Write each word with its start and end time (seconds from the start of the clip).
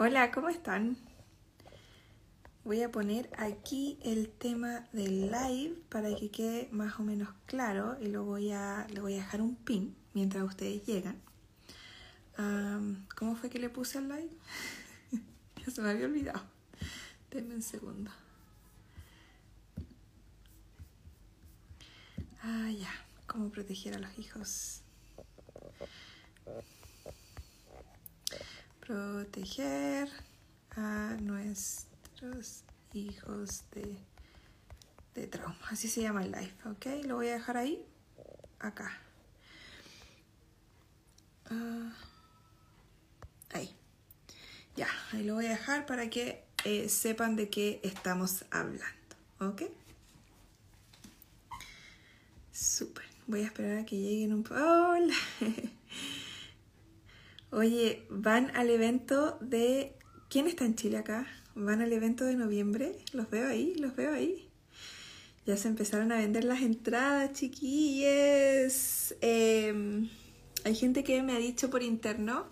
Hola, 0.00 0.30
¿cómo 0.30 0.48
están? 0.48 0.96
Voy 2.62 2.82
a 2.82 2.92
poner 2.92 3.28
aquí 3.36 3.98
el 4.04 4.30
tema 4.30 4.86
del 4.92 5.32
live 5.32 5.74
para 5.88 6.14
que 6.14 6.30
quede 6.30 6.68
más 6.70 7.00
o 7.00 7.02
menos 7.02 7.30
claro 7.46 7.96
y 8.00 8.06
lo 8.06 8.22
voy 8.22 8.52
a, 8.52 8.86
le 8.90 9.00
voy 9.00 9.14
a 9.14 9.16
dejar 9.16 9.42
un 9.42 9.56
pin 9.56 9.96
mientras 10.14 10.44
ustedes 10.44 10.86
llegan. 10.86 11.20
¿Cómo 13.16 13.34
fue 13.34 13.50
que 13.50 13.58
le 13.58 13.70
puse 13.70 13.98
al 13.98 14.08
live? 14.08 14.30
ya 15.66 15.72
se 15.72 15.82
me 15.82 15.90
había 15.90 16.06
olvidado. 16.06 16.42
Denme 17.32 17.56
un 17.56 17.62
segundo. 17.62 18.12
Ah, 22.40 22.70
ya. 22.70 22.90
¿Cómo 23.26 23.50
proteger 23.50 23.94
a 23.94 23.98
los 23.98 24.16
hijos? 24.16 24.82
Proteger 28.88 30.08
a 30.70 31.14
nuestros 31.20 32.64
hijos 32.94 33.64
de, 33.72 33.98
de 35.14 35.26
trauma. 35.26 35.58
Así 35.70 35.88
se 35.88 36.00
llama 36.00 36.24
el 36.24 36.32
live, 36.32 36.54
¿ok? 36.64 37.04
Lo 37.04 37.16
voy 37.16 37.28
a 37.28 37.34
dejar 37.34 37.58
ahí, 37.58 37.84
acá. 38.58 38.98
Ah, 41.50 41.92
ahí. 43.52 43.76
Ya, 44.74 44.88
ahí 45.12 45.22
lo 45.22 45.34
voy 45.34 45.46
a 45.46 45.50
dejar 45.50 45.84
para 45.84 46.08
que 46.08 46.46
eh, 46.64 46.88
sepan 46.88 47.36
de 47.36 47.50
qué 47.50 47.80
estamos 47.82 48.46
hablando, 48.50 49.16
¿ok? 49.40 49.64
Súper. 52.52 53.04
Voy 53.26 53.42
a 53.42 53.44
esperar 53.44 53.78
a 53.80 53.84
que 53.84 53.96
lleguen 53.98 54.32
un 54.32 54.42
poco. 54.42 54.58
¡Hola! 54.64 55.14
Oye, 57.50 58.06
van 58.10 58.54
al 58.54 58.68
evento 58.68 59.38
de... 59.40 59.94
¿Quién 60.28 60.46
está 60.46 60.66
en 60.66 60.74
Chile 60.74 60.98
acá? 60.98 61.26
Van 61.54 61.80
al 61.80 61.92
evento 61.92 62.24
de 62.24 62.36
noviembre. 62.36 62.98
Los 63.12 63.30
veo 63.30 63.48
ahí, 63.48 63.74
los 63.76 63.96
veo 63.96 64.12
ahí. 64.12 64.48
Ya 65.46 65.56
se 65.56 65.68
empezaron 65.68 66.12
a 66.12 66.16
vender 66.16 66.44
las 66.44 66.60
entradas, 66.60 67.32
chiquilles. 67.32 69.16
Em, 69.22 70.10
hay 70.64 70.74
gente 70.74 71.02
que 71.04 71.22
me 71.22 71.32
ha 71.32 71.38
dicho 71.38 71.70
por 71.70 71.82
interno... 71.82 72.46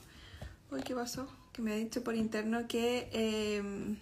Uy, 0.70 0.80
¿qué 0.82 0.94
pasó? 0.94 1.28
Que 1.52 1.60
me 1.60 1.72
ha 1.72 1.76
dicho 1.76 2.02
por 2.02 2.14
interno 2.14 2.66
que... 2.66 3.08
Em, 3.12 3.98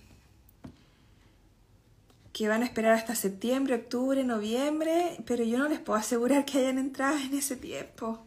que 2.32 2.48
van 2.48 2.62
a 2.62 2.66
esperar 2.66 2.92
hasta 2.92 3.16
septiembre, 3.16 3.74
octubre, 3.74 4.22
noviembre, 4.24 5.16
pero 5.26 5.44
yo 5.44 5.58
no 5.58 5.68
les 5.68 5.80
puedo 5.80 5.98
asegurar 5.98 6.44
que 6.44 6.58
hayan 6.58 6.78
entradas 6.78 7.22
en 7.24 7.34
ese 7.34 7.56
tiempo 7.56 8.24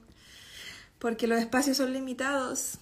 porque 0.99 1.27
los 1.27 1.39
espacios 1.39 1.77
son 1.77 1.93
limitados. 1.93 2.79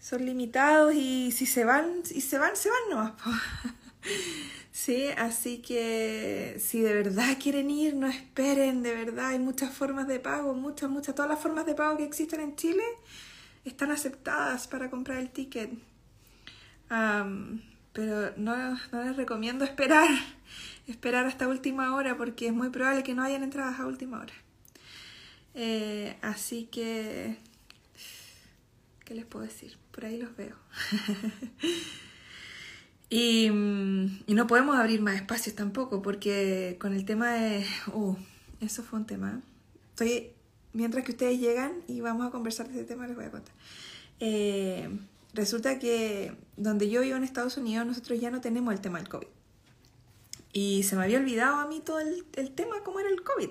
Son 0.00 0.24
limitados 0.24 0.94
y 0.94 1.32
si 1.32 1.46
se 1.46 1.64
van, 1.64 2.02
y 2.10 2.20
se 2.20 2.38
van, 2.38 2.56
se 2.56 2.68
van 2.68 2.90
nomás. 2.90 3.12
sí, 4.72 5.06
así 5.16 5.58
que 5.58 6.56
si 6.60 6.80
de 6.80 6.92
verdad 6.92 7.38
quieren 7.42 7.70
ir, 7.70 7.94
no 7.94 8.06
esperen, 8.06 8.82
de 8.82 8.94
verdad. 8.94 9.28
Hay 9.28 9.38
muchas 9.38 9.72
formas 9.72 10.06
de 10.06 10.20
pago, 10.20 10.52
muchas, 10.54 10.90
muchas. 10.90 11.14
Todas 11.14 11.30
las 11.30 11.40
formas 11.40 11.64
de 11.64 11.74
pago 11.74 11.96
que 11.96 12.04
existen 12.04 12.40
en 12.40 12.56
Chile 12.56 12.84
están 13.64 13.90
aceptadas 13.90 14.68
para 14.68 14.90
comprar 14.90 15.18
el 15.18 15.30
ticket. 15.30 15.70
pero 17.94 18.32
no, 18.36 18.78
no 18.92 19.04
les 19.04 19.16
recomiendo 19.16 19.64
esperar, 19.64 20.10
esperar 20.86 21.24
hasta 21.26 21.48
última 21.48 21.94
hora 21.94 22.16
porque 22.18 22.48
es 22.48 22.52
muy 22.52 22.68
probable 22.68 23.02
que 23.02 23.14
no 23.14 23.22
hayan 23.22 23.42
entradas 23.42 23.80
a 23.80 23.86
última 23.86 24.20
hora. 24.20 24.34
Eh, 25.54 26.16
así 26.20 26.64
que, 26.66 27.38
¿qué 29.04 29.14
les 29.14 29.24
puedo 29.24 29.44
decir? 29.44 29.76
Por 29.92 30.04
ahí 30.04 30.18
los 30.18 30.36
veo. 30.36 30.56
y, 33.08 33.46
y, 33.46 34.34
no 34.34 34.46
podemos 34.46 34.76
abrir 34.76 35.00
más 35.00 35.16
espacios 35.16 35.54
tampoco, 35.54 36.02
porque 36.02 36.76
con 36.80 36.92
el 36.92 37.04
tema 37.04 37.32
de... 37.34 37.64
Uh, 37.92 38.16
eso 38.60 38.82
fue 38.82 38.98
un 38.98 39.06
tema. 39.06 39.42
Estoy, 39.90 40.32
mientras 40.72 41.04
que 41.04 41.12
ustedes 41.12 41.38
llegan 41.38 41.82
y 41.86 42.00
vamos 42.00 42.26
a 42.26 42.30
conversar 42.30 42.68
de 42.68 42.74
ese 42.74 42.84
tema, 42.84 43.06
les 43.06 43.14
voy 43.14 43.26
a 43.26 43.30
contar. 43.30 43.54
Eh, 44.20 44.88
resulta 45.34 45.78
que 45.78 46.36
donde 46.56 46.88
yo 46.88 47.02
vivo 47.02 47.16
en 47.16 47.24
Estados 47.24 47.56
Unidos, 47.56 47.86
nosotros 47.86 48.20
ya 48.20 48.30
no 48.30 48.40
tenemos 48.40 48.74
el 48.74 48.80
tema 48.80 48.98
del 48.98 49.08
COVID. 49.08 49.28
Y 50.52 50.84
se 50.84 50.96
me 50.96 51.04
había 51.04 51.18
olvidado 51.18 51.56
a 51.56 51.66
mí 51.66 51.80
todo 51.84 52.00
el, 52.00 52.24
el 52.34 52.52
tema, 52.52 52.82
cómo 52.84 53.00
era 53.00 53.08
el 53.08 53.22
COVID. 53.22 53.50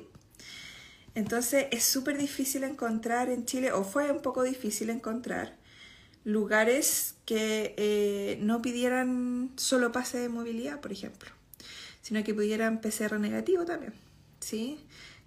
Entonces 1.16 1.68
es 1.72 1.84
súper 1.84 2.18
difícil 2.18 2.64
encontrar 2.64 3.30
en 3.30 3.46
Chile, 3.46 3.72
o 3.72 3.84
fue 3.84 4.12
un 4.12 4.22
poco 4.22 4.44
difícil 4.44 4.90
encontrar, 4.90 5.56
lugares 6.24 7.16
que 7.26 7.76
eh, 7.78 8.38
no 8.42 8.62
pidieran 8.62 9.52
solo 9.58 9.92
pase 9.92 10.18
de 10.18 10.30
movilidad, 10.30 10.82
por 10.82 10.92
ejemplo, 10.92 11.30
sino 12.02 12.24
que 12.24 12.34
pudieran 12.34 12.82
PCR 12.82 13.20
negativo 13.20 13.66
también, 13.66 13.94
¿sí? 14.40 14.80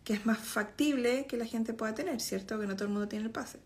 Que 0.04 0.14
es 0.14 0.26
más 0.26 0.38
factible 0.38 1.26
que 1.26 1.36
la 1.36 1.46
gente 1.46 1.72
pueda 1.72 1.94
tener, 1.94 2.20
¿cierto? 2.20 2.58
Que 2.58 2.66
no 2.66 2.74
todo 2.74 2.86
el 2.86 2.92
mundo 2.92 3.08
tiene 3.08 3.26
el 3.26 3.30
pase. 3.30 3.58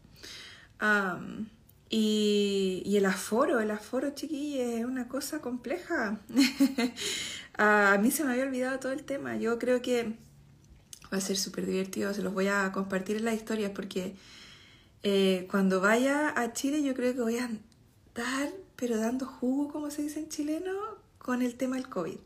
y, 1.89 2.97
el 2.97 3.07
aforo, 3.07 3.61
el 3.61 3.71
aforo, 3.71 4.11
chiquillos, 4.11 4.67
es 4.81 4.85
una 4.85 5.09
cosa 5.09 5.41
compleja. 5.41 6.21
a 7.59 7.99
mí 8.01 8.11
se 8.11 8.25
me 8.25 8.33
había 8.33 8.45
olvidado 8.45 8.79
todo 8.79 8.93
el 8.93 9.05
tema. 9.05 9.37
Yo 9.37 9.59
creo 9.59 9.83
que 9.83 10.17
Va 11.13 11.19
a 11.19 11.21
ser 11.21 11.37
súper 11.37 11.67
divertido, 11.67 12.15
se 12.15 12.23
los 12.23 12.33
voy 12.33 12.49
a 12.49 12.71
compartir 12.73 13.17
en 13.17 13.25
las 13.25 13.35
historias 13.35 13.73
porque 13.75 14.15
eh, 15.03 15.47
cuando 15.51 15.81
vaya 15.81 16.33
a 16.41 16.53
Chile 16.53 16.83
yo 16.83 16.95
creo 16.95 17.15
que 17.15 17.21
voy 17.21 17.39
a 17.39 17.51
estar, 18.07 18.51
pero 18.77 18.97
dando 18.99 19.27
jugo, 19.27 19.73
como 19.73 19.91
se 19.91 20.03
dice 20.03 20.21
en 20.21 20.29
chileno, 20.29 20.73
con 21.19 21.43
el 21.43 21.55
tema 21.57 21.77
del 21.77 21.89
COVID. 21.89 22.19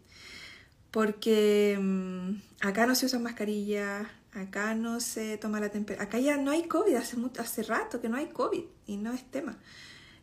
Porque 0.91 1.79
mm, 1.81 2.67
acá 2.67 2.87
no 2.87 2.95
se 2.95 3.07
usan 3.07 3.23
mascarillas, 3.23 4.07
acá 4.33 4.75
no 4.75 5.01
se 5.01 5.39
toma 5.39 5.61
la 5.61 5.71
temperatura, 5.71 6.07
acá 6.07 6.19
ya 6.19 6.37
no 6.37 6.51
hay 6.51 6.65
COVID, 6.69 6.95
hace, 6.95 7.17
hace 7.39 7.63
rato 7.63 8.01
que 8.01 8.09
no 8.09 8.17
hay 8.17 8.27
COVID 8.27 8.65
y 8.87 8.97
no 8.97 9.13
es 9.13 9.25
tema. 9.31 9.59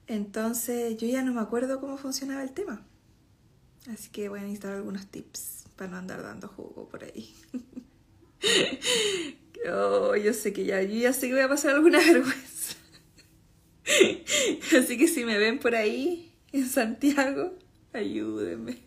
Entonces 0.07 0.97
yo 0.97 1.07
ya 1.07 1.23
no 1.23 1.33
me 1.33 1.41
acuerdo 1.41 1.79
cómo 1.79 1.97
funcionaba 1.97 2.43
el 2.43 2.51
tema. 2.51 2.85
Así 3.91 4.09
que 4.09 4.29
voy 4.29 4.39
a 4.39 4.43
necesitar 4.43 4.73
algunos 4.73 5.07
tips 5.07 5.65
para 5.75 5.91
no 5.91 5.97
andar 5.97 6.21
dando 6.21 6.47
jugo 6.47 6.87
por 6.89 7.03
ahí. 7.03 7.33
Oh, 9.69 10.15
yo 10.15 10.33
sé 10.33 10.53
que 10.53 10.65
ya, 10.65 10.81
yo 10.81 10.95
ya 10.95 11.13
sé 11.13 11.27
que 11.27 11.33
voy 11.33 11.43
a 11.43 11.49
pasar 11.49 11.75
alguna 11.75 11.99
vergüenza. 12.05 12.75
Así 14.77 14.97
que 14.97 15.07
si 15.07 15.23
me 15.23 15.37
ven 15.37 15.59
por 15.59 15.75
ahí, 15.75 16.31
en 16.51 16.67
Santiago, 16.67 17.53
ayúdenme. 17.93 18.79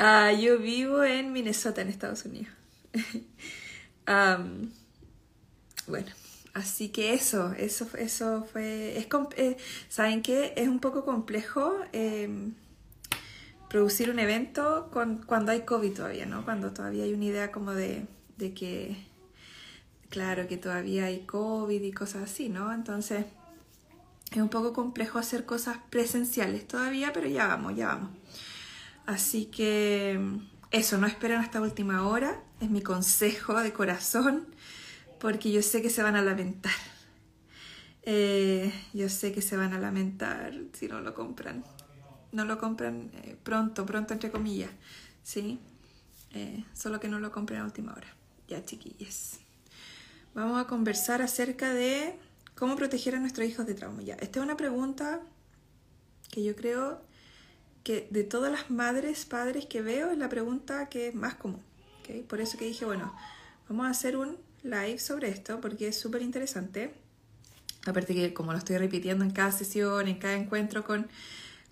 Ah, 0.00 0.32
yo 0.32 0.58
vivo 0.60 1.02
en 1.02 1.32
Minnesota, 1.32 1.82
en 1.82 1.88
Estados 1.88 2.24
Unidos. 2.24 2.54
bueno, 5.88 6.06
así 6.54 6.90
que 6.90 7.14
eso, 7.14 7.52
eso, 7.54 7.88
eso 7.98 8.46
fue... 8.52 8.96
Es, 8.96 9.08
eh, 9.36 9.56
¿Saben 9.88 10.22
qué? 10.22 10.52
Es 10.56 10.68
un 10.68 10.78
poco 10.78 11.04
complejo. 11.04 11.76
Em, 11.92 12.54
producir 13.68 14.10
un 14.10 14.18
evento 14.18 14.88
con, 14.92 15.18
cuando 15.18 15.52
hay 15.52 15.62
COVID 15.62 15.92
todavía, 15.92 16.26
¿no? 16.26 16.44
Cuando 16.44 16.72
todavía 16.72 17.04
hay 17.04 17.12
una 17.12 17.26
idea 17.26 17.52
como 17.52 17.72
de, 17.74 18.06
de 18.36 18.54
que, 18.54 18.96
claro, 20.08 20.48
que 20.48 20.56
todavía 20.56 21.04
hay 21.06 21.20
COVID 21.20 21.82
y 21.82 21.92
cosas 21.92 22.30
así, 22.30 22.48
¿no? 22.48 22.72
Entonces, 22.72 23.26
es 24.30 24.38
un 24.38 24.48
poco 24.48 24.72
complejo 24.72 25.18
hacer 25.18 25.44
cosas 25.44 25.78
presenciales 25.90 26.66
todavía, 26.66 27.12
pero 27.12 27.28
ya 27.28 27.46
vamos, 27.46 27.76
ya 27.76 27.88
vamos. 27.88 28.10
Así 29.06 29.46
que 29.46 30.20
eso, 30.70 30.98
no 30.98 31.06
esperen 31.06 31.38
hasta 31.38 31.60
última 31.60 32.06
hora, 32.06 32.40
es 32.60 32.70
mi 32.70 32.82
consejo 32.82 33.60
de 33.60 33.72
corazón, 33.72 34.46
porque 35.18 35.50
yo 35.50 35.62
sé 35.62 35.82
que 35.82 35.90
se 35.90 36.02
van 36.02 36.16
a 36.16 36.22
lamentar. 36.22 36.72
Eh, 38.02 38.72
yo 38.94 39.10
sé 39.10 39.32
que 39.32 39.42
se 39.42 39.56
van 39.56 39.74
a 39.74 39.78
lamentar 39.78 40.54
si 40.72 40.88
no 40.88 41.00
lo 41.00 41.12
compran 41.12 41.62
no 42.32 42.44
lo 42.44 42.58
compran 42.58 43.10
eh, 43.14 43.36
pronto, 43.42 43.86
pronto 43.86 44.14
entre 44.14 44.30
comillas, 44.30 44.70
¿sí? 45.22 45.58
Eh, 46.32 46.64
solo 46.74 47.00
que 47.00 47.08
no 47.08 47.20
lo 47.20 47.32
compren 47.32 47.60
a 47.60 47.64
última 47.64 47.92
hora. 47.92 48.08
Ya, 48.48 48.64
chiquillas. 48.64 49.40
vamos 50.34 50.60
a 50.60 50.66
conversar 50.66 51.22
acerca 51.22 51.72
de 51.72 52.18
cómo 52.54 52.76
proteger 52.76 53.14
a 53.14 53.20
nuestros 53.20 53.46
hijos 53.46 53.66
de 53.66 53.74
trauma. 53.74 54.02
Ya, 54.02 54.14
esta 54.14 54.40
es 54.40 54.44
una 54.44 54.56
pregunta 54.56 55.20
que 56.30 56.42
yo 56.42 56.54
creo 56.56 57.02
que 57.84 58.08
de 58.10 58.24
todas 58.24 58.52
las 58.52 58.70
madres, 58.70 59.24
padres 59.24 59.66
que 59.66 59.80
veo, 59.80 60.10
es 60.10 60.18
la 60.18 60.28
pregunta 60.28 60.88
que 60.88 61.08
es 61.08 61.14
más 61.14 61.34
común. 61.34 61.62
¿okay? 62.00 62.22
Por 62.22 62.40
eso 62.40 62.58
que 62.58 62.66
dije, 62.66 62.84
bueno, 62.84 63.14
vamos 63.68 63.86
a 63.86 63.90
hacer 63.90 64.16
un 64.16 64.36
live 64.62 64.98
sobre 64.98 65.28
esto 65.28 65.60
porque 65.60 65.88
es 65.88 65.98
súper 65.98 66.22
interesante. 66.22 66.94
Aparte 67.86 68.14
que 68.14 68.34
como 68.34 68.52
lo 68.52 68.58
estoy 68.58 68.76
repitiendo 68.76 69.24
en 69.24 69.30
cada 69.30 69.52
sesión, 69.52 70.08
en 70.08 70.18
cada 70.18 70.34
encuentro 70.34 70.84
con, 70.84 71.08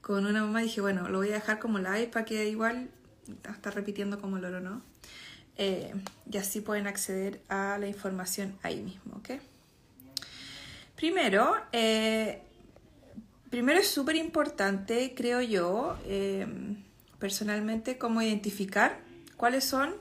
con 0.06 0.25
una 0.25 0.41
mamá, 0.41 0.61
dije, 0.61 0.81
bueno, 0.81 1.08
lo 1.08 1.19
voy 1.19 1.31
a 1.31 1.32
dejar 1.32 1.58
como 1.58 1.81
live 1.81 2.06
para 2.06 2.25
que 2.25 2.49
igual 2.49 2.91
está 3.53 3.73
repitiendo 3.73 4.20
como 4.20 4.38
loro, 4.38 4.61
¿no? 4.61 4.81
Eh, 5.56 5.93
y 6.31 6.37
así 6.37 6.61
pueden 6.61 6.87
acceder 6.87 7.41
a 7.49 7.76
la 7.81 7.88
información 7.88 8.56
ahí 8.62 8.81
mismo, 8.81 9.17
¿ok? 9.17 9.31
Primero, 10.94 11.56
eh, 11.73 12.41
primero 13.50 13.81
es 13.81 13.88
súper 13.88 14.14
importante, 14.14 15.12
creo 15.17 15.41
yo, 15.41 15.99
eh, 16.05 16.47
personalmente, 17.19 17.99
cómo 17.99 18.23
identificar 18.23 19.00
cuáles 19.37 19.64
son 19.64 19.93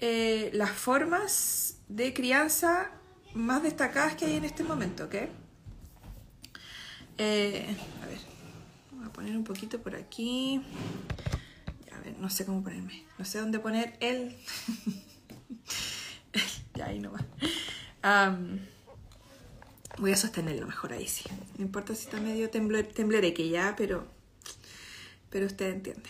las 0.00 0.72
formas 0.72 1.76
de 1.86 2.12
crianza 2.14 2.90
más 3.32 3.62
destacadas 3.62 4.16
que 4.16 4.24
hay 4.24 4.34
en 4.34 4.44
este 4.44 4.64
momento, 4.64 5.04
¿ok? 5.04 5.14
a 5.14 5.18
ver, 7.16 8.29
a 9.10 9.12
poner 9.12 9.36
un 9.36 9.44
poquito 9.44 9.80
por 9.80 9.94
aquí 9.94 10.62
no 12.20 12.28
sé 12.30 12.44
cómo 12.44 12.62
ponerme, 12.62 13.04
no 13.18 13.24
sé 13.24 13.38
dónde 13.38 13.58
poner 13.58 13.96
el... 14.00 14.36
ya 16.74 16.86
ahí 16.86 16.98
no 17.00 17.12
va. 17.12 18.36
voy 19.98 20.12
a 20.12 20.16
sostenerlo 20.16 20.66
mejor 20.66 20.92
ahí 20.92 21.08
sí. 21.08 21.24
No 21.56 21.64
importa 21.64 21.94
si 21.94 22.04
está 22.04 22.20
medio 22.20 22.50
temblereque 22.50 23.34
que 23.34 23.48
ya, 23.48 23.74
pero, 23.76 24.06
pero 25.30 25.46
usted 25.46 25.70
entiende. 25.70 26.08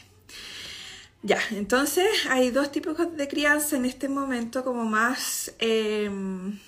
Ya, 1.22 1.38
entonces 1.50 2.08
hay 2.28 2.50
dos 2.50 2.72
tipos 2.72 2.96
de 3.16 3.28
crianza 3.28 3.76
en 3.76 3.84
este 3.84 4.08
momento 4.08 4.64
como 4.64 4.84
más, 4.84 5.54
em, 5.58 6.58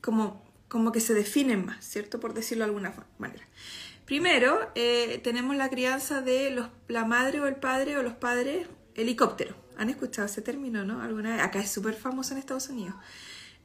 como, 0.00 0.42
como 0.68 0.92
que 0.92 1.00
se 1.00 1.14
definen 1.14 1.66
más, 1.66 1.84
¿cierto? 1.84 2.20
Por 2.20 2.34
decirlo 2.34 2.64
de 2.64 2.70
alguna 2.70 2.94
manera. 3.18 3.44
Primero, 4.04 4.70
eh, 4.74 5.18
tenemos 5.24 5.56
la 5.56 5.70
crianza 5.70 6.20
de 6.20 6.50
los, 6.50 6.68
la 6.88 7.04
madre 7.04 7.40
o 7.40 7.46
el 7.46 7.56
padre 7.56 7.96
o 7.96 8.02
los 8.02 8.12
padres 8.12 8.68
helicóptero. 8.94 9.56
¿Han 9.78 9.88
escuchado 9.88 10.26
ese 10.26 10.42
término, 10.42 10.84
no? 10.84 11.00
Alguna 11.00 11.42
Acá 11.42 11.60
es 11.60 11.70
súper 11.70 11.94
famoso 11.94 12.32
en 12.32 12.38
Estados 12.38 12.68
Unidos. 12.68 12.94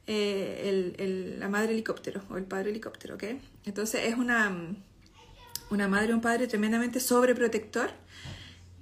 Eh, 0.06 1.36
la 1.38 1.48
madre 1.48 1.72
helicóptero 1.72 2.22
o 2.30 2.38
el 2.38 2.44
padre 2.44 2.70
helicóptero, 2.70 3.16
¿ok? 3.16 3.24
Entonces 3.64 4.06
es 4.06 4.16
una, 4.16 4.74
una 5.68 5.88
madre 5.88 6.12
o 6.12 6.16
un 6.16 6.22
padre 6.22 6.46
tremendamente 6.46 7.00
sobreprotector 7.00 7.90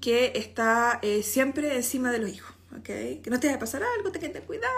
que 0.01 0.33
está 0.37 1.01
eh, 1.03 1.25
siempre 1.25 1.75
encima 1.75 2.13
de 2.13 2.21
los 2.21 2.31
hijos, 2.31 2.55
¿ok? 2.79 2.85
Que 2.85 3.29
no 3.31 3.41
te 3.41 3.49
vaya 3.49 3.57
a 3.57 3.61
pasar 3.61 3.83
algo, 3.83 4.13
te 4.13 4.21
quede 4.21 4.41
cuidado, 4.43 4.73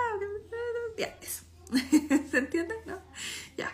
ya, 0.97 1.17
eso. 1.21 1.45
¿Se 2.31 2.39
entiende? 2.39 2.75
¿No? 2.87 2.99
Ya. 3.57 3.71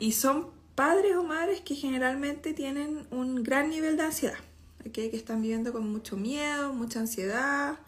y 0.00 0.12
son 0.12 0.57
padres 0.78 1.16
o 1.16 1.24
madres 1.24 1.60
que 1.60 1.74
generalmente 1.74 2.54
tienen 2.54 3.04
un 3.10 3.42
gran 3.42 3.68
nivel 3.68 3.96
de 3.96 4.04
ansiedad, 4.04 4.38
que 4.92 5.06
están 5.06 5.42
viviendo 5.42 5.72
con 5.72 5.90
mucho 5.90 6.16
miedo, 6.16 6.72
mucha 6.72 7.00
ansiedad. 7.00 7.80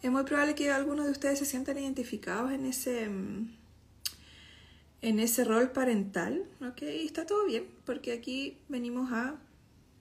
Es 0.00 0.12
muy 0.12 0.22
probable 0.22 0.54
que 0.54 0.70
algunos 0.70 1.06
de 1.06 1.10
ustedes 1.10 1.40
se 1.40 1.44
sientan 1.44 1.76
identificados 1.78 2.52
en 2.52 2.66
ese, 2.66 3.02
en 5.02 5.18
ese 5.18 5.42
rol 5.42 5.72
parental, 5.72 6.44
¿ok? 6.60 6.82
Y 6.82 7.04
está 7.04 7.26
todo 7.26 7.46
bien, 7.46 7.66
porque 7.84 8.12
aquí 8.12 8.58
venimos 8.68 9.10
a 9.12 9.34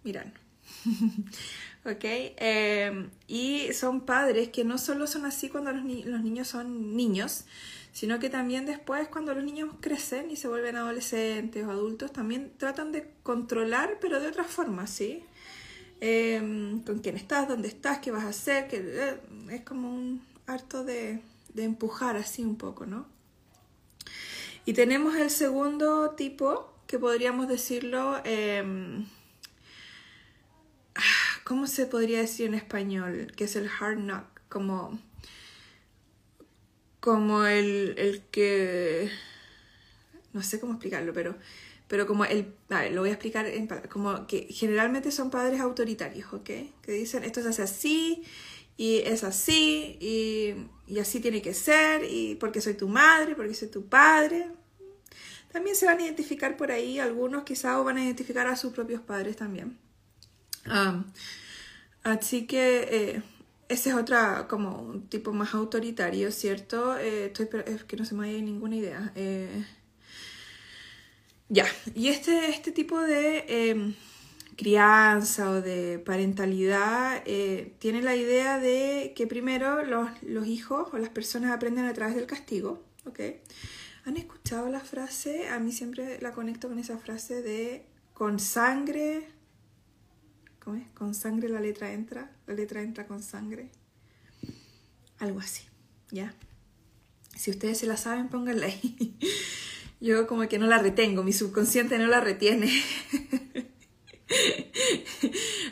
mirar. 0.04 0.32
¿ok? 1.84 2.04
Em, 2.04 3.10
y 3.28 3.74
son 3.74 4.02
padres 4.02 4.50
que 4.50 4.64
no 4.64 4.78
solo 4.78 5.08
son 5.08 5.26
así 5.26 5.50
cuando 5.50 5.72
los, 5.72 5.84
los 6.06 6.22
niños 6.22 6.48
son 6.48 6.96
niños, 6.96 7.46
sino 7.92 8.20
que 8.20 8.30
también 8.30 8.66
después 8.66 9.08
cuando 9.08 9.34
los 9.34 9.44
niños 9.44 9.70
crecen 9.82 10.32
y 10.32 10.36
se 10.36 10.48
vuelven 10.48 10.76
adolescentes 10.76 11.66
o 11.66 11.72
adultos, 11.72 12.14
también 12.14 12.54
tratan 12.58 12.92
de 12.92 13.12
controlar, 13.24 13.98
pero 14.00 14.20
de 14.20 14.28
otra 14.28 14.44
forma, 14.44 14.88
¿sí? 14.88 15.24
Em, 16.02 16.82
con 16.84 17.00
quién 17.00 17.18
estás, 17.18 17.48
dónde 17.48 17.68
estás, 17.68 18.00
qué 18.00 18.12
vas 18.12 18.24
a 18.24 18.30
hacer, 18.30 18.68
que 18.70 18.78
eh, 18.78 19.20
es 19.52 19.62
como 19.62 19.94
un 19.94 20.26
harto 20.48 20.84
de, 20.84 21.22
empujar 21.58 22.16
así 22.16 22.42
un 22.42 22.56
poco, 22.56 22.86
¿no? 22.86 23.06
Y 24.66 24.74
tenemos 24.74 25.16
el 25.18 25.30
segundo 25.30 26.12
tipo, 26.12 26.74
que 26.88 26.98
podríamos 27.00 27.50
decirlo, 27.50 28.22
em, 28.24 29.06
ah, 30.96 31.42
¿cómo 31.44 31.68
se 31.68 31.86
podría 31.86 32.20
decir 32.20 32.48
en 32.48 32.54
español? 32.54 33.34
Que 33.36 33.44
es 33.44 33.56
el 33.58 33.68
hard 33.68 33.98
knock, 33.98 34.26
como 34.48 35.00
como 37.00 37.46
el, 37.46 37.96
el 37.98 38.22
que... 38.32 39.10
No 40.34 40.44
sé 40.44 40.60
cómo 40.60 40.74
explicarlo, 40.74 41.14
pero, 41.14 41.36
pero 41.88 42.06
como 42.06 42.26
el... 42.26 42.54
A 42.70 42.82
ver, 42.82 42.94
lo 42.94 43.02
voy 43.02 43.10
a 43.10 43.14
explicar 43.14 43.46
en 43.46 43.68
como 43.90 44.28
que 44.28 44.48
generalmente 44.50 45.12
son 45.12 45.30
padres 45.30 45.60
autoritarios, 45.62 46.32
¿ok? 46.34 46.50
Que 46.82 46.92
dicen 46.92 47.24
esto 47.24 47.42
se 47.42 47.50
hace 47.50 47.62
así 47.64 48.24
y 48.78 49.00
es 49.00 49.24
así 49.24 49.98
y, 50.00 50.56
y 50.88 51.00
así 51.00 51.20
tiene 51.20 51.42
que 51.42 51.54
ser 51.54 52.04
y 52.04 52.36
porque 52.36 52.62
soy 52.62 52.76
tu 52.76 52.88
madre, 52.88 53.36
porque 53.36 53.54
soy 53.54 53.70
tu 53.70 53.88
padre. 53.88 54.52
También 55.52 55.76
se 55.76 55.86
van 55.86 55.98
a 55.98 56.04
identificar 56.04 56.56
por 56.58 56.72
ahí, 56.72 57.00
algunos 57.00 57.44
quizás 57.44 57.84
van 57.84 57.98
a 57.98 58.04
identificar 58.04 58.48
a 58.48 58.56
sus 58.56 58.72
propios 58.72 59.02
padres 59.02 59.36
también. 59.36 59.78
así 62.04 62.46
que 62.46 62.88
eh, 62.92 63.24
ese 63.70 63.90
es 63.90 63.96
otra, 63.96 64.48
como 64.50 64.82
un 64.82 65.08
tipo 65.08 65.32
más 65.32 65.54
autoritario, 65.54 66.32
¿cierto? 66.32 66.98
Eh, 66.98 67.32
es 67.66 67.84
que 67.84 67.98
no 67.98 68.04
se 68.04 68.16
me 68.16 68.28
haya 68.28 68.42
ninguna 68.42 68.76
idea. 68.76 69.12
Eh, 69.16 69.64
ya, 71.50 71.66
y 71.94 72.10
este, 72.10 72.50
este 72.50 72.72
tipo 72.72 73.00
de 73.00 73.46
em, 73.48 73.94
crianza 74.58 75.52
o 75.52 75.62
de 75.62 76.00
parentalidad 76.00 77.22
eh, 77.26 77.74
tiene 77.80 78.02
la 78.02 78.16
idea 78.16 78.60
de 78.60 79.14
que 79.16 79.28
primero 79.28 79.86
los, 79.86 80.10
los, 80.24 80.48
hijos 80.48 80.90
o 80.92 80.98
las 80.98 81.10
personas 81.10 81.52
aprenden 81.52 81.86
a 81.86 81.94
través 81.94 82.16
del 82.16 82.26
castigo, 82.26 82.84
¿ok? 83.06 83.20
¿Han 84.06 84.18
escuchado 84.18 84.68
la 84.70 84.80
frase? 84.80 85.48
A 85.50 85.60
mí 85.60 85.72
siempre 85.72 86.20
la 86.22 86.32
conecto 86.34 86.70
con 86.70 86.80
esa 86.80 86.98
frase 86.98 87.44
de 87.44 87.86
con 88.14 88.40
sangre 88.40 89.28
con 90.94 91.14
sangre 91.14 91.50
la 91.50 91.60
letra 91.60 91.94
entra, 91.94 92.32
la 92.48 92.54
letra 92.54 92.82
entra 92.82 93.08
con 93.08 93.22
sangre. 93.22 93.70
Algo 95.20 95.40
así, 95.40 95.64
¿ya? 96.12 96.34
Si 97.36 97.52
ustedes 97.52 97.78
se 97.78 97.88
la 97.88 97.98
saben, 97.98 98.30
pónganla 98.30 98.68
ahí. 98.68 99.16
Yo 100.02 100.28
como 100.28 100.48
que 100.48 100.60
no 100.60 100.68
la 100.68 100.80
retengo, 100.80 101.24
mi 101.24 101.34
subconsciente 101.34 101.98
no 101.98 102.08
la 102.08 102.22
retiene. 102.22 102.72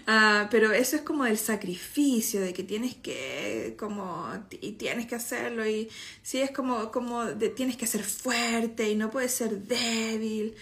Ah, 0.10 0.48
pero 0.50 0.72
eso 0.72 0.96
es 0.96 1.01
como 1.01 1.25
el 1.25 1.38
sacrificio, 1.38 2.39
de 2.39 2.54
que 2.54 2.63
tienes 2.63 2.96
que, 2.96 3.75
como, 3.77 4.25
y 4.62 4.72
tienes 4.74 5.06
que 5.06 5.16
hacerlo, 5.16 5.68
y 5.68 5.89
sí, 6.24 6.39
es 6.39 6.51
como, 6.51 6.92
como 6.92 7.27
tienes 7.56 7.75
que 7.75 7.88
ser 7.88 8.04
fuerte 8.04 8.89
y 8.89 8.96
no 8.96 9.12
puedes 9.12 9.34
ser 9.34 9.63
débil 9.63 10.56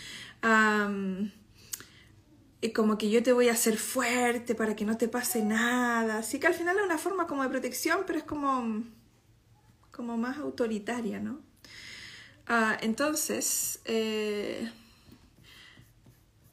y 2.66 2.74
como 2.74 2.98
que 2.98 3.10
yo 3.10 3.22
te 3.22 3.32
voy 3.32 3.50
a 3.50 3.54
hacer 3.54 3.78
fuerte 3.78 4.56
para 4.56 4.76
que 4.76 4.86
no 4.86 4.98
te 4.98 5.08
pase 5.08 5.44
nada. 5.44 6.18
Así 6.18 6.40
que 6.40 6.48
al 6.48 6.54
final 6.54 6.78
es 6.78 6.84
una 6.84 6.98
forma 6.98 7.28
como 7.28 7.44
de 7.44 7.50
protección, 7.50 8.00
pero 8.08 8.20
es 8.20 8.26
como, 8.26 8.84
como 9.92 10.18
más 10.18 10.38
autoritaria, 10.38 11.20
¿no? 11.20 11.40
Ah, 12.48 12.78
entonces, 12.82 13.80
eh, 13.86 14.70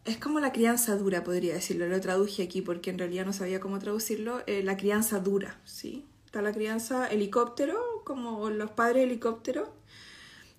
es 0.05 0.19
como 0.19 0.41
la 0.41 0.53
crianza 0.53 0.97
dura, 0.97 1.25
podría 1.25 1.55
decirlo. 1.55 1.89
Lo 1.89 2.01
traduje 2.01 2.43
aquí 2.43 2.61
porque 2.61 2.91
en 2.91 2.99
realidad 2.99 3.25
no 3.25 3.33
sabía 3.33 3.61
cómo 3.61 3.79
traducirlo. 3.79 4.43
Eh, 4.47 4.63
la 4.63 4.77
crianza 4.77 5.19
dura, 5.19 5.61
¿sí? 5.65 6.05
Está 6.27 6.43
la 6.43 6.53
crianza 6.53 7.09
helicóptero, 7.09 8.03
como 8.05 8.51
los 8.51 8.71
padres 8.71 9.05
helicóptero. 9.05 9.75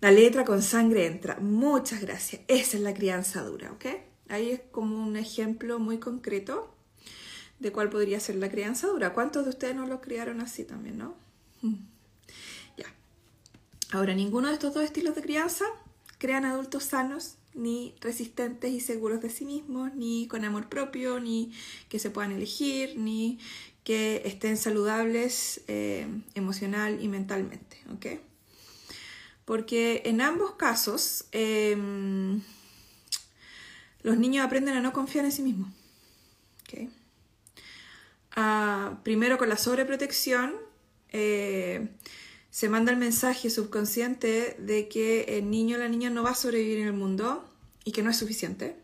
La 0.01 0.11
letra 0.11 0.45
con 0.45 0.61
sangre 0.61 1.05
entra. 1.05 1.37
Muchas 1.39 2.01
gracias. 2.01 2.41
Esa 2.47 2.77
es 2.77 2.83
la 2.83 2.93
crianza 2.93 3.43
dura, 3.43 3.71
¿ok? 3.71 3.85
Ahí 4.33 4.49
es 4.49 4.61
como 4.71 5.03
un 5.03 5.15
ejemplo 5.15 5.77
muy 5.77 5.99
concreto 5.99 6.73
de 7.59 7.71
cuál 7.71 7.89
podría 7.89 8.19
ser 8.19 8.35
la 8.35 8.49
crianza 8.49 8.87
dura. 8.87 9.13
¿Cuántos 9.13 9.45
de 9.45 9.51
ustedes 9.51 9.75
no 9.75 9.85
lo 9.85 10.01
criaron 10.01 10.41
así 10.41 10.63
también, 10.63 10.97
no? 10.97 11.15
Ya. 12.77 12.91
Ahora, 13.91 14.15
ninguno 14.15 14.47
de 14.47 14.55
estos 14.55 14.73
dos 14.73 14.83
estilos 14.83 15.15
de 15.15 15.21
crianza 15.21 15.65
crean 16.17 16.45
adultos 16.45 16.85
sanos, 16.85 17.35
ni 17.53 17.93
resistentes 18.01 18.71
y 18.71 18.79
seguros 18.79 19.21
de 19.21 19.29
sí 19.29 19.45
mismos, 19.45 19.93
ni 19.93 20.27
con 20.27 20.43
amor 20.45 20.67
propio, 20.67 21.19
ni 21.19 21.51
que 21.89 21.99
se 21.99 22.09
puedan 22.09 22.31
elegir, 22.31 22.97
ni 22.97 23.37
que 23.83 24.23
estén 24.25 24.57
saludables 24.57 25.61
eh, 25.67 26.07
emocional 26.33 27.03
y 27.03 27.07
mentalmente, 27.07 27.77
¿ok? 27.93 28.19
Porque 29.45 30.01
en 30.05 30.21
ambos 30.21 30.55
casos 30.55 31.25
em, 31.31 32.41
los 34.03 34.17
niños 34.17 34.45
aprenden 34.45 34.75
a 34.75 34.81
no 34.81 34.93
confiar 34.93 35.25
en 35.25 35.31
sí 35.31 35.41
mismos. 35.41 35.69
Ah, 38.35 38.99
primero 39.03 39.37
con 39.37 39.47
la 39.47 39.57
sobreprotección 39.57 40.55
eh, 41.09 41.89
se 42.49 42.67
manda 42.67 42.91
el 42.91 42.97
mensaje 42.97 43.49
subconsciente 43.49 44.55
de 44.59 44.87
que 44.87 45.37
el 45.37 45.51
niño 45.51 45.77
o 45.77 45.79
la 45.79 45.87
niña 45.87 46.09
no 46.09 46.23
va 46.23 46.31
a 46.31 46.35
sobrevivir 46.35 46.79
en 46.79 46.87
el 46.87 46.93
mundo 46.93 47.47
y 47.83 47.91
que 47.91 48.01
no 48.01 48.09
es 48.09 48.17
suficiente. 48.17 48.75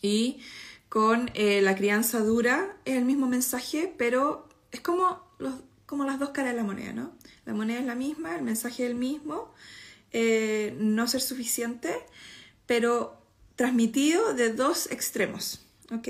Y 0.00 0.40
con 0.88 1.30
eh, 1.34 1.60
la 1.60 1.76
crianza 1.76 2.20
dura 2.20 2.76
es 2.86 2.96
el 2.96 3.04
mismo 3.04 3.26
mensaje, 3.26 3.92
pero 3.98 4.48
es 4.70 4.80
como, 4.80 5.22
los, 5.38 5.54
como 5.84 6.04
las 6.04 6.18
dos 6.18 6.30
caras 6.30 6.52
de 6.52 6.56
la 6.56 6.64
moneda, 6.64 6.92
¿no? 6.92 7.12
La 7.44 7.52
moneda 7.52 7.80
es 7.80 7.86
la 7.86 7.94
misma, 7.94 8.36
el 8.36 8.42
mensaje 8.42 8.84
es 8.84 8.90
el 8.90 8.96
mismo, 8.96 9.52
eh, 10.12 10.74
no 10.78 11.06
ser 11.06 11.20
suficiente, 11.20 11.94
pero 12.66 13.17
transmitido 13.58 14.34
de 14.34 14.52
dos 14.52 14.86
extremos, 14.92 15.58
¿ok? 15.90 16.06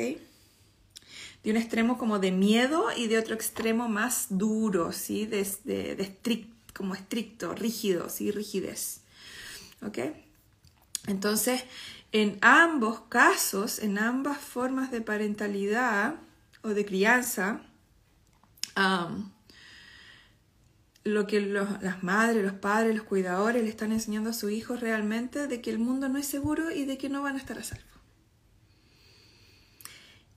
De 1.43 1.51
un 1.51 1.57
extremo 1.57 1.97
como 1.97 2.19
de 2.19 2.31
miedo 2.31 2.89
y 2.95 3.07
de 3.07 3.17
otro 3.17 3.35
extremo 3.35 3.89
más 3.89 4.27
duro, 4.29 4.93
¿sí? 4.93 5.25
De, 5.25 5.43
de, 5.65 6.47
como 6.75 6.95
estricto, 6.95 7.55
rígido, 7.55 8.11
¿sí? 8.11 8.31
Rigidez, 8.31 9.01
¿ok? 9.81 9.99
Entonces, 11.07 11.65
en 12.13 12.37
ambos 12.43 13.01
casos, 13.09 13.79
en 13.79 13.99
ambas 13.99 14.37
formas 14.37 14.91
de 14.91 15.01
parentalidad 15.01 16.17
o 16.61 16.69
de 16.69 16.85
crianza, 16.85 17.63
lo 21.09 21.27
que 21.27 21.41
las 21.41 22.03
madres, 22.03 22.45
los 22.45 22.55
padres, 22.55 22.95
los 22.95 23.05
cuidadores 23.05 23.63
le 23.63 23.69
están 23.69 23.93
enseñando 23.93 24.31
a 24.31 24.33
sus 24.33 24.51
hijos 24.51 24.81
realmente 24.81 25.47
de 25.47 25.61
que 25.61 25.71
el 25.71 25.79
mundo 25.79 26.09
no 26.09 26.19
es 26.19 26.27
seguro 26.27 26.71
y 26.71 26.85
de 26.85 26.99
que 26.99 27.09
no 27.09 27.23
van 27.23 27.37
a 27.37 27.39
estar 27.39 27.59
a 27.59 27.65
salvo. 27.65 27.85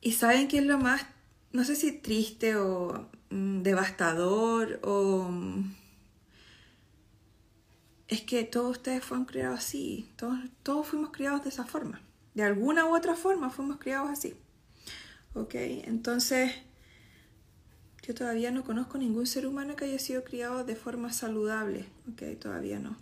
Y 0.02 0.14
saben 0.14 0.48
que 0.48 0.58
es 0.58 0.66
lo 0.66 0.78
más, 0.78 1.06
no 1.52 1.64
sé 1.64 1.76
si 1.76 1.92
triste 1.92 2.56
o 2.56 3.10
mm, 3.30 3.62
devastador 3.62 4.80
o 4.84 5.30
es 8.08 8.22
que 8.22 8.44
todos 8.44 8.72
ustedes 8.72 9.04
fueron 9.04 9.26
criados 9.26 9.60
así, 9.60 10.10
todos, 10.16 10.40
todos 10.64 10.88
fuimos 10.88 11.12
criados 11.12 11.44
de 11.44 11.50
esa 11.50 11.66
forma. 11.66 12.02
De 12.34 12.44
alguna 12.44 12.86
u 12.86 12.96
otra 12.96 13.16
forma 13.16 13.50
fuimos 13.50 13.78
criados 13.78 14.10
así. 14.10 14.36
¿Ok? 15.34 15.56
Entonces, 15.56 16.52
yo 18.04 18.16
todavía 18.16 18.52
no 18.52 18.64
conozco 18.64 18.98
ningún 18.98 19.28
ser 19.28 19.46
humano 19.46 19.76
que 19.76 19.86
haya 19.86 20.00
sido 20.00 20.24
criado 20.24 20.64
de 20.64 20.76
forma 20.76 21.14
saludable. 21.14 21.86
¿Ok? 22.12 22.40
Todavía 22.40 22.80
no. 22.80 22.98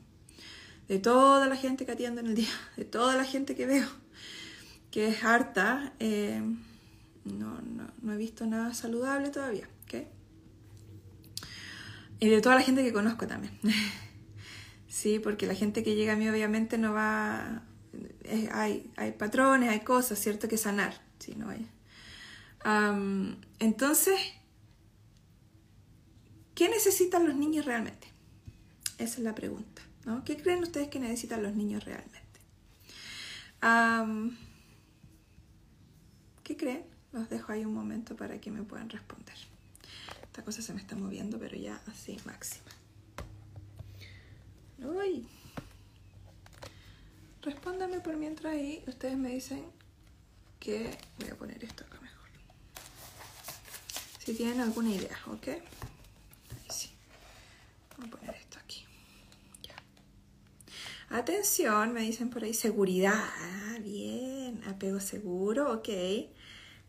De 0.87 0.99
toda 0.99 1.47
la 1.47 1.55
gente 1.55 1.85
que 1.85 1.91
atiendo 1.91 2.19
en 2.21 2.27
el 2.27 2.35
día, 2.35 2.49
de 2.75 2.85
toda 2.85 3.15
la 3.15 3.23
gente 3.23 3.55
que 3.55 3.65
veo, 3.65 3.87
que 4.91 5.07
es 5.07 5.23
harta, 5.23 5.93
eh, 5.99 6.41
no, 7.25 7.61
no, 7.61 7.87
no, 8.01 8.13
he 8.13 8.17
visto 8.17 8.45
nada 8.47 8.73
saludable 8.73 9.29
todavía. 9.29 9.67
Y 12.21 12.27
de 12.27 12.41
toda 12.41 12.55
la 12.55 12.61
gente 12.61 12.83
que 12.83 12.93
conozco 12.93 13.27
también. 13.27 13.57
Sí, 14.89 15.19
porque 15.19 15.45
la 15.45 15.53
gente 15.53 15.83
que 15.83 15.93
llega 15.93 16.13
a 16.13 16.15
mí 16.15 16.27
obviamente 16.27 16.79
no 16.79 16.93
va... 16.93 17.61
hay, 18.51 18.91
hay, 18.97 19.11
patrones, 19.11 19.69
hay 19.69 19.81
cosas, 19.81 20.17
¿cierto? 20.17 20.49
Que 20.49 20.57
sanar. 20.57 20.99
Sí, 21.19 21.35
no 21.37 21.47
hay. 21.47 21.67
entonces, 23.59 24.19
¿qué 26.59 26.67
necesitan 26.67 27.25
los 27.25 27.37
niños 27.37 27.65
realmente? 27.65 28.05
Esa 28.97 29.13
es 29.13 29.19
la 29.19 29.33
pregunta. 29.33 29.81
¿Qué 30.25 30.35
creen 30.35 30.61
ustedes 30.61 30.89
que 30.89 30.99
necesitan 30.99 31.41
los 31.41 31.55
niños 31.55 31.85
realmente? 31.85 32.19
¿Qué 36.43 36.57
creen? 36.57 36.83
Los 37.13 37.29
dejo 37.29 37.53
ahí 37.53 37.63
un 37.63 37.73
momento 37.73 38.17
para 38.17 38.41
que 38.41 38.51
me 38.51 38.61
puedan 38.63 38.89
responder. 38.89 39.37
Esta 40.21 40.43
cosa 40.43 40.61
se 40.61 40.73
me 40.73 40.81
está 40.81 40.97
moviendo, 40.97 41.39
pero 41.39 41.55
ya 41.55 41.79
así 41.87 42.17
máxima. 42.25 42.71
Uy. 44.79 45.25
Respóndame 47.41 48.01
por 48.01 48.17
mientras 48.17 48.53
ahí 48.55 48.83
ustedes 48.85 49.17
me 49.17 49.29
dicen 49.29 49.63
que 50.59 50.97
voy 51.19 51.29
a 51.29 51.35
poner 51.37 51.63
esto 51.63 51.85
acá 51.85 52.01
mejor. 52.01 52.27
Si 54.17 54.33
tienen 54.33 54.59
alguna 54.59 54.89
idea, 54.89 55.17
¿ok? 55.27 55.47
Poner 58.07 58.35
esto 58.35 58.59
aquí. 58.59 58.85
Ya. 59.63 59.75
Atención, 61.09 61.93
me 61.93 62.01
dicen 62.01 62.29
por 62.29 62.43
ahí 62.43 62.53
seguridad. 62.53 63.13
Ah, 63.15 63.77
bien. 63.81 64.61
Apego 64.67 64.99
seguro, 64.99 65.71
ok. 65.73 65.89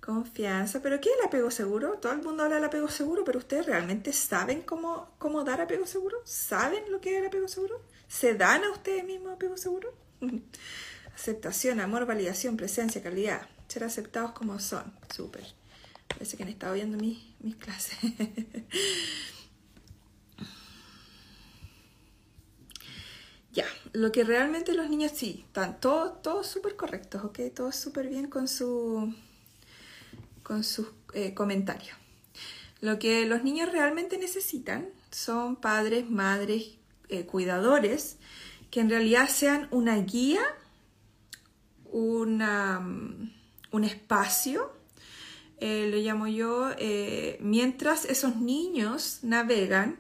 Confianza. 0.01 0.81
¿Pero 0.81 1.01
qué 1.01 1.11
es 1.11 1.17
el 1.19 1.27
apego 1.27 1.51
seguro? 1.51 1.99
Todo 1.99 2.13
el 2.13 2.23
mundo 2.23 2.43
habla 2.45 2.57
del 2.57 2.65
apego 2.65 2.89
seguro, 2.89 3.25
pero 3.25 3.39
ustedes 3.39 3.67
realmente 3.67 4.13
saben 4.13 4.63
cómo, 4.63 5.15
cómo 5.19 5.45
dar 5.45 5.61
apego 5.61 5.87
seguro? 5.87 6.19
¿Saben 6.25 6.91
lo 6.91 7.01
que 7.01 7.13
es 7.15 7.21
el 7.21 7.27
apego 7.27 7.49
seguro? 7.49 7.83
¿Se 8.09 8.35
dan 8.35 8.65
a 8.65 8.71
ustedes 8.71 9.05
mismos 9.05 9.35
apego 9.35 9.57
seguro? 9.57 9.93
Aceptación, 11.15 11.81
amor, 11.81 12.07
validación, 12.07 12.57
presencia, 12.57 13.03
calidad. 13.03 13.49
Ser 13.69 13.85
aceptados 13.85 14.33
como 14.33 14.59
son. 14.59 14.93
Súper. 15.15 15.45
Parece 16.09 16.37
que 16.37 16.43
han 16.43 16.49
estado 16.49 16.75
viendo 16.75 16.97
mis, 16.97 17.19
mis 17.41 17.57
clases. 17.57 17.99
ya, 23.53 23.67
lo 23.93 24.13
que 24.13 24.23
realmente 24.25 24.75
los 24.75 24.89
niños 24.89 25.13
sí, 25.15 25.45
están 25.47 25.81
todos 25.81 26.23
todo 26.23 26.45
súper 26.45 26.77
correctos, 26.77 27.25
¿ok? 27.25 27.41
Todos 27.55 27.75
súper 27.75 28.09
bien 28.09 28.29
con 28.29 28.47
su 28.47 29.13
con 30.43 30.63
sus 30.65 30.89
eh, 31.15 31.35
comentarios. 31.35 31.97
Lo 32.81 32.99
que 32.99 33.27
los 33.27 33.43
niños 33.43 33.71
realmente 33.71 34.19
necesitan 34.19 34.89
son 35.11 35.57
padres, 35.57 36.09
madres, 36.11 36.73
eh, 37.09 37.25
cuidadores 37.27 38.17
que 38.71 38.81
en 38.81 38.89
realidad 38.89 39.29
sean 39.29 39.69
una 39.73 39.97
guía, 39.97 40.41
una, 41.91 42.81
mm, 42.81 43.33
un 43.73 43.85
espacio, 43.85 44.73
eh, 45.59 45.89
lo 45.91 45.99
llamo 45.99 46.27
yo, 46.29 46.71
mientras 47.41 48.05
esos 48.05 48.37
niños 48.37 49.19
navegan 49.23 49.99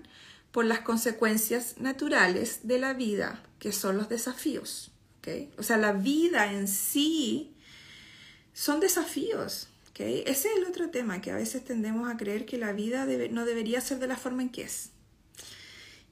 por 0.52 0.64
las 0.64 0.80
consecuencias 0.80 1.78
naturales 1.78 2.60
de 2.64 2.78
la 2.78 2.92
vida, 2.92 3.42
que 3.58 3.72
son 3.72 3.96
los 3.96 4.08
desafíos. 4.08 4.92
O 5.58 5.62
sea, 5.62 5.76
la 5.76 5.92
vida 5.92 6.52
en 6.52 6.66
sí 6.66 7.54
son 8.52 8.80
desafíos. 8.80 9.68
Ese 10.08 10.48
es 10.48 10.56
el 10.56 10.64
otro 10.64 10.88
tema, 10.88 11.20
que 11.20 11.30
a 11.30 11.36
veces 11.36 11.62
tendemos 11.64 12.10
a 12.10 12.16
creer 12.16 12.46
que 12.46 12.56
la 12.56 12.72
vida 12.72 13.04
no 13.30 13.44
debería 13.44 13.80
ser 13.80 13.98
de 13.98 14.06
la 14.06 14.16
forma 14.16 14.42
en 14.42 14.48
que 14.48 14.62
es. 14.62 14.90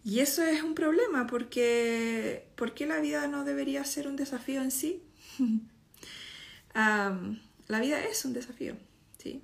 Y 0.05 0.21
eso 0.21 0.43
es 0.43 0.63
un 0.63 0.75
problema, 0.75 1.27
porque 1.27 2.47
¿por 2.55 2.75
qué 2.75 2.87
la 2.87 3.01
vida 3.01 3.27
no 3.29 3.45
debería 3.45 3.85
ser 3.85 4.07
un 4.07 4.17
desafío 4.17 4.63
en 4.63 4.71
sí? 4.71 5.03
la 6.75 7.81
vida 7.81 8.05
es 8.05 8.25
un 8.25 8.35
desafío, 8.35 8.77
¿sí? 9.19 9.43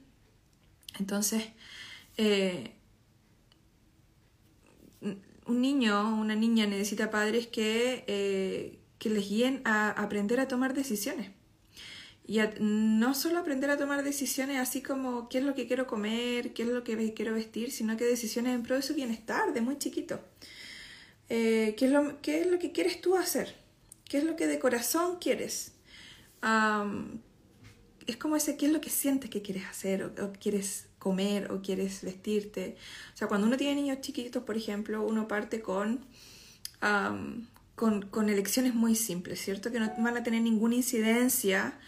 Entonces, 0.99 1.45
eh, 2.19 2.74
un 5.47 5.61
niño 5.61 6.01
o 6.01 6.15
una 6.15 6.35
niña 6.35 6.67
necesita 6.67 7.11
padres 7.11 7.47
que, 7.47 8.05
eh, 8.07 8.79
que 8.99 9.11
les 9.11 9.29
guíen 9.29 9.63
a 9.65 9.91
aprender 9.91 10.41
a 10.41 10.49
tomar 10.49 10.75
decisiones. 10.75 11.31
Y 12.27 12.41
no 12.59 13.15
solo 13.15 13.39
aprender 13.39 13.69
a 13.69 13.77
tomar 13.77 14.03
decisiones 14.03 14.59
así 14.59 14.81
como 14.81 15.29
qué 15.29 15.39
es 15.39 15.45
lo 15.45 15.55
que 15.55 15.67
quiero 15.67 15.87
comer, 15.87 16.55
qué 16.55 16.63
es 16.63 16.69
lo 16.71 16.83
que 16.83 17.13
quiero 17.13 17.35
vestir, 17.35 17.71
sino 17.71 17.99
que 17.99 18.05
decisiones 18.05 18.55
en 18.55 18.63
pro 18.63 18.77
de 18.77 18.83
su 18.83 18.95
bienestar 18.95 19.53
de 19.53 19.61
muy 19.61 19.77
chiquito. 19.77 20.21
Eh, 21.29 21.75
¿qué, 21.77 21.87
es 21.87 21.93
lo, 21.93 22.21
¿Qué 22.23 22.41
es 22.41 22.47
lo 22.47 22.59
que 22.59 22.73
quieres 22.73 23.03
tú 23.03 23.17
hacer? 23.17 23.55
¿Qué 24.09 24.19
es 24.19 24.25
lo 24.25 24.37
que 24.37 24.47
de 24.47 24.59
corazón 24.59 25.19
quieres? 25.21 25.73
es 28.07 28.17
como 28.19 28.37
ese 28.37 28.59
qué 28.59 28.67
es 28.67 28.73
lo 28.73 28.83
que 28.83 28.91
sientes 28.91 29.31
que 29.31 29.41
quieres 29.41 29.65
hacer 29.65 30.05
o, 30.05 30.33
quieres 30.39 30.89
comer 31.05 31.53
o 31.53 31.61
quieres 31.61 32.03
vestirte. 32.03 32.77
O 33.13 33.17
sea, 33.17 33.29
cuando 33.29 33.47
uno 33.47 33.59
tiene 33.59 33.75
niños 33.75 34.01
chiquitos, 34.01 34.43
por 34.43 34.57
ejemplo, 34.57 35.05
uno 35.05 35.29
parte 35.29 35.61
con, 35.61 36.07
con, 37.77 38.29
elecciones 38.31 38.75
muy 38.75 38.95
simples, 38.95 39.39
¿cierto? 39.39 39.71
Que 39.71 39.81
no 39.81 39.93
van 39.99 40.17
a 40.17 40.23
tener 40.23 40.41
ninguna 40.41 40.77
incidencia 40.77 41.79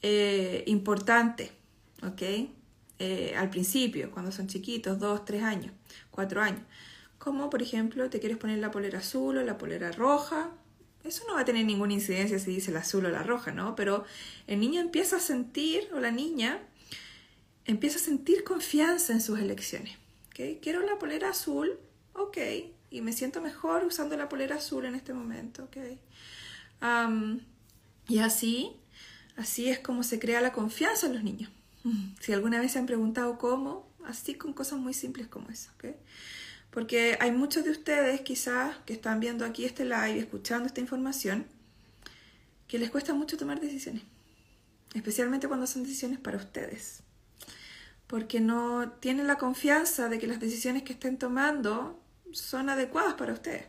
eh, 0.00 0.64
importante, 0.66 1.52
¿ok? 2.02 2.22
Eh, 3.00 3.34
al 3.36 3.50
principio, 3.50 4.10
cuando 4.10 4.32
son 4.32 4.46
chiquitos, 4.46 4.98
dos, 4.98 5.26
tres 5.26 5.42
años, 5.42 5.72
cuatro 6.10 6.40
años. 6.40 6.62
Como, 7.18 7.50
por 7.50 7.60
ejemplo, 7.60 8.08
te 8.08 8.18
quieres 8.18 8.38
poner 8.38 8.60
la 8.60 8.70
polera 8.70 9.00
azul 9.00 9.36
o 9.36 9.42
la 9.42 9.58
polera 9.58 9.92
roja. 9.92 10.52
Eso 11.04 11.24
no 11.28 11.34
va 11.34 11.40
a 11.40 11.44
tener 11.44 11.66
ninguna 11.66 11.92
incidencia 11.92 12.38
si 12.38 12.50
dice 12.50 12.72
la 12.72 12.80
azul 12.80 13.04
o 13.04 13.10
la 13.10 13.22
roja, 13.22 13.52
¿no? 13.52 13.76
Pero 13.76 14.06
el 14.46 14.58
niño 14.58 14.80
empieza 14.80 15.16
a 15.16 15.20
sentir, 15.20 15.86
o 15.92 16.00
la 16.00 16.10
niña, 16.10 16.62
empieza 17.66 17.98
a 17.98 18.02
sentir 18.02 18.44
confianza 18.44 19.12
en 19.12 19.20
sus 19.20 19.38
elecciones. 19.38 19.96
Quiero 20.34 20.80
la 20.80 20.98
polera 20.98 21.30
azul, 21.30 21.78
ok. 22.14 22.38
y 22.90 23.00
me 23.00 23.12
siento 23.12 23.40
mejor 23.40 23.84
usando 23.84 24.16
la 24.16 24.28
polera 24.28 24.56
azul 24.56 24.84
en 24.84 24.94
este 24.94 25.14
momento, 25.14 25.64
¿ok? 25.64 25.76
y 28.08 28.18
así, 28.18 28.72
así 29.36 29.68
es 29.68 29.78
como 29.78 30.02
se 30.02 30.18
crea 30.18 30.40
la 30.40 30.52
confianza 30.52 31.06
en 31.06 31.14
los 31.14 31.22
niños. 31.22 31.50
Si 32.20 32.32
alguna 32.32 32.60
vez 32.60 32.72
se 32.72 32.78
han 32.78 32.86
preguntado 32.86 33.38
cómo, 33.38 33.88
así 34.04 34.34
con 34.34 34.52
cosas 34.52 34.78
muy 34.78 34.94
simples 34.94 35.28
como 35.28 35.50
eso, 35.50 35.70
¿ok? 35.76 35.94
Porque 36.70 37.16
hay 37.20 37.30
muchos 37.30 37.64
de 37.64 37.70
ustedes 37.70 38.22
quizás 38.22 38.76
que 38.84 38.92
están 38.94 39.20
viendo 39.20 39.44
aquí 39.44 39.64
este 39.64 39.84
live, 39.84 40.18
escuchando 40.18 40.66
esta 40.66 40.80
información, 40.80 41.46
que 42.66 42.78
les 42.78 42.90
cuesta 42.90 43.14
mucho 43.14 43.36
tomar 43.36 43.60
decisiones, 43.60 44.02
especialmente 44.94 45.46
cuando 45.46 45.66
son 45.66 45.84
decisiones 45.84 46.18
para 46.18 46.38
ustedes, 46.38 47.02
porque 48.14 48.38
no 48.38 48.92
tienen 49.00 49.26
la 49.26 49.38
confianza 49.38 50.08
de 50.08 50.20
que 50.20 50.28
las 50.28 50.38
decisiones 50.38 50.84
que 50.84 50.92
estén 50.92 51.18
tomando 51.18 52.00
son 52.30 52.68
adecuadas 52.68 53.14
para 53.14 53.32
ustedes. 53.32 53.64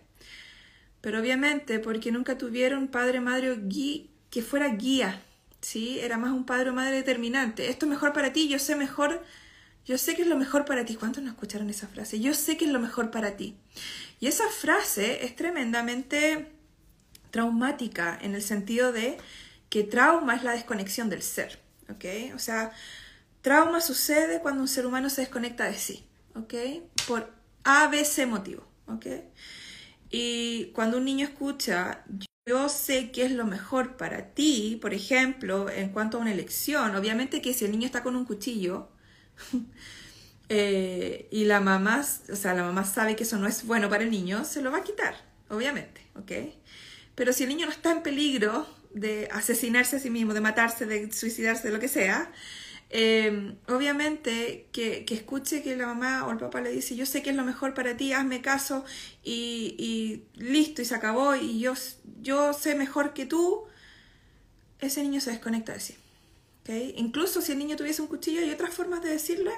Pero 1.01 1.19
obviamente 1.19 1.79
porque 1.79 2.11
nunca 2.11 2.37
tuvieron 2.37 2.89
padre, 2.89 3.21
madre 3.21 3.59
que 4.29 4.41
fuera 4.43 4.67
guía, 4.67 5.19
¿sí? 5.61 5.99
Era 5.99 6.19
más 6.19 6.31
un 6.31 6.45
padre 6.45 6.69
o 6.69 6.73
madre 6.73 6.95
determinante. 6.95 7.71
Esto 7.71 7.87
es 7.87 7.89
mejor 7.89 8.13
para 8.13 8.33
ti, 8.33 8.47
yo 8.47 8.59
sé 8.59 8.75
mejor, 8.75 9.23
yo 9.83 9.97
sé 9.97 10.15
que 10.15 10.21
es 10.21 10.27
lo 10.27 10.37
mejor 10.37 10.63
para 10.65 10.85
ti. 10.85 10.93
¿Cuántos 10.93 11.23
no 11.23 11.31
escucharon 11.31 11.67
esa 11.71 11.87
frase? 11.87 12.19
Yo 12.19 12.35
sé 12.35 12.55
que 12.55 12.65
es 12.65 12.71
lo 12.71 12.79
mejor 12.79 13.09
para 13.09 13.37
ti. 13.37 13.57
Y 14.19 14.27
esa 14.27 14.47
frase 14.49 15.25
es 15.25 15.35
tremendamente 15.35 16.51
traumática 17.31 18.15
en 18.21 18.35
el 18.35 18.43
sentido 18.43 18.91
de 18.91 19.17
que 19.69 19.81
trauma 19.81 20.35
es 20.35 20.43
la 20.43 20.51
desconexión 20.51 21.09
del 21.09 21.23
ser, 21.23 21.57
¿ok? 21.89 22.35
O 22.35 22.37
sea, 22.37 22.73
trauma 23.45 23.79
sucede 23.79 24.39
cuando 24.39 24.63
un 24.63 24.67
ser 24.67 24.87
humano 24.87 25.07
se 25.07 25.21
desconecta 25.21 25.65
de 25.65 25.75
sí, 25.75 26.03
¿ok? 26.33 26.55
Por 27.07 27.31
A, 27.63 27.87
B, 27.89 28.03
C 28.03 28.25
motivo, 28.25 28.67
¿ok? 28.87 29.05
Y 30.09 30.71
cuando 30.73 30.97
un 30.97 31.05
niño 31.05 31.27
escucha, 31.27 32.03
yo 32.47 32.69
sé 32.69 33.11
qué 33.11 33.23
es 33.25 33.31
lo 33.31 33.45
mejor 33.45 33.97
para 33.97 34.33
ti, 34.33 34.79
por 34.81 34.95
ejemplo, 34.95 35.69
en 35.69 35.89
cuanto 35.89 36.17
a 36.17 36.21
una 36.21 36.31
elección, 36.31 36.95
obviamente 36.95 37.39
que 37.39 37.53
si 37.53 37.65
el 37.65 37.71
niño 37.71 37.85
está 37.85 38.01
con 38.01 38.15
un 38.15 38.25
cuchillo 38.25 38.89
eh, 40.49 41.27
y 41.29 41.45
la 41.45 41.59
mamá, 41.59 42.03
o 42.31 42.35
sea, 42.35 42.55
la 42.55 42.63
mamá 42.63 42.83
sabe 42.83 43.15
que 43.15 43.25
eso 43.25 43.37
no 43.37 43.45
es 43.45 43.63
bueno 43.63 43.91
para 43.91 44.03
el 44.03 44.09
niño, 44.09 44.43
se 44.43 44.63
lo 44.63 44.71
va 44.71 44.79
a 44.79 44.83
quitar, 44.83 45.13
obviamente, 45.49 46.01
¿ok? 46.15 46.31
Pero 47.13 47.31
si 47.31 47.43
el 47.43 47.49
niño 47.49 47.67
no 47.67 47.71
está 47.71 47.91
en 47.91 48.01
peligro 48.01 48.65
de 48.95 49.29
asesinarse 49.31 49.97
a 49.97 49.99
sí 49.99 50.09
mismo, 50.09 50.33
de 50.33 50.41
matarse, 50.41 50.87
de 50.87 51.11
suicidarse, 51.11 51.67
de 51.67 51.73
lo 51.75 51.79
que 51.79 51.89
sea, 51.89 52.31
eh, 52.89 53.55
obviamente 53.67 54.67
que, 54.71 55.05
escuche 55.09 55.63
que 55.63 55.75
la 55.75 55.87
mamá 55.87 56.25
o 56.25 56.31
el 56.31 56.37
papá 56.37 56.61
le 56.61 56.71
dice, 56.71 56.95
yo 56.95 57.05
sé 57.05 57.21
que 57.21 57.31
es 57.31 57.35
lo 57.35 57.43
mejor 57.43 57.73
para 57.73 57.97
ti, 57.97 58.13
hazme 58.13 58.41
caso 58.41 58.85
y, 59.23 60.23
listo, 60.35 60.81
y 60.81 60.85
se 60.85 60.95
acabó, 60.95 61.35
y 61.35 61.59
yo, 61.59 61.73
yo 62.21 62.53
sé 62.53 62.75
mejor 62.75 63.13
que 63.13 63.25
tú, 63.25 63.63
ese 64.79 65.03
niño 65.03 65.19
se 65.19 65.31
desconecta 65.31 65.73
de 65.73 65.79
sí. 65.79 65.95
Incluso 66.95 67.41
si 67.41 67.51
el 67.51 67.59
niño 67.59 67.75
tuviese 67.75 68.01
un 68.01 68.07
cuchillo, 68.07 68.41
hay 68.41 68.49
otras 68.49 68.73
formas 68.73 69.03
de 69.03 69.09
decirle 69.09 69.51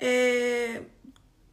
eh, 0.00 0.86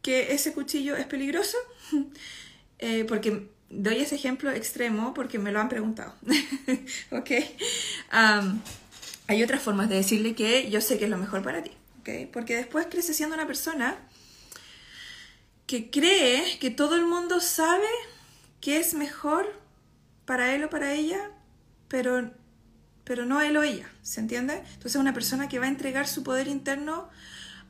que 0.02 0.32
ese 0.32 0.52
cuchillo 0.52 0.96
es 0.96 1.06
peligroso, 1.06 1.56
eh, 2.78 3.04
porque 3.08 3.48
doy 3.70 4.00
ese 4.00 4.14
ejemplo 4.14 4.50
extremo 4.50 5.14
porque 5.14 5.38
me 5.38 5.52
lo 5.52 5.60
han 5.60 5.68
preguntado. 5.68 6.14
¿Ok? 7.10 7.30
Hay 9.28 9.42
otras 9.42 9.62
formas 9.62 9.88
de 9.88 9.96
decirle 9.96 10.34
que 10.34 10.70
yo 10.70 10.80
sé 10.80 10.98
que 10.98 11.04
es 11.04 11.10
lo 11.10 11.18
mejor 11.18 11.42
para 11.42 11.62
ti. 11.62 11.70
¿Ok? 12.00 12.30
Porque 12.32 12.56
después 12.56 12.86
crece 12.90 13.14
siendo 13.14 13.36
una 13.36 13.46
persona 13.46 13.96
que 15.66 15.90
cree 15.90 16.58
que 16.58 16.70
todo 16.70 16.96
el 16.96 17.04
mundo 17.04 17.40
sabe 17.40 17.86
qué 18.60 18.78
es 18.78 18.94
mejor 18.94 19.46
para 20.24 20.54
él 20.54 20.64
o 20.64 20.70
para 20.70 20.94
ella, 20.94 21.30
pero, 21.88 22.30
pero 23.04 23.26
no 23.26 23.42
él 23.42 23.56
o 23.58 23.62
ella. 23.62 23.88
¿Se 24.02 24.20
entiende? 24.20 24.54
Entonces 24.54 24.94
es 24.94 25.00
una 25.00 25.12
persona 25.12 25.48
que 25.48 25.58
va 25.58 25.66
a 25.66 25.68
entregar 25.68 26.08
su 26.08 26.22
poder 26.22 26.48
interno 26.48 27.10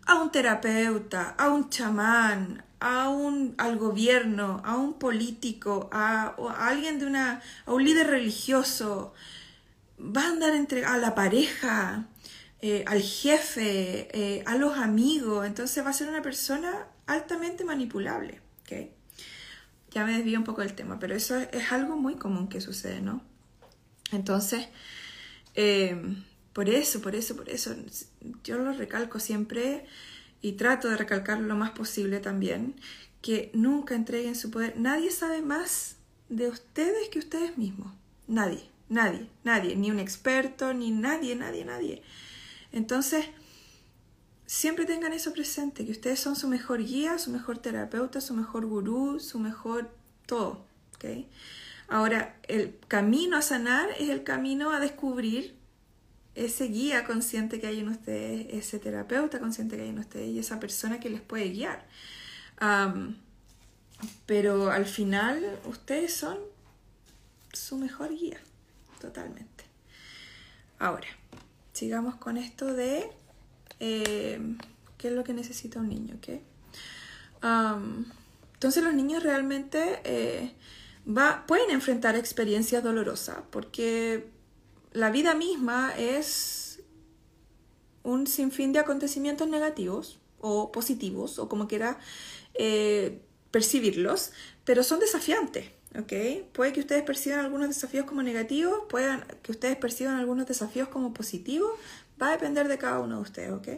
a 0.07 0.15
un 0.23 0.31
terapeuta, 0.31 1.35
a 1.37 1.51
un 1.51 1.71
chamán, 1.71 2.65
a 2.79 3.09
un, 3.09 3.55
al 3.59 3.77
gobierno, 3.79 4.63
a 4.65 4.77
un 4.77 4.95
político, 4.95 5.91
a, 5.93 6.37
alguien 6.59 7.01
de 7.01 7.07
una, 7.07 7.43
a 7.67 7.73
un 7.73 7.85
líder 7.85 8.07
religioso, 8.07 9.13
va 10.01 10.23
a 10.23 10.29
andar 10.29 10.55
entre, 10.55 10.85
a 10.85 10.97
la 10.97 11.15
pareja, 11.15 12.09
eh, 12.61 12.85
al 12.87 13.01
jefe, 13.01 14.09
eh, 14.13 14.43
a 14.47 14.57
los 14.57 14.77
amigos, 14.77 15.47
entonces 15.47 15.85
va 15.85 15.91
a 15.91 15.93
ser 15.93 16.09
una 16.09 16.23
persona 16.23 16.89
altamente 17.07 17.65
manipulable. 17.65 18.41
Ya 19.91 20.05
me 20.05 20.13
desvío 20.13 20.39
un 20.39 20.45
poco 20.45 20.61
del 20.61 20.75
tema, 20.75 20.99
pero 20.99 21.15
eso 21.15 21.39
es, 21.39 21.73
algo 21.73 21.97
muy 21.97 22.17
común 22.17 22.49
que 22.49 22.61
sucede, 22.61 23.01
¿no? 23.01 23.23
Entonces, 24.13 24.69
eh, 25.55 25.97
por 26.53 26.69
eso, 26.69 27.01
por 27.01 27.15
eso, 27.15 27.35
por 27.37 27.49
eso, 27.49 27.75
yo 28.45 28.59
lo 28.59 28.73
recalco 28.73 29.19
siempre 29.19 29.87
y 30.43 30.53
trato 30.53 30.89
de 30.89 30.97
recalcarlo 30.99 31.47
lo 31.47 31.57
más 31.57 31.71
posible 31.71 32.21
también, 32.21 32.75
que 33.23 33.51
nunca 33.55 33.95
entreguen 33.95 34.37
su 34.37 34.51
poder. 34.51 34.75
Nadie 34.77 35.11
sabe 35.11 35.41
más 35.41 35.97
de 36.29 36.49
ustedes 36.49 37.09
que 37.09 37.19
ustedes 37.19 37.57
mismos. 37.57 37.93
Nadie, 38.27 38.69
nadie, 38.89 39.29
nadie, 39.45 39.77
ni 39.77 39.91
un 39.91 39.99
experto, 39.99 40.75
ni 40.75 40.91
nadie, 40.91 41.37
nadie, 41.37 41.65
nadie. 41.65 42.03
Entonces, 42.73 43.27
siempre 44.47 44.87
tengan 44.87 45.13
eso 45.13 45.33
presente, 45.33 45.85
que 45.85 45.93
ustedes 45.93 46.21
son 46.21 46.37
su 46.37 46.49
mejor 46.49 46.83
guía, 46.83 47.19
su 47.19 47.31
mejor 47.31 47.59
terapeuta, 47.59 48.21
su 48.21 48.35
mejor 48.35 48.67
gurú, 48.67 49.21
su 49.21 49.39
mejor 49.39 49.91
todo. 50.27 50.65
¿okay? 50.95 51.29
Ahora, 51.89 52.37
el 52.49 52.79
camino 52.89 53.37
a 53.37 53.43
sanar 53.43 53.91
es 53.99 54.11
el 54.11 54.23
camino 54.23 54.73
a 54.73 54.81
descubrir 54.81 55.57
ese 56.35 56.69
guía 56.69 57.05
consciente 57.05 57.61
que 57.61 57.67
hay 57.67 57.81
en 57.81 57.89
ustedes, 57.89 58.47
ese 58.51 58.79
terapeuta 58.79 59.41
consciente 59.41 59.77
que 59.77 59.83
hay 59.83 59.89
en 59.89 59.99
ustedes 59.99 60.29
y 60.29 60.39
esa 60.39 60.61
persona 60.61 61.01
que 61.01 61.11
les 61.11 61.21
puede 61.21 61.51
guiar. 61.51 61.87
pero 64.27 64.71
al 64.71 64.87
final 64.87 65.59
ustedes 65.65 66.15
son 66.15 66.39
su 67.53 67.77
mejor 67.77 68.17
guía, 68.17 68.39
totalmente. 68.99 69.65
Ahora, 70.79 71.09
sigamos 71.73 72.17
con 72.17 72.37
esto 72.37 72.73
de 72.75 73.11
em, 73.81 74.59
qué 74.97 75.09
es 75.09 75.15
lo 75.15 75.25
que 75.25 75.35
necesita 75.35 75.81
un 75.81 75.89
niño, 75.89 76.17
¿ok? 76.17 76.41
entonces 78.55 78.83
los 78.83 78.93
niños 78.93 79.23
realmente 79.23 80.01
eh, 80.03 80.53
va, 81.07 81.45
pueden 81.47 81.71
enfrentar 81.71 82.17
experiencias 82.17 82.83
dolorosas 82.83 83.37
porque 83.53 84.29
la 84.93 85.13
vida 85.13 85.37
misma 85.37 85.95
es 85.97 86.81
un 88.03 88.27
sinfín 88.27 88.73
de 88.73 88.81
acontecimientos 88.81 89.49
negativos 89.49 90.19
o 90.41 90.73
positivos, 90.73 91.39
o 91.39 91.49
como 91.49 91.69
quiera 91.69 91.99
eh, 92.55 93.23
percibirlos, 93.51 94.33
pero 94.65 94.83
son 94.83 95.01
desafiantes. 95.01 95.71
¿Ok? 95.97 96.13
Puede 96.53 96.73
que 96.73 96.81
ustedes 96.81 97.03
perciban 97.03 97.41
algunos 97.41 97.69
desafíos 97.69 98.07
como 98.07 98.23
negativos, 98.23 98.83
puedan 98.89 99.25
que 99.43 99.53
ustedes 99.53 99.77
perciban 99.77 100.17
algunos 100.17 100.47
desafíos 100.47 100.89
como 100.89 101.15
positivos, 101.15 101.71
va 102.21 102.29
a 102.29 102.33
depender 102.33 102.69
de 102.69 102.79
cada 102.79 103.01
uno 103.01 103.17
de 103.17 103.23
ustedes, 103.23 103.53
¿ok? 103.53 103.69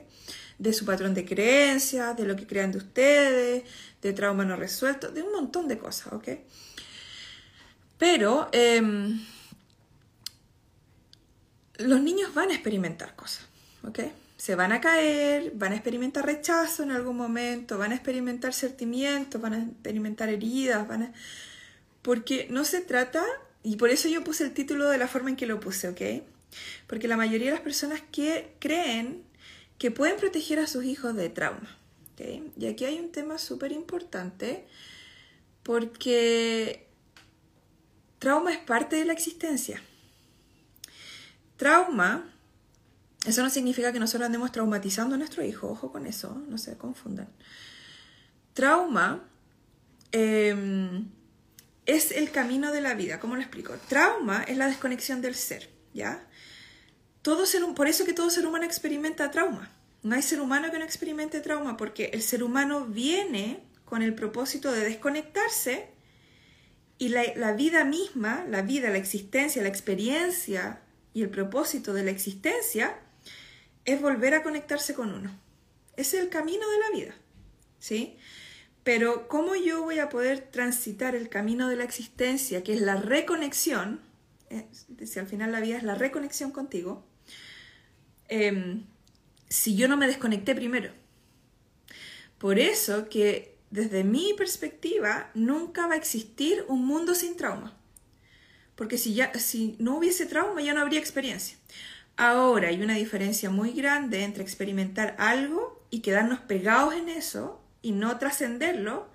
De 0.58 0.72
su 0.72 0.84
patrón 0.84 1.14
de 1.14 1.24
creencias, 1.24 2.16
de 2.16 2.24
lo 2.24 2.36
que 2.36 2.46
crean 2.46 2.72
de 2.72 2.78
ustedes, 2.78 3.64
de 4.02 4.12
trauma 4.12 4.44
no 4.44 4.56
resuelto, 4.56 5.10
de 5.10 5.22
un 5.22 5.32
montón 5.32 5.68
de 5.68 5.78
cosas, 5.78 6.12
¿ok? 6.12 6.28
Pero 7.98 8.48
em, 8.52 9.20
los 11.78 12.00
niños 12.00 12.32
van 12.34 12.50
a 12.50 12.54
experimentar 12.54 13.14
cosas, 13.14 13.46
¿ok? 13.86 14.00
Se 14.36 14.54
van 14.54 14.72
a 14.72 14.80
caer, 14.80 15.52
van 15.54 15.72
a 15.72 15.74
experimentar 15.74 16.24
rechazo 16.24 16.82
en 16.82 16.92
algún 16.92 17.16
momento, 17.16 17.76
van 17.76 17.92
a 17.92 17.94
experimentar 17.94 18.54
sentimientos, 18.54 19.40
van 19.40 19.52
a 19.52 19.62
experimentar 19.62 20.28
heridas, 20.28 20.88
van 20.88 21.02
a... 21.02 21.12
Porque 22.02 22.46
no 22.50 22.64
se 22.64 22.80
trata, 22.80 23.24
y 23.62 23.76
por 23.76 23.90
eso 23.90 24.08
yo 24.08 24.24
puse 24.24 24.44
el 24.44 24.52
título 24.52 24.88
de 24.88 24.98
la 24.98 25.08
forma 25.08 25.30
en 25.30 25.36
que 25.36 25.46
lo 25.46 25.60
puse, 25.60 25.88
¿ok? 25.88 26.24
Porque 26.86 27.08
la 27.08 27.16
mayoría 27.16 27.48
de 27.48 27.52
las 27.52 27.60
personas 27.60 28.02
que 28.10 28.54
creen 28.58 29.22
que 29.78 29.90
pueden 29.90 30.16
proteger 30.16 30.58
a 30.58 30.66
sus 30.66 30.84
hijos 30.84 31.14
de 31.14 31.28
trauma, 31.28 31.78
¿ok? 32.12 32.52
Y 32.58 32.66
aquí 32.66 32.84
hay 32.84 32.98
un 32.98 33.12
tema 33.12 33.38
súper 33.38 33.72
importante 33.72 34.66
porque 35.62 36.86
trauma 38.18 38.52
es 38.52 38.58
parte 38.58 38.96
de 38.96 39.04
la 39.04 39.12
existencia. 39.12 39.82
Trauma, 41.56 42.32
eso 43.26 43.42
no 43.42 43.50
significa 43.50 43.92
que 43.92 44.00
nosotros 44.00 44.26
andemos 44.26 44.50
traumatizando 44.52 45.14
a 45.14 45.18
nuestro 45.18 45.44
hijo, 45.44 45.68
ojo 45.68 45.92
con 45.92 46.06
eso, 46.06 46.42
no 46.48 46.56
se 46.56 46.76
confundan. 46.76 47.28
Trauma 48.54 49.22
em, 50.12 51.06
es 51.90 52.12
el 52.12 52.30
camino 52.30 52.70
de 52.70 52.80
la 52.80 52.94
vida, 52.94 53.18
¿cómo 53.18 53.34
lo 53.34 53.42
explico? 53.42 53.74
Trauma 53.88 54.44
es 54.44 54.56
la 54.56 54.68
desconexión 54.68 55.20
del 55.20 55.34
ser, 55.34 55.70
¿ya? 55.92 56.24
Todo 57.22 57.46
ser, 57.46 57.62
por 57.74 57.88
eso 57.88 58.04
que 58.04 58.12
todo 58.12 58.30
ser 58.30 58.46
humano 58.46 58.64
experimenta 58.64 59.30
trauma. 59.30 59.72
No 60.02 60.14
hay 60.14 60.22
ser 60.22 60.40
humano 60.40 60.70
que 60.70 60.78
no 60.78 60.84
experimente 60.84 61.40
trauma, 61.40 61.76
porque 61.76 62.10
el 62.12 62.22
ser 62.22 62.44
humano 62.44 62.86
viene 62.86 63.64
con 63.84 64.02
el 64.02 64.14
propósito 64.14 64.70
de 64.70 64.84
desconectarse 64.84 65.88
y 66.96 67.08
la, 67.08 67.24
la, 67.34 67.52
vida 67.52 67.84
misma, 67.84 68.44
la 68.48 68.62
vida, 68.62 68.88
la 68.90 68.98
existencia, 68.98 69.60
la 69.60 69.68
experiencia 69.68 70.82
y 71.12 71.22
el 71.22 71.30
propósito 71.30 71.92
de 71.92 72.04
la 72.04 72.12
existencia 72.12 72.98
es 73.84 74.00
volver 74.00 74.34
a 74.34 74.44
conectarse 74.44 74.94
con 74.94 75.12
uno. 75.12 75.36
Es 75.96 76.14
el 76.14 76.28
camino 76.28 76.70
de 76.70 76.78
la 76.78 76.90
vida, 76.90 77.14
¿sí? 77.80 78.16
Pero 78.92 79.28
¿cómo 79.28 79.54
yo 79.54 79.84
voy 79.84 80.00
a 80.00 80.08
poder 80.08 80.40
transitar 80.40 81.14
el 81.14 81.28
camino 81.28 81.68
de 81.68 81.76
la 81.76 81.84
existencia, 81.84 82.64
que 82.64 82.72
es 82.72 82.80
la 82.80 82.96
reconexión? 82.96 84.00
si 85.04 85.20
al 85.20 85.28
final 85.28 85.52
la 85.52 85.60
vida 85.60 85.76
es 85.76 85.84
la 85.84 85.94
reconexión 85.94 86.50
contigo, 86.50 87.06
em, 88.26 88.82
si 89.48 89.76
yo 89.76 89.86
no 89.86 89.96
me 89.96 90.08
desconecté 90.08 90.56
primero. 90.56 90.90
Por 92.38 92.58
eso 92.58 93.08
que 93.08 93.56
desde 93.70 94.02
mi 94.02 94.34
perspectiva 94.36 95.30
nunca 95.34 95.86
va 95.86 95.94
a 95.94 95.96
existir 95.96 96.64
un 96.66 96.84
mundo 96.84 97.14
sin 97.14 97.36
trauma. 97.36 97.78
Porque 98.74 98.98
si, 98.98 99.14
ya, 99.14 99.32
si 99.38 99.76
no 99.78 99.98
hubiese 99.98 100.26
trauma 100.26 100.62
ya 100.62 100.74
no 100.74 100.80
habría 100.80 100.98
experiencia. 100.98 101.56
Ahora 102.16 102.70
hay 102.70 102.82
una 102.82 102.96
diferencia 102.96 103.50
muy 103.50 103.70
grande 103.70 104.24
entre 104.24 104.42
experimentar 104.42 105.14
algo 105.16 105.80
y 105.90 106.00
quedarnos 106.00 106.40
pegados 106.40 106.94
en 106.94 107.08
eso 107.08 107.59
y 107.82 107.92
no 107.92 108.18
trascenderlo 108.18 109.08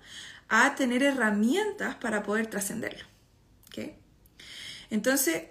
a 0.48 0.74
tener 0.74 1.02
herramientas 1.02 1.96
para 1.96 2.22
poder 2.22 2.46
trascenderlo. 2.46 3.04
Entonces, 4.88 5.42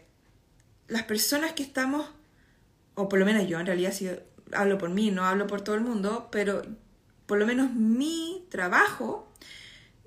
las 0.87 1.03
personas 1.03 1.51
que 1.53 1.63
estamos, 1.63 2.09
o 2.95 3.09
por 3.09 3.19
lo 3.19 3.25
menos 3.25 3.47
yo 3.47 3.59
en 3.59 3.65
realidad 3.65 3.91
si 3.91 4.09
hablo 4.53 4.77
por 4.77 4.89
mí, 4.89 5.11
no 5.11 5.25
hablo 5.25 5.45
por 5.45 5.61
todo 5.61 5.75
el 5.75 5.81
mundo, 5.81 6.29
pero 6.31 6.61
por 7.25 7.37
lo 7.37 7.45
menos 7.45 7.73
mi 7.73 8.45
trabajo 8.49 9.29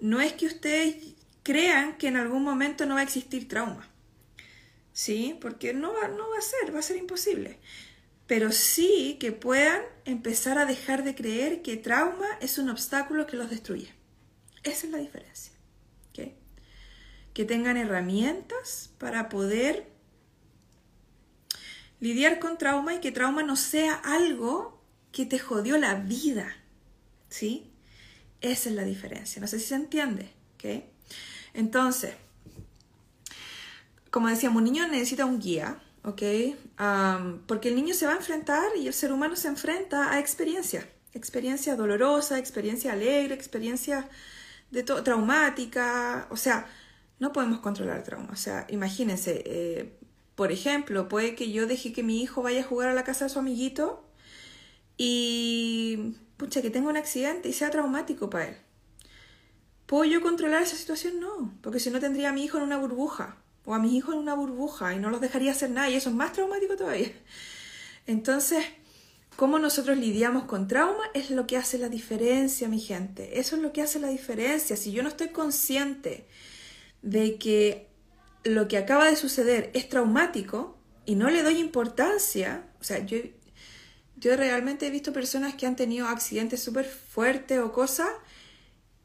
no 0.00 0.22
es 0.22 0.32
que 0.32 0.46
ustedes 0.46 0.96
crean 1.42 1.98
que 1.98 2.08
en 2.08 2.16
algún 2.16 2.42
momento 2.42 2.86
no 2.86 2.94
va 2.94 3.00
a 3.00 3.04
existir 3.04 3.48
trauma. 3.48 3.86
¿Sí? 4.92 5.36
Porque 5.40 5.74
no 5.74 5.92
va, 5.92 6.08
no 6.08 6.30
va 6.30 6.38
a 6.38 6.40
ser, 6.40 6.74
va 6.74 6.80
a 6.80 6.82
ser 6.82 6.96
imposible 6.96 7.58
pero 8.28 8.52
sí 8.52 9.16
que 9.18 9.32
puedan 9.32 9.82
empezar 10.04 10.58
a 10.58 10.66
dejar 10.66 11.02
de 11.02 11.16
creer 11.16 11.62
que 11.62 11.76
trauma 11.76 12.26
es 12.40 12.58
un 12.58 12.68
obstáculo 12.70 13.26
que 13.26 13.36
los 13.36 13.50
destruye. 13.50 13.92
Esa 14.62 14.86
es 14.86 14.92
la 14.92 14.98
diferencia. 14.98 15.54
Que 17.34 17.44
tengan 17.44 17.76
herramientas 17.76 18.90
para 18.98 19.28
poder 19.28 19.88
lidiar 22.00 22.40
con 22.40 22.58
trauma 22.58 22.94
y 22.94 23.00
que 23.00 23.12
trauma 23.12 23.44
no 23.44 23.54
sea 23.54 23.94
algo 23.94 24.82
que 25.12 25.24
te 25.24 25.38
jodió 25.38 25.78
la 25.78 25.94
vida. 25.94 26.56
¿Sí? 27.28 27.70
Esa 28.40 28.70
es 28.70 28.74
la 28.74 28.82
diferencia. 28.82 29.40
No 29.40 29.46
sé 29.46 29.60
si 29.60 29.66
se 29.66 29.76
entiende. 29.76 30.30
Entonces, 31.54 32.14
como 34.10 34.26
decíamos, 34.26 34.58
un 34.58 34.64
niño 34.64 34.88
necesita 34.88 35.24
un 35.24 35.38
guía 35.38 35.80
¿ok? 36.04 36.22
porque 37.46 37.68
el 37.68 37.76
niño 37.76 37.94
se 37.94 38.06
va 38.06 38.12
a 38.12 38.16
enfrentar 38.16 38.64
y 38.76 38.86
el 38.86 38.94
ser 38.94 39.12
humano 39.12 39.36
se 39.36 39.48
enfrenta 39.48 40.12
a 40.12 40.18
experiencias, 40.18 40.86
experiencia 41.12 41.76
dolorosa, 41.76 42.38
experiencia 42.38 42.92
alegre, 42.92 43.34
experiencia 43.34 44.08
de 44.70 44.82
traumática, 44.82 46.28
o 46.30 46.36
sea, 46.36 46.66
no 47.18 47.32
podemos 47.32 47.60
controlar 47.60 48.02
trauma, 48.04 48.30
o 48.32 48.36
sea, 48.36 48.66
imagínense, 48.68 49.42
eh, 49.46 49.98
por 50.34 50.52
ejemplo, 50.52 51.08
puede 51.08 51.34
que 51.34 51.50
yo 51.50 51.66
deje 51.66 51.92
que 51.92 52.02
mi 52.02 52.22
hijo 52.22 52.42
vaya 52.42 52.60
a 52.60 52.64
jugar 52.64 52.90
a 52.90 52.94
la 52.94 53.04
casa 53.04 53.24
de 53.24 53.30
su 53.30 53.38
amiguito 53.40 54.04
y, 54.96 56.14
pucha, 56.36 56.62
que 56.62 56.70
tenga 56.70 56.90
un 56.90 56.96
accidente 56.96 57.48
y 57.48 57.52
sea 57.52 57.70
traumático 57.70 58.30
para 58.30 58.48
él. 58.48 58.56
¿Puedo 59.86 60.04
yo 60.04 60.20
controlar 60.20 60.62
esa 60.62 60.76
situación? 60.76 61.18
No, 61.18 61.54
porque 61.62 61.80
si 61.80 61.90
no 61.90 61.98
tendría 61.98 62.28
a 62.28 62.32
mi 62.32 62.44
hijo 62.44 62.58
en 62.58 62.64
una 62.64 62.78
burbuja 62.78 63.38
o 63.68 63.74
a 63.74 63.78
mis 63.78 63.92
hijos 63.92 64.14
en 64.14 64.20
una 64.20 64.32
burbuja 64.32 64.94
y 64.94 64.98
no 64.98 65.10
los 65.10 65.20
dejaría 65.20 65.52
hacer 65.52 65.68
nada 65.68 65.90
y 65.90 65.94
eso 65.94 66.08
es 66.08 66.14
más 66.14 66.32
traumático 66.32 66.74
todavía. 66.74 67.12
Entonces, 68.06 68.64
cómo 69.36 69.58
nosotros 69.58 69.98
lidiamos 69.98 70.44
con 70.44 70.68
trauma 70.68 71.04
es 71.12 71.30
lo 71.30 71.46
que 71.46 71.58
hace 71.58 71.76
la 71.76 71.90
diferencia, 71.90 72.66
mi 72.66 72.80
gente. 72.80 73.38
Eso 73.38 73.56
es 73.56 73.62
lo 73.62 73.74
que 73.74 73.82
hace 73.82 74.00
la 74.00 74.08
diferencia. 74.08 74.74
Si 74.74 74.90
yo 74.90 75.02
no 75.02 75.10
estoy 75.10 75.28
consciente 75.28 76.26
de 77.02 77.36
que 77.36 77.88
lo 78.42 78.68
que 78.68 78.78
acaba 78.78 79.04
de 79.04 79.16
suceder 79.16 79.70
es 79.74 79.90
traumático 79.90 80.78
y 81.04 81.14
no 81.16 81.28
le 81.28 81.42
doy 81.42 81.58
importancia, 81.58 82.64
o 82.80 82.84
sea, 82.84 83.04
yo, 83.04 83.18
yo 84.16 84.34
realmente 84.34 84.86
he 84.86 84.90
visto 84.90 85.12
personas 85.12 85.56
que 85.56 85.66
han 85.66 85.76
tenido 85.76 86.08
accidentes 86.08 86.62
súper 86.62 86.86
fuertes 86.86 87.58
o 87.58 87.70
cosas 87.70 88.08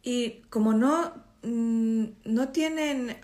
y 0.04 0.42
como 0.50 0.74
no, 0.74 1.14
mm, 1.42 2.06
no 2.24 2.48
tienen 2.48 3.18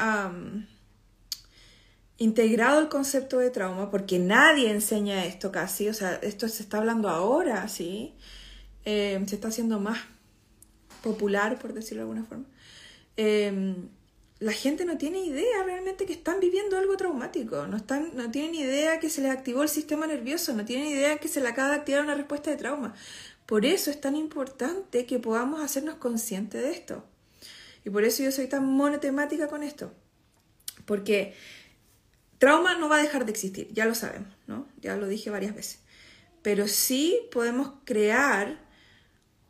integrado 2.19 2.79
el 2.81 2.89
concepto 2.89 3.39
de 3.39 3.49
trauma, 3.49 3.89
porque 3.89 4.19
nadie 4.19 4.69
enseña 4.69 5.25
esto 5.25 5.51
casi, 5.51 5.87
o 5.87 5.93
sea, 5.93 6.15
esto 6.21 6.47
se 6.49 6.61
está 6.61 6.77
hablando 6.77 7.09
ahora, 7.09 7.67
¿sí? 7.69 8.13
Eh, 8.85 9.23
se 9.25 9.35
está 9.35 9.47
haciendo 9.47 9.79
más 9.79 9.99
popular, 11.01 11.57
por 11.59 11.73
decirlo 11.73 12.03
de 12.03 12.09
alguna 12.09 12.25
forma. 12.25 12.45
Em, 13.15 13.87
la 14.39 14.51
gente 14.51 14.85
no 14.85 14.97
tiene 14.97 15.19
idea 15.19 15.63
realmente 15.65 16.05
que 16.05 16.13
están 16.13 16.39
viviendo 16.39 16.77
algo 16.77 16.95
traumático, 16.97 17.67
no, 17.67 17.77
están, 17.77 18.11
no 18.15 18.29
tienen 18.31 18.55
idea 18.55 18.99
que 18.99 19.09
se 19.09 19.21
les 19.21 19.31
activó 19.31 19.63
el 19.63 19.69
sistema 19.69 20.05
nervioso, 20.05 20.53
no 20.53 20.65
tienen 20.65 20.87
idea 20.87 21.17
que 21.17 21.27
se 21.29 21.41
le 21.41 21.47
acaba 21.47 21.69
de 21.69 21.75
activar 21.75 22.03
una 22.03 22.15
respuesta 22.15 22.51
de 22.51 22.57
trauma. 22.57 22.93
Por 23.45 23.65
eso 23.65 23.91
es 23.91 23.99
tan 23.99 24.15
importante 24.15 25.05
que 25.05 25.19
podamos 25.19 25.61
hacernos 25.61 25.95
conscientes 25.95 26.61
de 26.61 26.71
esto. 26.71 27.03
Y 27.85 27.89
por 27.89 28.03
eso 28.03 28.23
yo 28.23 28.31
soy 28.31 28.47
tan 28.47 28.65
monotemática 28.65 29.47
con 29.47 29.63
esto. 29.63 29.91
Porque 30.85 31.33
Trauma 32.39 32.75
no 32.75 32.89
va 32.89 32.97
a 32.97 33.03
dejar 33.03 33.25
de 33.25 33.31
existir, 33.31 33.71
ya 33.73 33.85
lo 33.85 33.93
sabemos, 33.93 34.33
¿no? 34.47 34.65
Ya 34.81 34.95
lo 34.95 35.07
dije 35.07 35.29
varias 35.29 35.53
veces. 35.53 35.79
Pero 36.41 36.67
sí 36.67 37.19
podemos 37.31 37.73
crear 37.83 38.57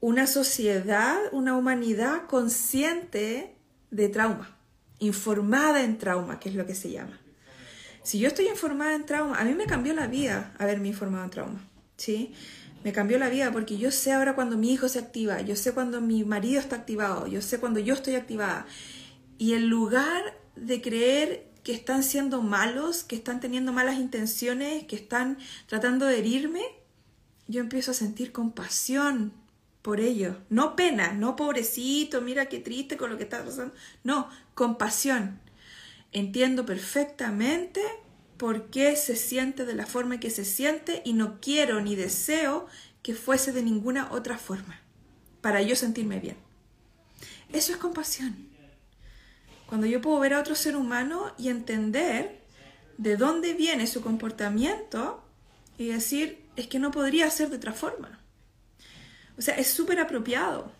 una 0.02 0.28
sociedad, 0.28 1.18
una 1.32 1.56
humanidad 1.56 2.26
consciente 2.26 3.56
de 3.92 4.10
trauma, 4.10 4.58
informada 4.98 5.84
en 5.84 5.98
trauma, 6.00 6.40
que 6.40 6.50
es 6.50 6.56
lo 6.56 6.66
que 6.66 6.74
se 6.74 6.90
llama. 6.90 7.20
Si 8.02 8.18
yo 8.18 8.28
estoy 8.28 8.48
informada 8.48 8.96
en 8.96 9.06
trauma, 9.06 9.38
a 9.40 9.44
mí 9.44 9.54
me 9.54 9.68
cambió 9.68 9.94
la 9.94 10.08
vida 10.08 10.54
haberme 10.58 10.88
informado 10.88 11.26
en 11.26 11.30
trauma, 11.30 11.68
¿sí? 11.96 12.34
Me 12.84 12.94
cambió 12.94 13.20
la 13.20 13.30
vida 13.30 13.52
porque 13.52 13.78
yo 13.78 13.92
sé 13.92 14.14
ahora 14.14 14.36
cuando 14.36 14.58
mi 14.58 14.72
hijo 14.72 14.88
se 14.88 15.00
activa, 15.00 15.42
yo 15.42 15.56
sé 15.56 15.74
cuando 15.74 16.02
mi 16.02 16.24
marido 16.24 16.60
está 16.60 16.78
activado, 16.78 17.28
yo 17.28 17.42
sé 17.42 17.60
cuando 17.60 17.80
yo 17.80 17.94
estoy 17.94 18.16
activada. 18.16 18.66
Y 19.38 19.54
en 19.54 19.68
lugar 19.68 20.38
de 20.56 20.82
creer 20.82 21.49
que 21.70 21.76
están 21.76 22.02
siendo 22.02 22.42
malos, 22.42 23.04
que 23.04 23.16
están 23.16 23.40
teniendo 23.40 23.72
malas 23.72 24.00
intenciones, 24.00 24.86
que 24.86 24.96
están 24.96 25.38
tratando 25.68 26.08
de 26.08 26.18
herirme, 26.18 26.64
yo 27.48 27.62
empiezo 27.62 27.92
a 27.92 27.94
sentir 27.94 28.32
compasión 28.32 29.34
por 29.84 30.00
ellos. 30.00 30.36
No 30.50 30.76
pena, 30.76 31.14
no 31.14 31.36
pobrecito, 31.36 32.22
mira 32.22 32.48
qué 32.48 32.58
triste 32.58 32.98
con 32.98 33.12
lo 33.12 33.18
que 33.18 33.26
está 33.26 33.46
pasando. 33.46 33.76
No, 34.04 34.32
compasión. 34.56 35.40
Entiendo 36.12 36.66
perfectamente 36.66 37.82
por 38.38 38.72
qué 38.72 38.96
se 38.96 39.16
siente 39.16 39.64
de 39.64 39.76
la 39.76 39.86
forma 39.86 40.20
que 40.20 40.32
se 40.32 40.46
siente 40.46 41.04
y 41.06 41.14
no 41.14 41.40
quiero 41.40 41.82
ni 41.82 41.96
deseo 41.96 42.66
que 43.04 43.14
fuese 43.14 43.52
de 43.52 43.62
ninguna 43.62 44.12
otra 44.12 44.40
forma 44.40 44.82
para 45.42 45.62
yo 45.62 45.76
sentirme 45.76 46.20
bien. 46.20 46.38
Eso 47.54 47.74
es 47.74 47.78
compasión. 47.78 48.49
Cuando 49.70 49.86
yo 49.86 50.02
puedo 50.02 50.18
ver 50.20 50.34
a 50.34 50.40
otro 50.40 50.56
ser 50.56 50.76
humano 50.76 51.32
y 51.38 51.50
entender 51.50 52.42
de 52.98 53.18
dónde 53.18 53.54
viene 53.54 53.86
su 53.86 54.02
comportamiento 54.02 55.24
y 55.78 55.90
decir, 55.90 56.44
es 56.56 56.66
que 56.66 56.80
no 56.80 56.90
podría 56.90 57.30
ser 57.30 57.52
de 57.52 57.58
otra 57.58 57.74
forma. 57.74 58.20
O 59.38 59.44
sea, 59.44 59.54
es 59.58 59.68
súper 59.68 60.00
apropiado 60.00 60.72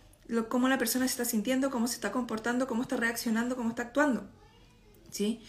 cómo 0.48 0.68
la 0.70 0.80
persona 0.80 1.06
se 1.06 1.12
está 1.12 1.26
sintiendo, 1.26 1.70
cómo 1.70 1.88
se 1.88 1.94
está 1.94 2.12
comportando, 2.12 2.66
cómo 2.66 2.82
está 2.82 2.98
reaccionando, 2.98 3.56
cómo 3.56 3.70
está 3.70 3.84
actuando. 3.84 4.28
¿Sí? 5.12 5.44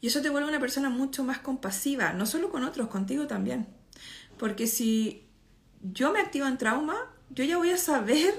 Y 0.00 0.06
eso 0.06 0.22
te 0.22 0.30
vuelve 0.30 0.48
una 0.48 0.60
persona 0.60 0.88
mucho 0.88 1.24
más 1.24 1.40
compasiva, 1.40 2.12
no 2.12 2.26
solo 2.26 2.48
con 2.48 2.62
otros, 2.62 2.86
contigo 2.86 3.26
también. 3.26 3.66
Porque 4.38 4.68
si 4.68 5.26
yo 5.82 6.12
me 6.12 6.20
activo 6.20 6.46
en 6.46 6.58
trauma, 6.58 6.94
yo 7.30 7.42
ya 7.42 7.58
voy 7.58 7.70
a 7.70 7.76
saber 7.76 8.32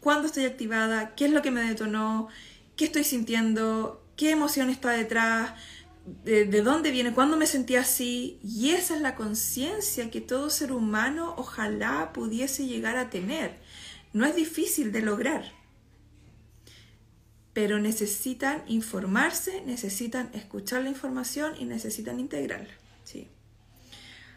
cuándo 0.00 0.26
estoy 0.26 0.44
activada, 0.44 1.14
qué 1.14 1.26
es 1.26 1.30
lo 1.30 1.40
que 1.40 1.52
me 1.52 1.62
detonó, 1.62 2.28
qué 2.82 2.86
estoy 2.86 3.04
sintiendo, 3.04 4.04
qué 4.16 4.32
emoción 4.32 4.68
está 4.68 4.90
detrás, 4.90 5.52
de, 6.24 6.62
dónde 6.62 6.90
viene, 6.90 7.12
cuándo 7.12 7.36
me 7.36 7.46
sentí 7.46 7.76
así. 7.76 8.40
Y 8.42 8.70
esa 8.70 8.96
es 8.96 9.00
la 9.00 9.14
conciencia 9.14 10.10
que 10.10 10.20
todo 10.20 10.50
ser 10.50 10.72
humano 10.72 11.32
ojalá 11.38 12.12
pudiese 12.12 12.66
llegar 12.66 12.96
a 12.96 13.08
tener. 13.08 13.60
No 14.12 14.26
es 14.26 14.34
difícil 14.34 14.90
de 14.90 15.00
lograr, 15.00 15.44
pero 17.52 17.78
necesitan 17.78 18.64
informarse, 18.66 19.62
necesitan 19.64 20.30
escuchar 20.34 20.82
la 20.82 20.88
información 20.88 21.54
y 21.60 21.66
necesitan 21.66 22.18
integrarla. 22.18 22.74
¿sí? 23.04 23.28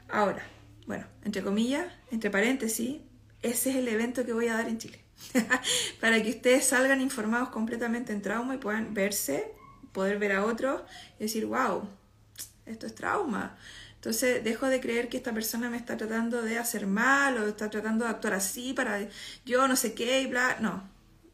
Ahora, 0.08 0.46
bueno, 0.86 1.08
entre 1.24 1.42
comillas, 1.42 1.92
entre 2.12 2.30
paréntesis, 2.30 2.98
ese 3.42 3.72
es 3.72 3.76
el 3.78 3.88
evento 3.88 4.24
que 4.24 4.34
voy 4.34 4.50
a 4.50 4.54
dar 4.54 4.70
en 4.70 4.78
Chile. 4.78 5.05
para 6.02 6.22
que 6.22 6.30
ustedes 6.30 6.66
salgan 6.66 7.02
informados 7.02 7.50
completamente 7.50 8.14
en 8.14 8.22
trauma 8.22 8.56
y 8.56 8.58
puedan 8.58 8.94
verse, 8.94 9.52
poder 9.92 10.20
ver 10.20 10.34
a 10.34 10.46
otros 10.46 10.82
y 11.20 11.24
decir, 11.24 11.46
wow, 11.46 11.88
esto 12.66 12.86
es 12.86 12.96
trauma. 12.96 13.58
Entonces 13.96 14.44
dejo 14.44 14.68
de 14.68 14.80
creer 14.80 15.10
que 15.10 15.18
esta 15.18 15.34
persona 15.34 15.70
me 15.70 15.78
está 15.78 15.98
tratando 15.98 16.42
de 16.42 16.60
hacer 16.60 16.86
mal 16.86 17.38
o 17.38 17.48
está 17.48 17.70
tratando 17.70 18.06
de 18.06 18.12
actuar 18.12 18.36
así 18.36 18.74
para 18.74 19.00
yo 19.46 19.68
no 19.68 19.76
sé 19.76 19.94
qué 19.96 20.22
y 20.22 20.28
bla. 20.28 20.58
No. 20.60 20.88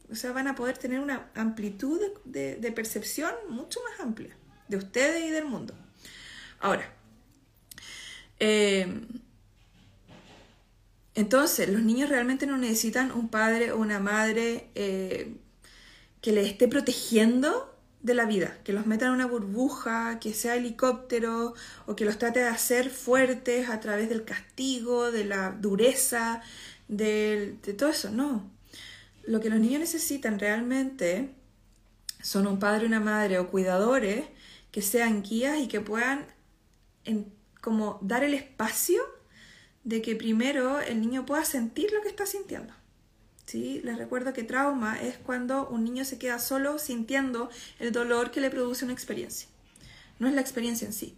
O 0.09 0.15
sea, 0.15 0.31
van 0.31 0.47
a 0.47 0.55
poder 0.55 0.77
tener 0.77 0.99
una 0.99 1.29
amplitud 1.35 1.99
de, 2.25 2.71
percepción 2.73 3.33
mucho 3.49 3.79
más 3.89 3.99
amplia 3.99 4.35
de 4.67 4.77
ustedes 4.77 5.23
y 5.25 5.31
del 5.31 5.45
mundo. 5.45 5.73
Ahora, 6.59 6.93
eh, 8.39 9.05
entonces, 11.13 11.67
los 11.69 11.81
niños 11.81 12.09
realmente 12.09 12.45
no 12.47 12.57
necesitan 12.57 13.11
un 13.11 13.29
padre 13.29 13.71
o 13.71 13.77
una 13.77 13.99
madre 13.99 14.69
eh, 14.75 15.35
que 16.21 16.31
les 16.31 16.47
esté 16.47 16.67
protegiendo 16.67 17.67
de 18.01 18.13
la 18.15 18.25
vida, 18.25 18.57
que 18.63 18.73
los 18.73 18.85
meta 18.87 19.07
en 19.07 19.11
una 19.11 19.27
burbuja, 19.27 20.19
que 20.19 20.33
sea 20.33 20.55
helicóptero 20.55 21.53
o 21.85 21.95
que 21.95 22.05
los 22.05 22.17
trate 22.17 22.39
de 22.39 22.47
hacer 22.47 22.89
fuertes 22.89 23.69
a 23.69 23.79
través 23.79 24.09
del 24.09 24.23
castigo, 24.23 25.11
de 25.11 25.25
la 25.25 25.51
dureza, 25.51 26.41
de, 26.87 27.57
todo 27.77 27.89
eso. 27.89 28.09
No. 28.09 28.49
Lo 29.23 29.39
que 29.39 29.49
los 29.49 29.59
niños 29.59 29.81
necesitan 29.81 30.39
realmente 30.39 31.35
son 32.23 32.47
un 32.47 32.57
padre, 32.57 32.85
una 32.85 32.99
madre 32.99 33.37
o 33.37 33.49
cuidadores 33.49 34.25
que 34.71 34.81
sean 34.81 35.21
guías 35.21 35.59
y 35.59 35.67
que 35.67 35.81
puedan 35.81 36.25
como 37.59 37.99
dar 38.01 38.23
el 38.23 38.33
espacio 38.33 39.03
de 39.83 40.01
que 40.01 40.15
primero 40.15 40.79
el 40.79 41.01
niño 41.01 41.25
pueda 41.25 41.45
sentir 41.45 41.91
lo 41.91 42.01
que 42.01 42.09
está 42.09 42.25
sintiendo. 42.25 42.73
¿Sí? 43.45 43.81
Les 43.83 43.97
recuerdo 43.97 44.33
que 44.33 44.43
trauma 44.43 45.01
es 45.01 45.17
cuando 45.17 45.67
un 45.67 45.83
niño 45.83 46.05
se 46.05 46.17
queda 46.17 46.39
solo 46.39 46.79
sintiendo 46.79 47.49
el 47.79 47.91
dolor 47.91 48.31
que 48.31 48.39
le 48.39 48.49
produce 48.49 48.85
una 48.85 48.93
experiencia. 48.93 49.49
No 50.19 50.27
es 50.27 50.33
la 50.33 50.41
experiencia 50.41 50.85
en 50.85 50.93
sí. 50.93 51.17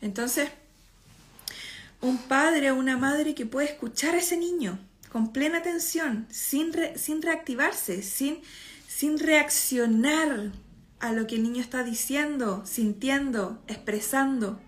Entonces, 0.00 0.50
un 2.00 2.18
padre 2.18 2.70
o 2.70 2.74
una 2.74 2.96
madre 2.96 3.34
que 3.34 3.46
puede 3.46 3.68
escuchar 3.68 4.14
a 4.14 4.18
ese 4.18 4.36
niño 4.36 4.78
con 5.10 5.32
plena 5.32 5.58
atención, 5.58 6.26
sin, 6.30 6.72
sin 6.96 7.22
reactivarse, 7.22 8.02
sin, 8.02 8.42
sin 8.86 9.18
reaccionar 9.18 10.52
a 10.98 11.12
lo 11.12 11.26
que 11.26 11.36
el 11.36 11.42
niño 11.42 11.62
está 11.62 11.82
diciendo, 11.82 12.62
sintiendo, 12.66 13.62
expresando 13.66 14.60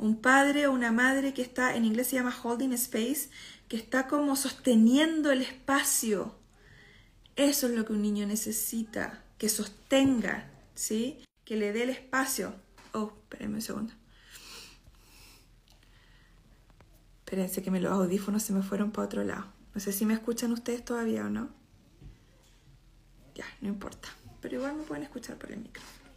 un 0.00 0.16
padre 0.16 0.66
o 0.66 0.72
una 0.72 0.92
madre 0.92 1.34
que 1.34 1.42
está, 1.42 1.76
en 1.76 1.84
inglés 1.84 2.08
se 2.08 2.16
llama 2.16 2.34
holding 2.42 2.72
space, 2.72 3.28
que 3.68 3.76
está 3.76 4.08
como 4.08 4.34
sosteniendo 4.34 5.30
el 5.30 5.42
espacio. 5.42 6.34
Eso 7.36 7.66
es 7.66 7.74
lo 7.74 7.84
que 7.84 7.92
un 7.92 8.00
niño 8.02 8.26
necesita, 8.26 9.22
que 9.36 9.50
sostenga, 9.50 10.50
¿sí? 10.74 11.22
Que 11.44 11.56
le 11.56 11.72
dé 11.72 11.82
el 11.82 11.90
espacio. 11.90 12.54
Oh, 12.92 13.12
espérenme 13.22 13.56
un 13.56 13.62
segundo. 13.62 13.92
Espérense 17.26 17.62
que 17.62 17.70
me 17.70 17.80
los 17.80 17.92
audífonos 17.92 18.42
se 18.42 18.54
me 18.54 18.62
fueron 18.62 18.92
para 18.92 19.04
otro 19.04 19.22
lado. 19.22 19.52
No 19.74 19.80
sé 19.80 19.92
si 19.92 20.06
me 20.06 20.14
escuchan 20.14 20.50
ustedes 20.50 20.82
todavía 20.82 21.26
o 21.26 21.28
no. 21.28 21.50
Ya, 23.34 23.44
no 23.60 23.68
importa. 23.68 24.08
Pero 24.40 24.56
igual 24.56 24.76
me 24.76 24.82
pueden 24.82 25.04
escuchar 25.04 25.36
por 25.36 25.52
el 25.52 25.58
micrófono. 25.58 26.10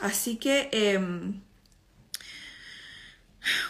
Así 0.00 0.36
que... 0.36 0.68
Em, 0.70 1.42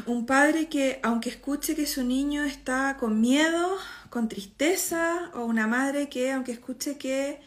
un 0.06 0.26
padre 0.26 0.68
que, 0.68 1.00
aunque 1.02 1.30
escuche 1.30 1.74
que 1.74 1.86
su 1.86 2.04
niño 2.04 2.44
está 2.44 2.96
con 2.98 3.20
miedo, 3.20 3.78
con 4.10 4.28
tristeza, 4.28 5.30
o 5.34 5.44
una 5.44 5.66
madre 5.66 6.08
que, 6.08 6.32
aunque 6.32 6.52
escuche 6.52 6.98
que 6.98 7.40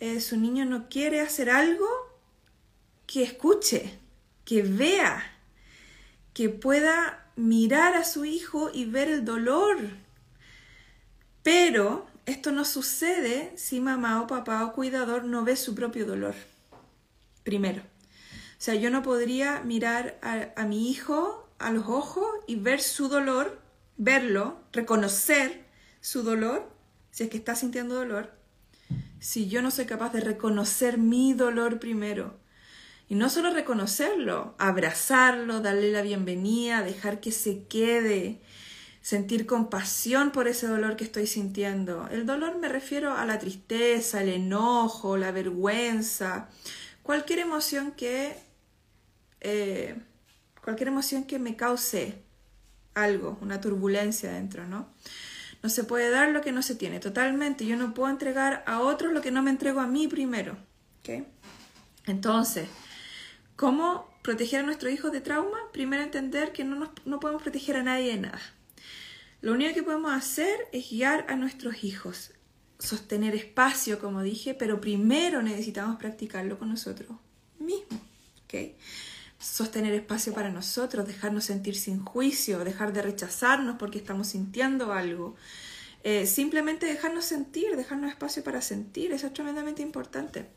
eh, 0.00 0.20
su 0.20 0.36
niño 0.36 0.64
no 0.64 0.88
quiere 0.88 1.20
hacer 1.20 1.50
algo, 1.50 1.86
que 3.06 3.22
escuche, 3.22 3.98
que 4.44 4.62
vea, 4.62 5.22
que 6.34 6.48
pueda 6.48 7.26
mirar 7.36 7.94
a 7.94 8.04
su 8.04 8.24
hijo 8.24 8.70
y 8.72 8.84
ver 8.84 9.08
el 9.08 9.24
dolor. 9.24 9.78
Pero 11.42 12.06
esto 12.26 12.52
no 12.52 12.64
sucede 12.64 13.52
si 13.56 13.80
mamá 13.80 14.22
o 14.22 14.28
papá 14.28 14.64
o 14.64 14.72
cuidador 14.72 15.24
no 15.24 15.44
ve 15.44 15.56
su 15.56 15.74
propio 15.74 16.06
dolor. 16.06 16.34
Primero. 17.42 17.82
O 17.82 18.64
sea, 18.64 18.76
yo 18.76 18.90
no 18.90 19.02
podría 19.02 19.60
mirar 19.62 20.20
a 20.22 20.64
mi 20.66 20.88
hijo 20.88 21.41
a 21.62 21.70
los 21.72 21.86
ojos 21.88 22.26
y 22.46 22.56
ver 22.56 22.80
su 22.80 23.08
dolor, 23.08 23.60
verlo, 23.96 24.60
reconocer 24.72 25.64
su 26.00 26.22
dolor, 26.22 26.70
si 27.10 27.24
es 27.24 27.30
que 27.30 27.36
está 27.36 27.54
sintiendo 27.54 27.94
dolor, 27.94 28.32
si 29.20 29.48
yo 29.48 29.62
no 29.62 29.70
soy 29.70 29.86
capaz 29.86 30.12
de 30.12 30.20
reconocer 30.20 30.98
mi 30.98 31.32
dolor 31.34 31.78
primero. 31.78 32.40
Y 33.08 33.14
no 33.14 33.28
solo 33.28 33.52
reconocerlo, 33.52 34.54
abrazarlo, 34.58 35.60
darle 35.60 35.92
la 35.92 36.02
bienvenida, 36.02 36.82
dejar 36.82 37.20
que 37.20 37.30
se 37.30 37.64
quede, 37.64 38.40
sentir 39.02 39.46
compasión 39.46 40.30
por 40.30 40.48
ese 40.48 40.66
dolor 40.66 40.96
que 40.96 41.04
estoy 41.04 41.26
sintiendo. 41.26 42.08
El 42.10 42.24
dolor 42.24 42.58
me 42.58 42.68
refiero 42.68 43.12
a 43.12 43.26
la 43.26 43.38
tristeza, 43.38 44.22
el 44.22 44.30
enojo, 44.30 45.16
la 45.16 45.30
vergüenza, 45.30 46.48
cualquier 47.02 47.40
emoción 47.40 47.92
que 47.92 48.34
eh, 49.40 49.96
cualquier 50.62 50.88
emoción 50.88 51.24
que 51.24 51.38
me 51.38 51.56
cause 51.56 52.22
algo, 52.94 53.38
una 53.40 53.60
turbulencia 53.60 54.32
dentro, 54.32 54.66
¿no? 54.66 54.88
No 55.62 55.68
se 55.68 55.84
puede 55.84 56.10
dar 56.10 56.30
lo 56.30 56.40
que 56.40 56.52
no 56.52 56.62
se 56.62 56.74
tiene, 56.74 56.98
totalmente. 56.98 57.66
Yo 57.66 57.76
no 57.76 57.94
puedo 57.94 58.10
entregar 58.10 58.64
a 58.66 58.80
otros 58.80 59.12
lo 59.12 59.22
que 59.22 59.30
no 59.30 59.42
me 59.42 59.50
entrego 59.50 59.80
a 59.80 59.86
mí 59.86 60.08
primero, 60.08 60.56
¿ok? 61.00 61.24
Entonces, 62.06 62.68
¿cómo 63.54 64.10
proteger 64.22 64.60
a 64.60 64.62
nuestros 64.64 64.92
hijos 64.92 65.12
de 65.12 65.20
trauma? 65.20 65.58
Primero 65.72 66.02
entender 66.02 66.52
que 66.52 66.64
no, 66.64 66.92
no 67.04 67.20
podemos 67.20 67.42
proteger 67.42 67.76
a 67.76 67.82
nadie 67.82 68.12
de 68.12 68.20
nada. 68.20 68.40
Lo 69.40 69.52
único 69.52 69.74
que 69.74 69.82
podemos 69.82 70.12
hacer 70.12 70.68
es 70.72 70.90
guiar 70.90 71.26
a 71.28 71.36
nuestros 71.36 71.84
hijos, 71.84 72.32
sostener 72.78 73.34
espacio, 73.34 73.98
como 74.00 74.22
dije, 74.22 74.54
pero 74.54 74.80
primero 74.80 75.42
necesitamos 75.42 75.96
practicarlo 75.96 76.58
con 76.58 76.68
nosotros 76.70 77.10
mismos, 77.58 78.00
¿ok? 78.44 78.74
Sostener 79.42 79.92
espacio 79.92 80.32
para 80.32 80.50
nosotros, 80.50 81.06
dejarnos 81.06 81.44
sentir 81.44 81.76
sin 81.76 82.04
juicio, 82.04 82.64
dejar 82.64 82.92
de 82.92 83.02
rechazarnos 83.02 83.76
porque 83.78 83.98
estamos 83.98 84.28
sintiendo 84.28 84.92
algo. 84.92 85.34
Eh, 86.04 86.26
simplemente 86.26 86.86
dejarnos 86.86 87.24
sentir, 87.24 87.76
dejarnos 87.76 88.10
espacio 88.10 88.42
para 88.42 88.60
sentir, 88.60 89.12
eso 89.12 89.28
es 89.28 89.32
tremendamente 89.32 89.82
importante. 89.82 90.48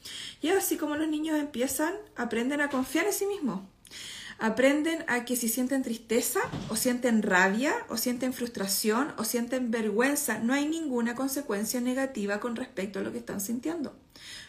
Y 0.41 0.49
así 0.49 0.77
como 0.77 0.95
los 0.95 1.07
niños 1.07 1.39
empiezan, 1.39 1.93
aprenden 2.15 2.61
a 2.61 2.69
confiar 2.69 3.05
en 3.05 3.13
sí 3.13 3.25
mismos. 3.25 3.61
Aprenden 4.37 5.05
a 5.07 5.23
que 5.23 5.35
si 5.35 5.47
sienten 5.47 5.81
tristeza 5.81 6.41
o 6.69 6.75
sienten 6.75 7.21
rabia 7.21 7.73
o 7.87 7.95
sienten 7.95 8.33
frustración 8.33 9.13
o 9.17 9.23
sienten 9.23 9.71
vergüenza, 9.71 10.39
no 10.39 10.53
hay 10.53 10.67
ninguna 10.67 11.15
consecuencia 11.15 11.79
negativa 11.79 12.39
con 12.39 12.55
respecto 12.55 12.99
a 12.99 13.01
lo 13.01 13.13
que 13.13 13.19
están 13.19 13.39
sintiendo. 13.39 13.97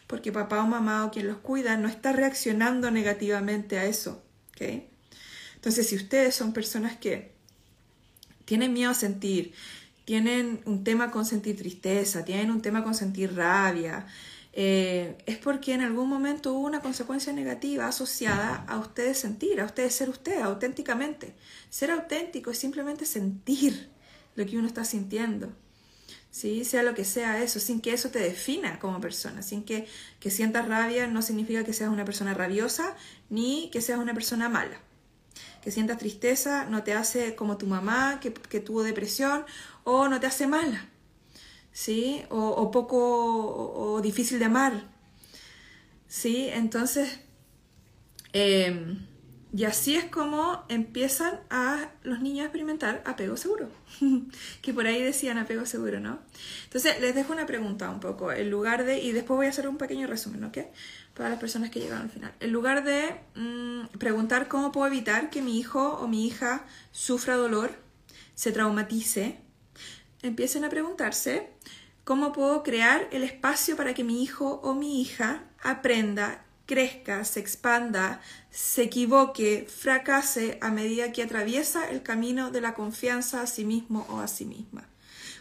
Porque 0.08 0.32
papá 0.32 0.62
o 0.62 0.66
mamá 0.66 1.04
o 1.04 1.10
quien 1.10 1.28
los 1.28 1.38
cuida 1.38 1.76
no 1.76 1.88
está 1.88 2.12
reaccionando 2.12 2.90
negativamente 2.90 3.78
a 3.78 3.84
eso. 3.84 4.25
Entonces, 4.64 5.88
si 5.88 5.96
ustedes 5.96 6.34
son 6.34 6.52
personas 6.52 6.96
que 6.96 7.32
tienen 8.44 8.72
miedo 8.72 8.90
a 8.90 8.94
sentir, 8.94 9.52
tienen 10.04 10.60
un 10.66 10.84
tema 10.84 11.10
con 11.10 11.26
sentir 11.26 11.56
tristeza, 11.56 12.24
tienen 12.24 12.50
un 12.50 12.62
tema 12.62 12.84
con 12.84 12.94
sentir 12.94 13.34
rabia, 13.34 14.06
eh, 14.52 15.18
es 15.26 15.36
porque 15.36 15.74
en 15.74 15.82
algún 15.82 16.08
momento 16.08 16.54
hubo 16.54 16.66
una 16.66 16.80
consecuencia 16.80 17.32
negativa 17.32 17.88
asociada 17.88 18.64
a 18.68 18.78
ustedes 18.78 19.18
sentir, 19.18 19.60
a 19.60 19.66
ustedes 19.66 19.94
ser 19.94 20.08
ustedes 20.08 20.42
auténticamente. 20.42 21.34
Ser 21.68 21.90
auténtico 21.90 22.50
es 22.50 22.58
simplemente 22.58 23.04
sentir 23.04 23.90
lo 24.34 24.46
que 24.46 24.56
uno 24.56 24.66
está 24.66 24.84
sintiendo. 24.84 25.52
¿Sí? 26.36 26.66
sea 26.66 26.82
lo 26.82 26.94
que 26.94 27.06
sea 27.06 27.42
eso, 27.42 27.58
sin 27.60 27.80
que 27.80 27.94
eso 27.94 28.10
te 28.10 28.18
defina 28.18 28.78
como 28.78 29.00
persona, 29.00 29.40
sin 29.40 29.64
que, 29.64 29.88
que 30.20 30.30
sientas 30.30 30.68
rabia 30.68 31.06
no 31.06 31.22
significa 31.22 31.64
que 31.64 31.72
seas 31.72 31.88
una 31.88 32.04
persona 32.04 32.34
rabiosa 32.34 32.94
ni 33.30 33.70
que 33.70 33.80
seas 33.80 33.98
una 33.98 34.12
persona 34.12 34.50
mala. 34.50 34.78
Que 35.62 35.70
sientas 35.70 35.96
tristeza 35.96 36.66
no 36.66 36.82
te 36.82 36.92
hace 36.92 37.34
como 37.36 37.56
tu 37.56 37.66
mamá 37.66 38.20
que, 38.20 38.34
que 38.34 38.60
tuvo 38.60 38.82
depresión 38.82 39.46
o 39.84 40.08
no 40.08 40.20
te 40.20 40.26
hace 40.26 40.46
mala, 40.46 40.86
¿sí? 41.72 42.22
O, 42.28 42.70
poco 42.70 42.98
o, 42.98 44.02
difícil 44.02 44.38
de 44.38 44.44
amar, 44.44 44.90
¿sí? 46.06 46.50
Entonces, 46.52 47.18
em, 48.34 49.06
y 49.56 49.64
así 49.64 49.96
es 49.96 50.04
como 50.04 50.64
empiezan 50.68 51.40
a 51.48 51.88
los 52.02 52.20
niños 52.20 52.42
a 52.42 52.44
experimentar 52.44 53.02
apego 53.06 53.38
seguro, 53.38 53.70
que 54.62 54.74
por 54.74 54.86
ahí 54.86 55.02
decían 55.02 55.38
apego 55.38 55.64
seguro, 55.64 55.98
¿no? 55.98 56.18
Entonces 56.64 57.00
les 57.00 57.14
dejo 57.14 57.32
una 57.32 57.46
pregunta 57.46 57.88
un 57.90 58.00
poco, 58.00 58.32
en 58.32 58.50
lugar 58.50 58.84
de, 58.84 58.98
y 58.98 59.12
después 59.12 59.36
voy 59.36 59.46
a 59.46 59.48
hacer 59.48 59.66
un 59.66 59.78
pequeño 59.78 60.06
resumen, 60.06 60.44
¿ok? 60.44 60.58
Para 61.14 61.30
las 61.30 61.38
personas 61.38 61.70
que 61.70 61.80
llegaron 61.80 62.02
al 62.02 62.10
final. 62.10 62.34
En 62.40 62.52
lugar 62.52 62.84
de 62.84 63.18
mm, 63.34 63.96
preguntar 63.98 64.48
cómo 64.48 64.72
puedo 64.72 64.88
evitar 64.88 65.30
que 65.30 65.40
mi 65.40 65.58
hijo 65.58 65.94
o 65.94 66.06
mi 66.06 66.26
hija 66.26 66.66
sufra 66.90 67.36
dolor, 67.36 67.70
se 68.34 68.52
traumatice, 68.52 69.38
empiecen 70.22 70.64
a 70.64 70.68
preguntarse 70.68 71.56
¿Cómo 72.06 72.32
puedo 72.32 72.62
crear 72.62 73.08
el 73.10 73.24
espacio 73.24 73.76
para 73.76 73.92
que 73.92 74.04
mi 74.04 74.22
hijo 74.22 74.60
o 74.62 74.74
mi 74.74 75.00
hija 75.00 75.42
aprenda, 75.60 76.45
crezca, 76.66 77.24
se 77.24 77.40
expanda, 77.40 78.20
se 78.50 78.82
equivoque, 78.82 79.66
fracase 79.68 80.58
a 80.60 80.70
medida 80.70 81.12
que 81.12 81.22
atraviesa 81.22 81.88
el 81.88 82.02
camino 82.02 82.50
de 82.50 82.60
la 82.60 82.74
confianza 82.74 83.40
a 83.40 83.46
sí 83.46 83.64
mismo 83.64 84.06
o 84.10 84.20
a 84.20 84.28
sí 84.28 84.44
misma? 84.44 84.88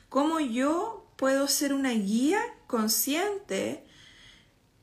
¿Cómo 0.08 0.40
yo 0.40 1.12
puedo 1.18 1.48
ser 1.48 1.74
una 1.74 1.92
guía 1.92 2.40
consciente 2.68 3.86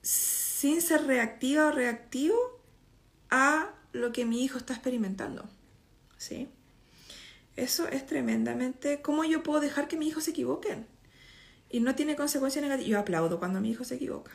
sin 0.02 0.82
ser 0.82 1.06
reactiva 1.06 1.68
o 1.68 1.72
reactivo 1.72 2.36
a 3.30 3.70
lo 3.92 4.12
que 4.12 4.24
mi 4.24 4.44
hijo 4.44 4.58
está 4.58 4.74
experimentando? 4.74 5.48
¿Sí? 6.18 6.48
Eso 7.56 7.86
es 7.88 8.04
tremendamente... 8.06 9.02
¿Cómo 9.02 9.24
yo 9.24 9.42
puedo 9.42 9.60
dejar 9.60 9.88
que 9.88 9.96
mi 9.96 10.08
hijo 10.08 10.20
se 10.20 10.30
equivoquen? 10.30 10.86
Y 11.70 11.80
no 11.80 11.94
tiene 11.94 12.16
consecuencias 12.16 12.62
negativas. 12.62 12.90
Yo 12.90 12.98
aplaudo 12.98 13.38
cuando 13.38 13.60
mi 13.60 13.70
hijo 13.70 13.84
se 13.84 13.94
equivoca. 13.96 14.32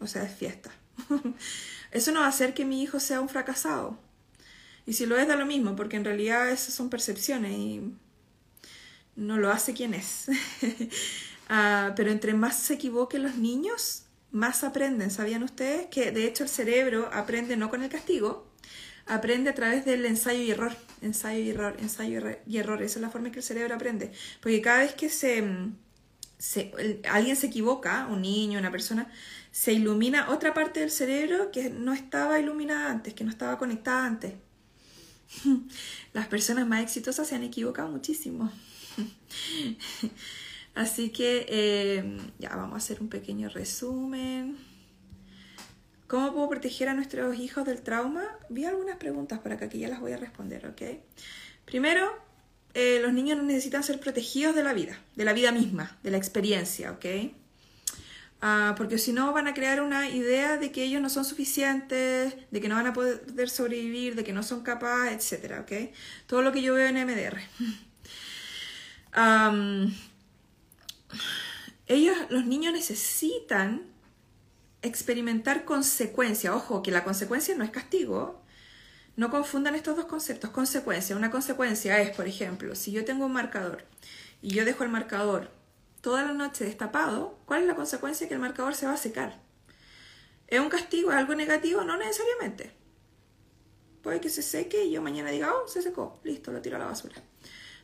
O 0.00 0.06
sea, 0.06 0.22
es 0.24 0.34
fiesta. 0.34 0.70
Eso 1.90 2.12
no 2.12 2.20
va 2.20 2.26
a 2.26 2.30
hacer 2.30 2.54
que 2.54 2.64
mi 2.64 2.82
hijo 2.82 3.00
sea 3.00 3.20
un 3.20 3.28
fracasado. 3.28 3.98
Y 4.86 4.94
si 4.94 5.06
lo 5.06 5.18
es, 5.18 5.26
da 5.28 5.36
lo 5.36 5.46
mismo, 5.46 5.76
porque 5.76 5.96
en 5.96 6.04
realidad 6.04 6.50
esas 6.50 6.74
son 6.74 6.90
percepciones 6.90 7.52
y 7.52 7.94
no 9.16 9.38
lo 9.38 9.50
hace 9.50 9.74
quien 9.74 9.94
es. 9.94 10.26
Ah, 11.50 11.92
pero 11.94 12.10
entre 12.10 12.32
más 12.32 12.56
se 12.56 12.72
equivoquen 12.72 13.22
los 13.22 13.36
niños, 13.36 14.04
más 14.30 14.64
aprenden. 14.64 15.10
¿Sabían 15.10 15.42
ustedes 15.42 15.88
que 15.88 16.10
de 16.10 16.26
hecho 16.26 16.42
el 16.44 16.48
cerebro 16.48 17.10
aprende 17.12 17.54
no 17.58 17.68
con 17.68 17.82
el 17.82 17.90
castigo, 17.90 18.50
aprende 19.04 19.50
a 19.50 19.54
través 19.54 19.84
del 19.84 20.06
ensayo 20.06 20.40
y 20.40 20.50
error? 20.50 20.74
Ensayo 21.02 21.38
y 21.40 21.50
error, 21.50 21.76
ensayo 21.80 22.20
y 22.46 22.56
error. 22.56 22.82
Esa 22.82 22.98
es 22.98 23.02
la 23.02 23.10
forma 23.10 23.26
en 23.26 23.34
que 23.34 23.40
el 23.40 23.44
cerebro 23.44 23.74
aprende. 23.74 24.10
Porque 24.40 24.62
cada 24.62 24.78
vez 24.78 24.94
que 24.94 25.10
se, 25.10 25.44
alguien 27.10 27.36
se 27.36 27.46
equivoca, 27.46 28.06
un 28.10 28.22
niño, 28.22 28.58
una 28.58 28.70
persona, 28.70 29.12
se 29.54 29.72
ilumina 29.72 30.30
otra 30.30 30.52
parte 30.52 30.80
del 30.80 30.90
cerebro 30.90 31.52
que 31.52 31.70
no 31.70 31.92
estaba 31.92 32.40
iluminada 32.40 32.90
antes, 32.90 33.14
que 33.14 33.22
no 33.22 33.30
estaba 33.30 33.56
conectada 33.56 34.04
antes. 34.04 34.34
Las 36.12 36.26
personas 36.26 36.66
más 36.66 36.82
exitosas 36.82 37.28
se 37.28 37.36
han 37.36 37.44
equivocado 37.44 37.88
muchísimo. 37.88 38.50
Así 40.74 41.10
que 41.10 41.46
eh, 41.48 42.18
ya 42.40 42.56
vamos 42.56 42.74
a 42.74 42.78
hacer 42.78 43.00
un 43.00 43.08
pequeño 43.08 43.48
resumen. 43.48 44.58
¿Cómo 46.08 46.32
puedo 46.32 46.48
proteger 46.48 46.88
a 46.88 46.94
nuestros 46.94 47.38
hijos 47.38 47.64
del 47.64 47.80
trauma? 47.80 48.24
Vi 48.48 48.64
algunas 48.64 48.96
preguntas 48.96 49.38
para 49.38 49.54
acá 49.54 49.68
que 49.68 49.78
ya 49.78 49.86
las 49.86 50.00
voy 50.00 50.10
a 50.10 50.16
responder, 50.16 50.66
¿ok? 50.66 50.82
Primero, 51.64 52.10
eh, 52.74 52.98
los 53.00 53.12
niños 53.12 53.40
necesitan 53.40 53.84
ser 53.84 54.00
protegidos 54.00 54.56
de 54.56 54.64
la 54.64 54.72
vida, 54.72 55.00
de 55.14 55.24
la 55.24 55.32
vida 55.32 55.52
misma, 55.52 55.96
de 56.02 56.10
la 56.10 56.16
experiencia, 56.16 56.90
¿ok? 56.90 57.06
Ah, 58.46 58.74
porque 58.76 58.98
si 58.98 59.14
no 59.14 59.32
van 59.32 59.46
a 59.46 59.54
crear 59.54 59.80
una 59.80 60.10
idea 60.10 60.58
de 60.58 60.70
que 60.70 60.84
ellos 60.84 61.00
no 61.00 61.08
son 61.08 61.24
suficientes, 61.24 62.36
de 62.50 62.60
que 62.60 62.68
no 62.68 62.74
van 62.74 62.86
a 62.86 62.92
poder 62.92 63.48
sobrevivir, 63.48 64.16
de 64.16 64.22
que 64.22 64.34
no 64.34 64.42
son 64.42 64.62
capaces, 64.62 65.32
etc. 65.32 65.60
¿ok? 65.62 65.72
Todo 66.26 66.42
lo 66.42 66.52
que 66.52 66.60
yo 66.60 66.74
veo 66.74 66.86
en 66.86 66.96
MDR. 67.06 67.40
ellos, 71.86 72.16
los 72.28 72.44
niños 72.44 72.74
necesitan 72.74 73.80
experimentar 74.82 75.64
consecuencia. 75.64 76.54
Ojo, 76.54 76.82
que 76.82 76.90
la 76.90 77.02
consecuencia 77.02 77.54
no 77.56 77.64
es 77.64 77.70
castigo. 77.70 78.42
No 79.16 79.30
confundan 79.30 79.74
estos 79.74 79.96
dos 79.96 80.04
conceptos. 80.04 80.50
Consecuencia. 80.50 81.16
Una 81.16 81.30
consecuencia 81.30 81.98
es, 82.02 82.14
por 82.14 82.28
ejemplo, 82.28 82.74
si 82.74 82.92
yo 82.92 83.06
tengo 83.06 83.24
un 83.24 83.32
marcador 83.32 83.86
y 84.42 84.50
yo 84.50 84.66
dejo 84.66 84.84
el 84.84 84.90
marcador 84.90 85.50
toda 86.04 86.22
la 86.22 86.34
noche 86.34 86.66
destapado, 86.66 87.38
¿cuál 87.46 87.62
es 87.62 87.66
la 87.66 87.74
consecuencia? 87.74 88.28
Que 88.28 88.34
el 88.34 88.40
marcador 88.40 88.74
se 88.74 88.84
va 88.84 88.92
a 88.92 88.98
secar. 88.98 89.40
¿Es 90.46 90.60
un 90.60 90.68
castigo? 90.68 91.10
¿Es 91.10 91.16
algo 91.16 91.34
negativo? 91.34 91.82
No 91.82 91.96
necesariamente. 91.96 92.72
Puede 94.02 94.20
que 94.20 94.28
se 94.28 94.42
seque 94.42 94.84
y 94.84 94.90
yo 94.90 95.00
mañana 95.00 95.30
diga, 95.30 95.54
oh, 95.54 95.66
se 95.66 95.80
secó, 95.80 96.20
listo, 96.22 96.52
lo 96.52 96.60
tiro 96.60 96.76
a 96.76 96.78
la 96.78 96.84
basura. 96.84 97.14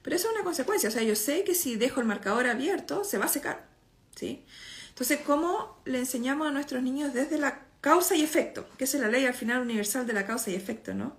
Pero 0.03 0.17
eso 0.17 0.29
es 0.29 0.35
una 0.35 0.45
consecuencia, 0.45 0.91
o 0.91 0.93
sea, 0.93 1.03
yo 1.03 1.17
sé 1.17 1.45
que 1.45 1.55
si 1.55 1.77
dejo 1.77 2.01
el 2.01 2.07
marcador 2.07 2.47
abierto, 2.47 3.05
se 3.05 3.17
va 3.17 3.25
a 3.25 3.29
secar, 3.29 3.67
¿sí? 4.15 4.45
Entonces, 4.91 5.21
¿cómo 5.25 5.81
le 5.87 5.99
enseñamos 5.99 6.47
a 6.47 6.51
nuestros 6.51 6.83
niños 6.83 7.15
desde 7.15 7.39
la 7.39 7.63
causa 7.81 8.17
y 8.17 8.23
efecto? 8.23 8.69
Que 8.77 8.85
es 8.85 8.93
la 8.93 9.09
ley 9.09 9.25
al 9.25 9.33
final 9.33 9.63
universal 9.63 10.07
de 10.07 10.13
la 10.13 10.27
causa 10.27 10.51
y 10.51 10.55
efecto, 10.57 10.93
¿no? 10.93 11.17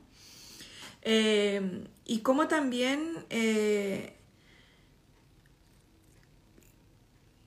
Eh, 1.01 1.83
y 2.05 2.19
cómo 2.19 2.47
también... 2.47 3.25
Eh, 3.31 4.20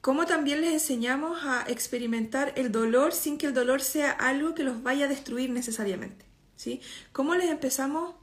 cómo 0.04 0.26
también 0.26 0.60
les 0.60 0.74
enseñamos 0.74 1.46
a 1.46 1.64
experimentar 1.66 2.52
el 2.56 2.70
dolor 2.70 3.14
sin 3.14 3.38
que 3.38 3.46
el 3.46 3.54
dolor 3.54 3.80
sea 3.80 4.10
algo 4.10 4.54
que 4.54 4.62
los 4.62 4.82
vaya 4.82 5.06
a 5.06 5.08
destruir 5.08 5.48
necesariamente. 5.48 6.26
¿sí? 6.56 6.82
¿Cómo 7.12 7.34
les 7.34 7.48
empezamos? 7.48 8.14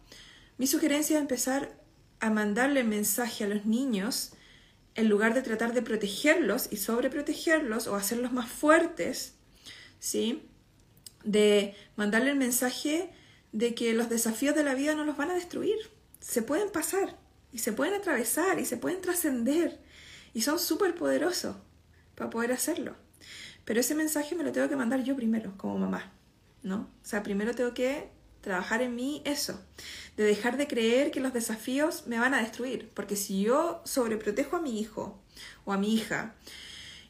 Mi 0.59 0.67
sugerencia 0.67 1.15
es 1.15 1.21
empezar 1.21 1.75
a 2.19 2.29
mandarle 2.29 2.83
mensaje 2.83 3.45
a 3.45 3.47
los 3.47 3.65
niños 3.65 4.33
en 4.93 5.09
lugar 5.09 5.33
de 5.33 5.41
tratar 5.41 5.73
de 5.73 5.81
protegerlos 5.81 6.67
y 6.69 6.77
sobreprotegerlos 6.77 7.87
o 7.87 7.95
hacerlos 7.95 8.31
más 8.31 8.47
fuertes, 8.47 9.33
¿sí? 9.97 10.47
De 11.23 11.73
mandarle 11.95 12.29
el 12.29 12.37
mensaje 12.37 13.09
de 13.53 13.73
que 13.73 13.95
los 13.95 14.07
desafíos 14.07 14.53
de 14.53 14.63
la 14.63 14.75
vida 14.75 14.93
no 14.93 15.03
los 15.03 15.17
van 15.17 15.31
a 15.31 15.33
destruir, 15.33 15.77
se 16.19 16.43
pueden 16.43 16.69
pasar 16.69 17.17
y 17.51 17.57
se 17.57 17.73
pueden 17.73 17.95
atravesar 17.95 18.59
y 18.59 18.67
se 18.67 18.77
pueden 18.77 19.01
trascender 19.01 19.79
y 20.31 20.43
son 20.43 20.59
súper 20.59 20.93
poderosos 20.93 21.55
para 22.21 22.29
poder 22.29 22.51
hacerlo. 22.51 22.95
Pero 23.65 23.79
ese 23.79 23.95
mensaje 23.95 24.35
me 24.35 24.43
lo 24.43 24.51
tengo 24.51 24.69
que 24.69 24.75
mandar 24.75 25.03
yo 25.03 25.15
primero, 25.15 25.55
como 25.57 25.79
mamá, 25.79 26.13
¿no? 26.61 26.81
O 27.01 27.05
sea, 27.05 27.23
primero 27.23 27.55
tengo 27.55 27.73
que 27.73 28.11
trabajar 28.41 28.83
en 28.83 28.95
mí 28.95 29.23
eso, 29.25 29.59
de 30.17 30.25
dejar 30.25 30.55
de 30.55 30.67
creer 30.67 31.09
que 31.09 31.19
los 31.19 31.33
desafíos 31.33 32.05
me 32.05 32.19
van 32.19 32.35
a 32.35 32.41
destruir, 32.41 32.91
porque 32.93 33.15
si 33.15 33.41
yo 33.41 33.81
sobreprotejo 33.85 34.57
a 34.57 34.61
mi 34.61 34.79
hijo 34.79 35.19
o 35.65 35.73
a 35.73 35.79
mi 35.79 35.95
hija, 35.95 36.35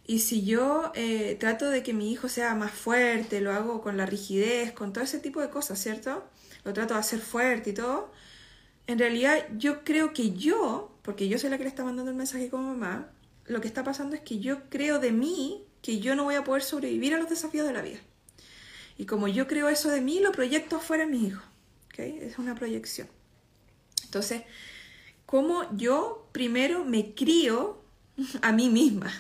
y 0.08 0.20
si 0.20 0.46
yo 0.46 0.94
eh, 0.96 1.36
trato 1.38 1.70
de 1.70 1.84
que 1.84 1.92
mi 1.92 2.10
hijo 2.10 2.30
sea 2.30 2.56
más 2.56 2.72
fuerte, 2.72 3.42
lo 3.42 3.52
hago 3.52 3.82
con 3.82 3.98
la 3.98 4.06
rigidez, 4.06 4.72
con 4.72 4.94
todo 4.94 5.04
ese 5.04 5.20
tipo 5.20 5.42
de 5.42 5.50
cosas, 5.50 5.78
¿cierto? 5.78 6.24
Lo 6.64 6.72
trato 6.72 6.94
de 6.94 7.02
hacer 7.02 7.20
fuerte 7.20 7.72
y 7.72 7.74
todo, 7.74 8.14
en 8.88 8.98
realidad 8.98 9.46
yo 9.58 9.84
creo 9.84 10.14
que 10.14 10.32
yo, 10.32 10.98
porque 11.02 11.28
yo 11.28 11.38
soy 11.38 11.50
la 11.50 11.58
que 11.58 11.64
le 11.64 11.70
está 11.70 11.84
mandando 11.84 12.12
el 12.12 12.18
mensaje 12.18 12.50
como 12.50 12.70
mamá, 12.70 13.12
lo 13.52 13.62
que 13.62 13.68
está 13.68 13.84
pasando 13.84 14.16
es 14.16 14.22
que 14.22 14.40
yo 14.40 14.70
creo 14.70 15.00
de 15.00 15.12
mí 15.12 15.64
que 15.82 16.00
yo 16.00 16.16
no 16.16 16.24
voy 16.24 16.36
a 16.36 16.44
poder 16.44 16.64
sobrevivir 16.64 17.14
a 17.14 17.18
los 17.18 17.30
desafíos 17.30 17.68
de 17.68 17.74
la 17.74 17.82
vida. 17.82 18.00
Y 18.98 19.06
como 19.06 19.28
yo 19.28 19.48
creo 19.48 19.68
eso 19.68 19.90
de 19.90 20.02
mí, 20.02 20.20
lo 20.20 20.32
proyecto 20.32 20.78
afuera 20.78 21.04
en 21.04 21.12
mis 21.12 21.24
hijos. 21.24 21.44
¿okay? 21.88 22.20
Es 22.22 22.38
una 22.38 22.56
proyección. 22.56 23.08
Entonces, 24.04 24.44
¿cómo 25.26 25.66
yo 25.76 26.30
primero 26.32 26.86
me 26.86 27.14
crío 27.14 27.82
a 28.42 28.52
mí 28.52 28.70
misma 28.70 29.12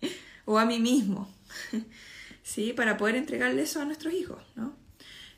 o 0.44 0.58
a 0.58 0.66
mí 0.66 0.78
mismo? 0.78 1.32
¿Sí? 2.42 2.72
Para 2.72 2.96
poder 2.96 3.16
entregarle 3.16 3.62
eso 3.62 3.80
a 3.80 3.84
nuestros 3.84 4.12
hijos, 4.14 4.42
¿no? 4.56 4.76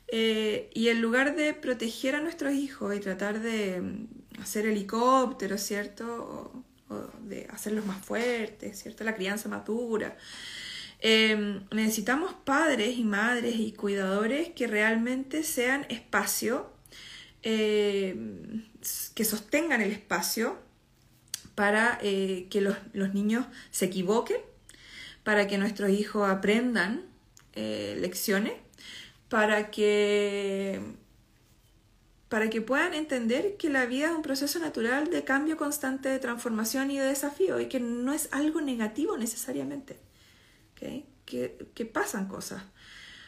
Eh, 0.07 0.69
y 0.73 0.89
en 0.89 1.01
lugar 1.01 1.35
de 1.35 1.53
proteger 1.53 2.15
a 2.15 2.21
nuestros 2.21 2.53
hijos 2.53 2.95
y 2.95 2.99
tratar 2.99 3.39
de 3.39 3.81
mm, 3.81 4.41
hacer 4.41 4.67
helicópteros, 4.67 5.61
¿cierto? 5.61 6.62
De 7.21 7.47
hacerlos 7.51 7.85
más 7.85 8.03
fuertes, 8.03 8.81
¿cierto? 8.81 9.03
La 9.03 9.15
crianza 9.15 9.49
madura. 9.49 10.17
Em, 11.05 11.65
necesitamos 11.71 12.33
padres 12.33 12.97
y 12.97 13.03
madres 13.03 13.55
y 13.57 13.73
cuidadores 13.73 14.49
que 14.49 14.67
realmente 14.67 15.43
sean 15.43 15.85
espacio, 15.89 16.71
em, 17.41 18.63
que 19.13 19.25
sostengan 19.25 19.81
el 19.81 19.91
espacio 19.91 20.59
para 21.55 21.99
eh, 22.01 22.47
que 22.49 22.61
los, 22.61 22.77
niños 23.13 23.45
se 23.69 23.85
equivoquen, 23.85 24.37
para 25.23 25.45
que 25.47 25.57
nuestros 25.57 25.91
hijos 25.91 26.29
aprendan 26.29 27.05
eh, 27.53 27.97
lecciones, 27.99 28.53
para 29.27 29.71
que 29.71 30.79
para 32.33 32.49
que 32.49 32.61
puedan 32.63 32.95
entender 32.95 33.57
que 33.57 33.69
la 33.69 33.85
vida 33.85 34.07
es 34.07 34.15
un 34.15 34.23
proceso 34.23 34.57
natural 34.57 35.11
de 35.11 35.23
cambio 35.23 35.55
constante, 35.55 36.09
de 36.09 36.17
transformación 36.17 36.89
y 36.89 36.97
de 36.97 37.05
desafío, 37.05 37.59
y 37.59 37.67
que 37.67 37.79
no 37.79 38.11
es 38.11 38.27
algo 38.31 38.59
negativo 38.59 39.17
necesariamente 39.17 39.99
que, 40.73 41.91
pasan 41.93 42.27
cosas. 42.27 42.63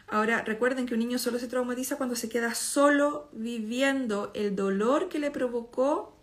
Ahora, 0.07 0.41
recuerden 0.41 0.87
que 0.87 0.95
un 0.95 1.01
niño 1.01 1.19
solo 1.19 1.37
se 1.37 1.47
traumatiza 1.47 1.97
cuando 1.97 2.15
se 2.15 2.29
queda 2.29 2.55
solo 2.55 3.29
viviendo 3.31 4.31
el 4.33 4.55
dolor 4.55 5.07
que 5.07 5.19
le 5.19 5.29
provocó 5.29 6.17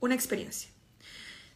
una 0.00 0.14
experiencia. 0.14 0.68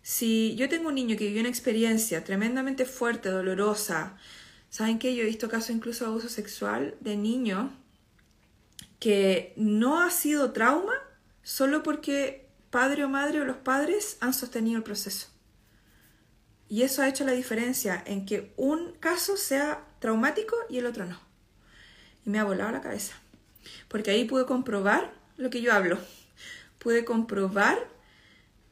Si 0.00 0.56
yo 0.56 0.70
tengo 0.70 0.88
un 0.88 0.94
niño 0.94 1.18
que 1.18 1.26
vivió 1.26 1.40
una 1.40 1.50
experiencia 1.50 2.24
tremendamente 2.24 2.86
fuerte, 2.86 3.28
dolorosa, 3.28 4.16
¿saben 4.70 4.98
qué? 4.98 5.14
Yo 5.14 5.22
he 5.22 5.26
visto 5.26 5.50
casos 5.50 5.68
incluso 5.68 6.06
de 6.06 6.12
abuso 6.12 6.30
sexual 6.30 6.94
de 7.00 7.18
niños 7.18 7.70
que 8.98 9.52
no 9.56 10.00
ha 10.00 10.10
sido 10.10 10.52
trauma 10.52 10.94
solo 11.42 11.82
porque 11.82 12.48
padre 12.70 13.04
o 13.04 13.08
madre 13.08 13.40
o 13.40 13.44
los 13.44 13.56
padres 13.56 14.16
han 14.20 14.34
sostenido 14.34 14.78
el 14.78 14.82
proceso. 14.82 15.28
Y 16.68 16.82
eso 16.82 17.02
ha 17.02 17.08
hecho 17.08 17.24
la 17.24 17.32
diferencia 17.32 18.02
en 18.06 18.26
que 18.26 18.52
un 18.56 18.92
caso 18.98 19.36
sea 19.36 19.84
traumático 20.00 20.56
y 20.68 20.78
el 20.78 20.86
otro 20.86 21.06
no. 21.06 21.20
Y 22.24 22.30
me 22.30 22.38
ha 22.38 22.44
volado 22.44 22.72
la 22.72 22.80
cabeza. 22.80 23.14
Porque 23.88 24.10
ahí 24.10 24.24
pude 24.24 24.46
comprobar 24.46 25.14
lo 25.36 25.50
que 25.50 25.62
yo 25.62 25.72
hablo. 25.72 25.98
Pude 26.78 27.04
comprobar, 27.04 27.78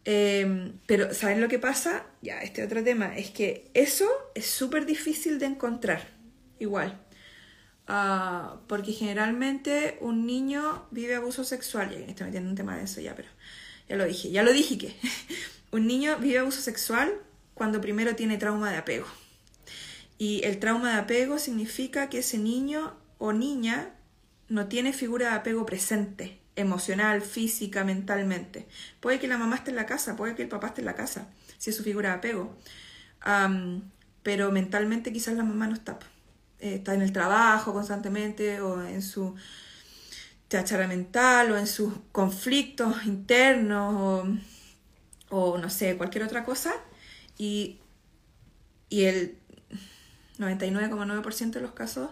em, 0.04 0.78
pero 0.86 1.14
¿saben 1.14 1.40
lo 1.40 1.48
que 1.48 1.58
pasa? 1.58 2.06
Ya, 2.20 2.38
este 2.40 2.64
otro 2.64 2.82
tema, 2.82 3.16
es 3.16 3.30
que 3.30 3.70
eso 3.74 4.08
es 4.34 4.46
súper 4.46 4.86
difícil 4.86 5.38
de 5.38 5.46
encontrar. 5.46 6.08
Igual. 6.58 7.03
Ah, 7.86 8.56
porque 8.66 8.92
generalmente 8.92 9.98
un 10.00 10.26
niño 10.26 10.86
vive 10.90 11.14
abuso 11.16 11.44
sexual. 11.44 11.90
Ya 11.90 11.98
estoy 12.06 12.26
metiendo 12.26 12.50
un 12.50 12.56
tema 12.56 12.76
de 12.76 12.84
eso 12.84 13.00
ya, 13.00 13.14
pero 13.14 13.28
ya 13.88 13.96
lo 13.96 14.04
dije. 14.04 14.30
Ya 14.30 14.42
lo 14.42 14.52
dije 14.52 14.78
que 14.78 14.96
un 15.70 15.86
niño 15.86 16.18
vive 16.18 16.38
abuso 16.38 16.60
sexual 16.60 17.12
cuando 17.54 17.80
primero 17.80 18.16
tiene 18.16 18.38
trauma 18.38 18.70
de 18.70 18.78
apego. 18.78 19.06
Y 20.18 20.42
el 20.44 20.58
trauma 20.58 20.92
de 20.92 21.00
apego 21.00 21.38
significa 21.38 22.08
que 22.08 22.18
ese 22.18 22.38
niño 22.38 22.94
o 23.18 23.32
niña 23.32 23.90
no 24.48 24.68
tiene 24.68 24.92
figura 24.92 25.30
de 25.30 25.34
apego 25.36 25.66
presente, 25.66 26.38
emocional, 26.56 27.20
física, 27.22 27.84
mentalmente. 27.84 28.66
Puede 29.00 29.18
que 29.18 29.28
la 29.28 29.38
mamá 29.38 29.56
esté 29.56 29.70
en 29.70 29.76
la 29.76 29.86
casa, 29.86 30.16
puede 30.16 30.34
que 30.34 30.42
el 30.42 30.48
papá 30.48 30.68
esté 30.68 30.82
en 30.82 30.86
la 30.86 30.94
casa, 30.94 31.28
si 31.58 31.70
es 31.70 31.76
su 31.76 31.82
figura 31.82 32.10
de 32.10 32.14
apego. 32.16 32.56
pero 34.22 34.52
mentalmente 34.52 35.12
quizás 35.12 35.34
la 35.34 35.44
mamá 35.44 35.66
no 35.66 35.74
está. 35.74 35.98
Eh, 36.60 36.76
está 36.76 36.94
en 36.94 37.02
el 37.02 37.12
trabajo 37.12 37.72
constantemente 37.72 38.60
o 38.60 38.82
en 38.82 39.02
su 39.02 39.34
chachara 40.48 40.86
mental 40.86 41.52
o 41.52 41.58
en 41.58 41.66
sus 41.66 41.92
conflictos 42.12 43.06
internos 43.06 44.28
o, 45.30 45.58
no 45.58 45.70
sé, 45.70 45.96
cualquier 45.96 46.24
otra 46.24 46.44
cosa 46.44 46.74
y, 47.38 47.80
el 48.90 49.36
99,9% 50.38 51.50
de 51.50 51.60
los 51.60 51.72
casos 51.72 52.10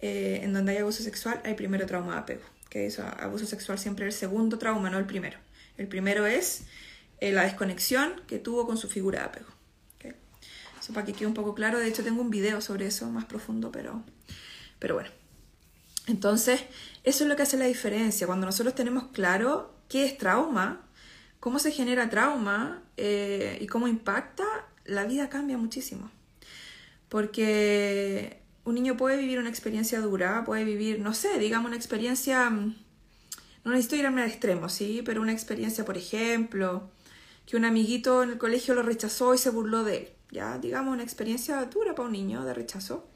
eh, 0.00 0.40
en 0.44 0.52
donde 0.52 0.72
hay 0.72 0.78
abuso 0.78 1.02
sexual 1.02 1.40
hay 1.44 1.54
primero 1.54 1.86
trauma 1.86 2.12
de 2.12 2.18
apego. 2.20 2.44
Que 2.70 2.86
eso, 2.86 3.02
abuso 3.18 3.46
sexual 3.46 3.78
siempre 3.78 4.06
es 4.06 4.14
el 4.14 4.20
segundo 4.20 4.58
trauma, 4.58 4.90
no 4.90 4.98
el 4.98 5.06
primero. 5.06 5.38
El 5.76 5.88
primero 5.88 6.24
es 6.26 6.66
eh, 7.20 7.32
la 7.32 7.42
desconexión 7.42 8.22
que 8.28 8.38
tuvo 8.38 8.66
con 8.66 8.76
su 8.78 8.88
figura 8.88 9.20
de 9.20 9.24
apego. 9.24 9.53
Eso 10.84 10.92
para 10.92 11.06
que 11.06 11.14
quede 11.14 11.26
un 11.26 11.32
poco 11.32 11.54
claro. 11.54 11.78
De 11.78 11.88
hecho, 11.88 12.04
tengo 12.04 12.20
un 12.20 12.28
video 12.28 12.60
sobre 12.60 12.86
eso 12.86 13.10
más 13.10 13.24
profundo, 13.24 13.72
pero, 13.72 14.02
pero 14.78 14.96
bueno. 14.96 15.08
Entonces, 16.06 16.60
eso 17.04 17.24
es 17.24 17.30
lo 17.30 17.36
que 17.36 17.42
hace 17.42 17.56
la 17.56 17.64
diferencia. 17.64 18.26
Cuando 18.26 18.44
nosotros 18.44 18.74
tenemos 18.74 19.04
claro 19.04 19.74
qué 19.88 20.04
es 20.04 20.18
trauma, 20.18 20.86
cómo 21.40 21.58
se 21.58 21.72
genera 21.72 22.10
trauma 22.10 22.82
eh, 22.98 23.56
y 23.62 23.66
cómo 23.66 23.88
impacta, 23.88 24.44
la 24.84 25.04
vida 25.04 25.30
cambia 25.30 25.56
muchísimo. 25.56 26.10
Porque 27.08 28.42
un 28.64 28.74
niño 28.74 28.98
puede 28.98 29.16
vivir 29.16 29.38
una 29.38 29.48
experiencia 29.48 30.02
dura, 30.02 30.44
puede 30.44 30.64
vivir, 30.64 31.00
no 31.00 31.14
sé, 31.14 31.38
digamos 31.38 31.68
una 31.68 31.76
experiencia, 31.76 32.50
mm, 32.50 32.76
no 33.64 33.70
necesito 33.70 33.96
irme 33.96 34.20
al 34.20 34.28
extremo, 34.28 34.68
¿sí? 34.68 35.00
Pero 35.02 35.22
una 35.22 35.32
experiencia, 35.32 35.86
por 35.86 35.96
ejemplo, 35.96 36.90
que 37.46 37.56
un 37.56 37.64
amiguito 37.64 38.22
en 38.22 38.32
el 38.32 38.38
colegio 38.38 38.74
lo 38.74 38.82
rechazó 38.82 39.32
y 39.32 39.38
se 39.38 39.48
burló 39.48 39.82
de 39.82 39.96
él, 39.96 40.08
¿ya? 40.34 40.58
Digamos 40.58 40.92
una 40.92 41.04
experiencia 41.04 41.64
dura 41.66 41.94
para 41.94 42.08
un 42.08 42.12
niño 42.12 42.44
de 42.44 42.52
rechazo. 42.52 43.08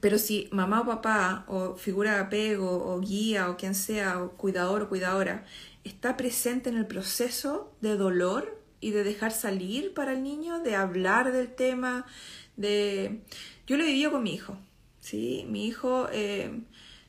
pero 0.00 0.18
si 0.18 0.48
mamá 0.52 0.80
o 0.82 0.86
papá, 0.86 1.44
o 1.48 1.74
figura 1.76 2.14
de 2.14 2.20
apego, 2.20 2.70
o 2.94 3.00
guía, 3.00 3.50
o 3.50 3.56
quien 3.56 3.74
sea, 3.74 4.22
o 4.22 4.32
cuidador 4.32 4.82
o 4.82 4.88
cuidadora, 4.88 5.44
está 5.84 6.16
presente 6.16 6.70
en 6.70 6.76
el 6.76 6.86
proceso 6.86 7.72
de 7.80 7.96
dolor 7.96 8.62
y 8.80 8.90
de 8.90 9.04
dejar 9.04 9.32
salir 9.32 9.94
para 9.94 10.12
el 10.12 10.22
niño, 10.22 10.60
de 10.60 10.76
hablar 10.76 11.32
del 11.32 11.54
tema, 11.54 12.06
de... 12.56 13.22
Yo 13.66 13.76
lo 13.76 13.84
vivido 13.84 14.12
con 14.12 14.22
mi 14.22 14.34
hijo, 14.34 14.56
¿sí? 15.00 15.44
Mi 15.48 15.66
hijo 15.66 16.08
eh, 16.12 16.60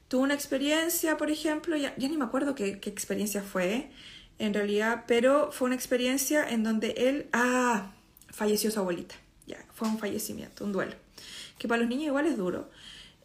tuvo 0.07 0.23
una 0.23 0.33
experiencia, 0.33 1.17
por 1.17 1.29
ejemplo, 1.29 1.75
ya, 1.77 1.95
ya 1.97 2.07
ni 2.07 2.17
me 2.17 2.25
acuerdo 2.25 2.55
qué, 2.55 2.79
qué, 2.79 2.89
experiencia 2.89 3.43
fue, 3.43 3.91
en 4.39 4.53
realidad, 4.53 5.03
pero 5.07 5.51
fue 5.51 5.67
una 5.67 5.75
experiencia 5.75 6.47
en 6.49 6.63
donde 6.63 6.91
él, 6.97 7.27
ah, 7.33 7.91
falleció 8.37 8.69
su 8.69 8.79
abuelita, 8.79 9.15
ya, 9.47 9.57
fue 9.73 9.87
un 9.87 9.97
fallecimiento, 9.97 10.63
un 10.63 10.71
duelo, 10.71 10.93
que 11.57 11.67
para 11.67 11.81
los 11.81 11.89
niños 11.89 12.05
igual 12.05 12.27
es 12.27 12.37
duro. 12.37 12.69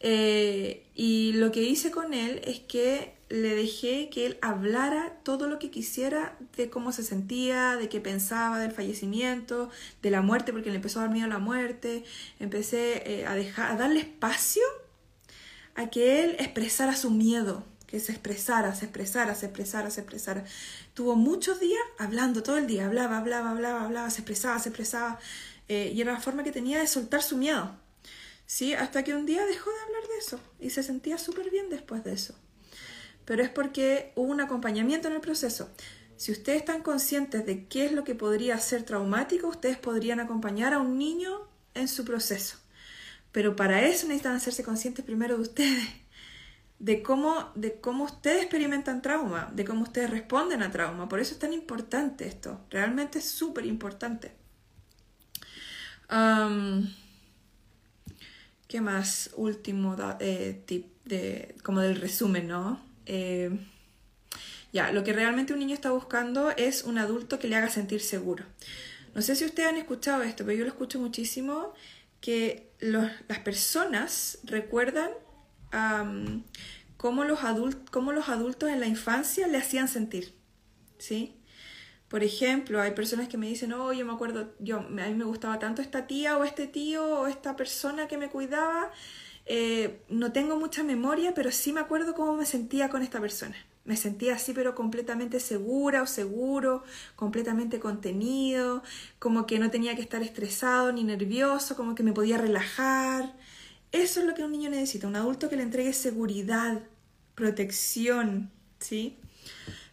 Eh, 0.05 0.85
y 0.95 1.33
lo 1.33 1.51
que 1.51 1.61
hice 1.61 1.91
con 1.91 2.13
él 2.13 2.41
es 2.43 2.59
que 2.59 3.13
le 3.29 3.55
dejé 3.55 4.09
que 4.09 4.25
él 4.25 4.37
hablara 4.41 5.19
todo 5.23 5.47
lo 5.47 5.59
que 5.59 5.69
quisiera 5.69 6.37
de 6.57 6.69
cómo 6.69 6.91
se 6.91 7.03
sentía, 7.03 7.77
de 7.77 7.89
qué 7.89 8.01
pensaba 8.01 8.59
del 8.59 8.71
fallecimiento, 8.71 9.69
de 10.01 10.09
la 10.09 10.21
muerte, 10.21 10.51
porque 10.51 10.71
le 10.71 10.77
empezó 10.77 10.99
a 10.99 11.03
dar 11.03 11.11
miedo 11.11 11.27
a 11.27 11.29
la 11.29 11.39
muerte. 11.39 12.03
Empecé 12.39 13.03
eh, 13.05 13.25
a, 13.27 13.35
dejar, 13.35 13.71
a 13.71 13.75
darle 13.75 13.99
espacio 13.99 14.63
a 15.75 15.89
que 15.89 16.23
él 16.23 16.35
expresara 16.39 16.95
su 16.95 17.11
miedo, 17.11 17.63
que 17.93 17.99
se 17.99 18.11
expresara, 18.11 18.73
se 18.73 18.85
expresara, 18.85 19.35
se 19.35 19.45
expresara, 19.45 19.91
se 19.91 20.01
expresara. 20.01 20.43
Tuvo 20.95 21.15
muchos 21.15 21.59
días 21.59 21.83
hablando 21.99 22.41
todo 22.41 22.57
el 22.57 22.65
día, 22.65 22.87
hablaba, 22.87 23.19
hablaba, 23.19 23.51
hablaba, 23.51 23.83
hablaba, 23.85 24.09
se 24.09 24.21
expresaba, 24.21 24.57
se 24.57 24.69
expresaba. 24.69 25.19
Eh, 25.67 25.91
y 25.93 26.01
era 26.01 26.13
la 26.13 26.19
forma 26.19 26.43
que 26.43 26.51
tenía 26.51 26.79
de 26.79 26.87
soltar 26.87 27.21
su 27.21 27.37
miedo. 27.37 27.75
¿Sí? 28.45 28.73
Hasta 28.73 29.03
que 29.03 29.13
un 29.13 29.25
día 29.25 29.45
dejó 29.45 29.69
de 29.69 29.81
hablar 29.81 30.03
de 30.09 30.17
eso 30.17 30.39
y 30.59 30.69
se 30.71 30.83
sentía 30.83 31.17
súper 31.17 31.49
bien 31.49 31.69
después 31.69 32.03
de 32.03 32.13
eso 32.13 32.35
pero 33.25 33.43
es 33.43 33.49
porque 33.49 34.11
hubo 34.15 34.31
un 34.31 34.41
acompañamiento 34.41 35.07
en 35.07 35.15
el 35.15 35.21
proceso. 35.21 35.69
Si 36.17 36.31
ustedes 36.31 36.59
están 36.59 36.81
conscientes 36.81 37.45
de 37.45 37.67
qué 37.67 37.85
es 37.85 37.91
lo 37.91 38.03
que 38.03 38.15
podría 38.15 38.57
ser 38.59 38.83
traumático, 38.83 39.47
ustedes 39.47 39.77
podrían 39.77 40.19
acompañar 40.19 40.73
a 40.73 40.79
un 40.79 40.97
niño 40.97 41.47
en 41.73 41.87
su 41.87 42.05
proceso. 42.05 42.57
Pero 43.31 43.55
para 43.55 43.81
eso 43.81 44.07
necesitan 44.07 44.35
hacerse 44.35 44.63
conscientes 44.63 45.03
primero 45.03 45.35
de 45.35 45.41
ustedes, 45.41 45.87
de 46.79 47.01
cómo, 47.01 47.51
de 47.55 47.79
cómo 47.79 48.03
ustedes 48.05 48.41
experimentan 48.41 49.01
trauma, 49.01 49.51
de 49.53 49.65
cómo 49.65 49.83
ustedes 49.83 50.09
responden 50.09 50.63
a 50.63 50.71
trauma. 50.71 51.07
Por 51.07 51.19
eso 51.19 51.33
es 51.33 51.39
tan 51.39 51.53
importante 51.53 52.27
esto, 52.27 52.61
realmente 52.69 53.19
es 53.19 53.25
súper 53.29 53.65
importante. 53.65 54.31
¿Qué 58.67 58.81
más? 58.81 59.31
Último 59.35 59.95
eh, 60.19 60.61
tip 60.65 60.87
de, 61.05 61.55
como 61.63 61.81
del 61.81 61.95
resumen, 61.95 62.47
¿no? 62.47 62.81
Eh, 63.05 63.49
ya, 64.71 64.91
lo 64.91 65.03
que 65.03 65.13
realmente 65.13 65.53
un 65.53 65.59
niño 65.59 65.75
está 65.75 65.91
buscando 65.91 66.49
es 66.51 66.83
un 66.83 66.97
adulto 66.97 67.39
que 67.39 67.47
le 67.47 67.55
haga 67.55 67.69
sentir 67.69 68.01
seguro. 68.01 68.43
No 69.13 69.21
sé 69.21 69.35
si 69.35 69.45
ustedes 69.45 69.69
han 69.69 69.77
escuchado 69.77 70.23
esto, 70.23 70.43
pero 70.43 70.57
yo 70.57 70.63
lo 70.63 70.69
escucho 70.69 70.99
muchísimo, 70.99 71.73
que 72.19 72.71
las 72.79 73.39
personas 73.43 74.39
recuerdan 74.43 75.11
cómo, 76.97 77.23
los 77.23 77.39
cómo 77.91 78.11
los 78.11 78.29
adultos 78.29 78.69
en 78.69 78.79
la 78.79 78.87
infancia 78.87 79.47
le 79.47 79.57
hacían 79.57 79.87
sentir. 79.87 80.33
¿Sí? 80.97 81.35
Por 82.07 82.23
ejemplo, 82.23 82.79
hay 82.79 82.91
personas 82.91 83.27
que 83.27 83.37
me 83.37 83.47
dicen, 83.47 83.73
oh, 83.73 83.91
yo 83.91 84.05
me 84.05 84.13
acuerdo, 84.13 84.53
yo, 84.59 84.79
a 84.79 84.81
mí 84.83 85.13
me 85.15 85.23
gustaba 85.25 85.57
tanto 85.59 85.81
esta 85.81 86.05
tía 86.05 86.37
o 86.37 86.43
este 86.43 86.67
tío 86.67 87.03
o 87.21 87.27
esta 87.27 87.55
persona 87.55 88.07
que 88.07 88.17
me 88.17 88.29
cuidaba 88.29 88.91
eh, 89.45 90.01
no 90.09 90.31
tengo 90.31 90.57
mucha 90.57 90.83
memoria, 90.83 91.33
pero 91.33 91.51
sí 91.51 91.73
me 91.73 91.81
acuerdo 91.81 92.13
cómo 92.13 92.35
me 92.35 92.45
sentía 92.45 92.89
con 92.89 93.01
esta 93.01 93.19
persona. 93.19 93.55
Me 93.85 93.97
sentía 93.97 94.35
así, 94.35 94.53
pero 94.53 94.75
completamente 94.75 95.41
segura 95.41 96.01
o 96.01 96.07
seguro, 96.07 96.83
completamente 97.17 97.79
contenido, 97.79 98.81
como 99.19 99.45
que 99.45 99.59
no 99.59 99.69
tenía 99.69 99.95
que 99.95 100.01
estar 100.01 100.23
estresado 100.23 100.93
ni 100.93 101.03
nervioso, 101.03 101.75
como 101.75 101.93
que 101.95 102.03
me 102.03 102.13
podía 102.13 102.37
relajar. 102.37 103.33
Eso 103.93 104.19
es 104.19 104.25
lo 104.25 104.33
que 104.33 104.43
un 104.43 104.51
niño 104.51 104.71
necesita, 104.71 105.07
un 105.07 105.15
adulto 105.15 105.49
que 105.49 105.55
le 105.55 105.63
entregue 105.63 105.93
seguridad, 105.93 106.81
protección, 107.35 108.51
¿sí? 108.79 109.19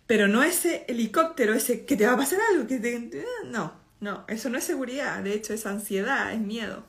Pero 0.06 0.26
no 0.26 0.42
ese 0.42 0.86
helicóptero, 0.88 1.52
ese 1.52 1.84
que 1.84 1.96
te 1.96 2.06
va 2.06 2.14
a 2.14 2.16
pasar 2.16 2.40
algo, 2.50 2.66
que 2.66 2.78
te... 2.78 3.24
No, 3.44 3.74
no, 4.00 4.24
eso 4.26 4.48
no 4.48 4.56
es 4.56 4.64
seguridad, 4.64 5.22
de 5.22 5.34
hecho 5.34 5.52
es 5.52 5.66
ansiedad, 5.66 6.32
es 6.32 6.40
miedo. 6.40 6.86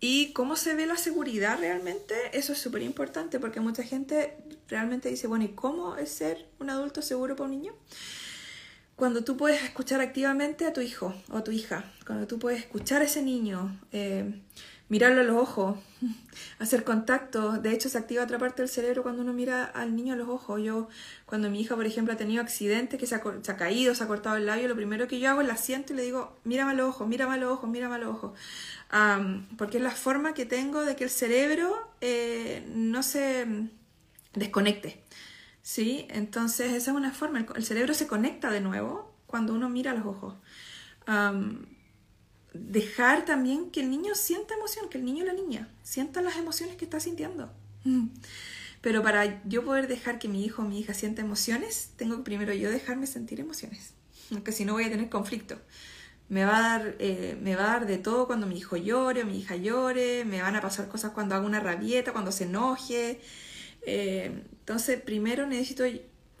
Y 0.00 0.32
cómo 0.32 0.56
se 0.56 0.74
ve 0.74 0.86
la 0.86 0.96
seguridad 0.96 1.58
realmente, 1.60 2.14
eso 2.32 2.52
es 2.52 2.58
súper 2.58 2.82
importante 2.82 3.38
porque 3.38 3.60
mucha 3.60 3.84
gente 3.84 4.36
realmente 4.66 5.08
dice, 5.08 5.28
bueno, 5.28 5.44
¿y 5.44 5.50
cómo 5.50 5.96
es 5.96 6.10
ser 6.10 6.48
un 6.58 6.70
adulto 6.70 7.02
seguro 7.02 7.36
para 7.36 7.48
un 7.48 7.52
niño? 7.52 7.72
Cuando 8.98 9.22
tú 9.22 9.36
puedes 9.36 9.62
escuchar 9.62 10.00
activamente 10.00 10.66
a 10.66 10.72
tu 10.72 10.80
hijo 10.80 11.14
o 11.30 11.36
a 11.38 11.44
tu 11.44 11.52
hija, 11.52 11.84
cuando 12.04 12.26
tú 12.26 12.38
puedes 12.38 12.60
escuchar 12.60 13.00
a 13.00 13.04
ese 13.04 13.22
niño, 13.22 13.80
eh, 13.92 14.42
mirarlo 14.88 15.20
a 15.20 15.24
los 15.24 15.36
ojos, 15.36 15.78
hacer 16.58 16.84
contacto. 16.84 17.52
De 17.52 17.72
hecho, 17.72 17.88
se 17.88 17.96
activa 17.96 18.24
otra 18.24 18.38
parte 18.38 18.62
del 18.62 18.68
cerebro 18.68 19.02
cuando 19.02 19.22
uno 19.22 19.32
mira 19.32 19.64
al 19.64 19.94
niño 19.94 20.14
a 20.14 20.16
los 20.16 20.28
ojos. 20.28 20.60
Yo, 20.62 20.88
cuando 21.24 21.48
mi 21.48 21.60
hija, 21.60 21.76
por 21.76 21.86
ejemplo, 21.86 22.12
ha 22.12 22.16
tenido 22.16 22.42
accidentes, 22.42 22.98
que 22.98 23.06
se 23.06 23.14
ha, 23.14 23.22
se 23.40 23.52
ha, 23.52 23.56
caído, 23.56 23.94
se 23.94 24.02
ha 24.02 24.08
cortado 24.08 24.36
el 24.36 24.46
labio, 24.46 24.66
lo 24.68 24.76
primero 24.76 25.06
que 25.06 25.20
yo 25.20 25.30
hago 25.30 25.40
es 25.42 25.46
la 25.46 25.56
siento 25.56 25.92
y 25.92 25.96
le 25.96 26.02
digo, 26.02 26.36
mírame 26.44 26.72
a 26.72 26.74
los 26.74 26.88
ojos, 26.88 27.08
mírame 27.08 27.34
a 27.34 27.36
los 27.38 27.52
ojos, 27.52 27.70
mírame 27.70 27.94
a 27.94 27.98
los 27.98 28.08
ojos 28.08 28.32
porque 29.56 29.76
es 29.78 29.82
la 29.82 29.90
forma 29.90 30.34
que 30.34 30.46
tengo 30.46 30.84
de 30.84 30.96
que 30.96 31.04
el 31.04 31.10
cerebro 31.10 31.76
eh, 32.00 32.64
no 32.74 33.02
se 33.02 33.46
desconecte. 34.34 35.02
¿Sí? 35.68 36.06
Entonces 36.08 36.72
esa 36.72 36.92
es 36.92 36.96
una 36.96 37.12
forma, 37.12 37.44
el, 37.54 37.62
cerebro 37.62 37.92
se 37.92 38.06
conecta 38.06 38.50
de 38.50 38.62
nuevo 38.62 39.12
cuando 39.26 39.52
uno 39.52 39.68
mira 39.68 39.92
los 39.92 40.06
ojos. 40.06 40.34
dejar 42.54 43.26
también 43.26 43.70
que 43.70 43.80
el 43.80 43.90
niño 43.90 44.14
sienta 44.14 44.54
emoción, 44.54 44.88
que 44.88 44.96
el 44.96 45.04
niño 45.04 45.24
o 45.24 45.26
la 45.26 45.34
niña 45.34 45.68
sienta 45.82 46.22
las 46.22 46.38
emociones 46.38 46.76
que 46.76 46.86
está 46.86 47.00
sintiendo. 47.00 47.52
Pero 48.80 49.02
para 49.02 49.46
yo 49.46 49.62
poder 49.62 49.88
dejar 49.88 50.18
que 50.18 50.28
mi 50.28 50.42
hijo 50.42 50.62
o 50.62 50.64
mi 50.64 50.80
hija 50.80 50.94
sienta 50.94 51.20
emociones, 51.20 51.90
tengo 51.96 52.16
que 52.16 52.22
primero 52.22 52.54
yo 52.54 52.70
dejarme 52.70 53.06
sentir 53.06 53.38
emociones, 53.38 53.92
porque 54.30 54.52
si 54.52 54.64
no 54.64 54.72
voy 54.72 54.84
a 54.84 54.90
tener 54.90 55.10
conflicto. 55.10 55.58
Me 56.30 56.44
va, 56.46 56.56
a 56.56 56.78
dar, 56.78 56.96
eh, 56.98 57.38
me 57.42 57.56
va 57.56 57.64
a 57.64 57.78
dar 57.78 57.86
de 57.86 57.98
todo 57.98 58.26
cuando 58.26 58.46
mi 58.46 58.56
hijo 58.56 58.76
llore 58.76 59.22
o 59.22 59.26
mi 59.26 59.38
hija 59.38 59.56
llore, 59.56 60.24
me 60.24 60.40
van 60.40 60.56
a 60.56 60.62
pasar 60.62 60.88
cosas 60.88 61.12
cuando 61.12 61.34
hago 61.34 61.46
una 61.46 61.60
rabieta, 61.60 62.12
cuando 62.12 62.32
se 62.32 62.44
enoje. 62.44 63.20
Eh, 63.82 64.42
entonces, 64.60 65.00
primero 65.00 65.46
necesito 65.46 65.84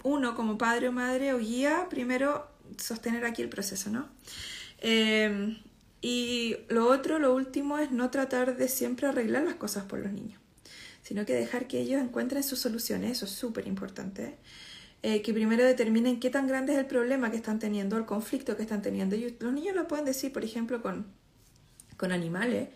uno 0.02 0.34
como 0.34 0.58
padre 0.58 0.88
o 0.88 0.92
madre 0.92 1.32
o 1.32 1.38
guía, 1.38 1.86
primero 1.90 2.46
sostener 2.76 3.24
aquí 3.24 3.42
el 3.42 3.48
proceso, 3.48 3.90
¿no? 3.90 4.08
Eh, 4.80 5.58
y 6.00 6.56
lo 6.68 6.86
otro, 6.88 7.18
lo 7.18 7.34
último, 7.34 7.78
es 7.78 7.90
no 7.90 8.10
tratar 8.10 8.56
de 8.56 8.68
siempre 8.68 9.08
arreglar 9.08 9.44
las 9.44 9.54
cosas 9.54 9.84
por 9.84 9.98
los 9.98 10.12
niños 10.12 10.40
sino 11.08 11.24
que 11.24 11.32
dejar 11.32 11.68
que 11.68 11.80
ellos 11.80 12.02
encuentren 12.02 12.42
sus 12.42 12.58
soluciones, 12.58 13.12
eso 13.12 13.24
es 13.24 13.30
súper 13.30 13.66
importante. 13.66 14.36
Eh, 15.02 15.22
que 15.22 15.32
primero 15.32 15.64
determinen 15.64 16.20
qué 16.20 16.28
tan 16.28 16.46
grande 16.46 16.74
es 16.74 16.78
el 16.78 16.84
problema 16.84 17.30
que 17.30 17.38
están 17.38 17.58
teniendo, 17.58 17.96
el 17.96 18.04
conflicto 18.04 18.58
que 18.58 18.62
están 18.62 18.82
teniendo. 18.82 19.16
Y 19.16 19.34
los 19.40 19.52
niños 19.54 19.74
lo 19.74 19.88
pueden 19.88 20.04
decir, 20.04 20.34
por 20.34 20.44
ejemplo, 20.44 20.82
con, 20.82 21.06
con 21.96 22.12
animales. 22.12 22.68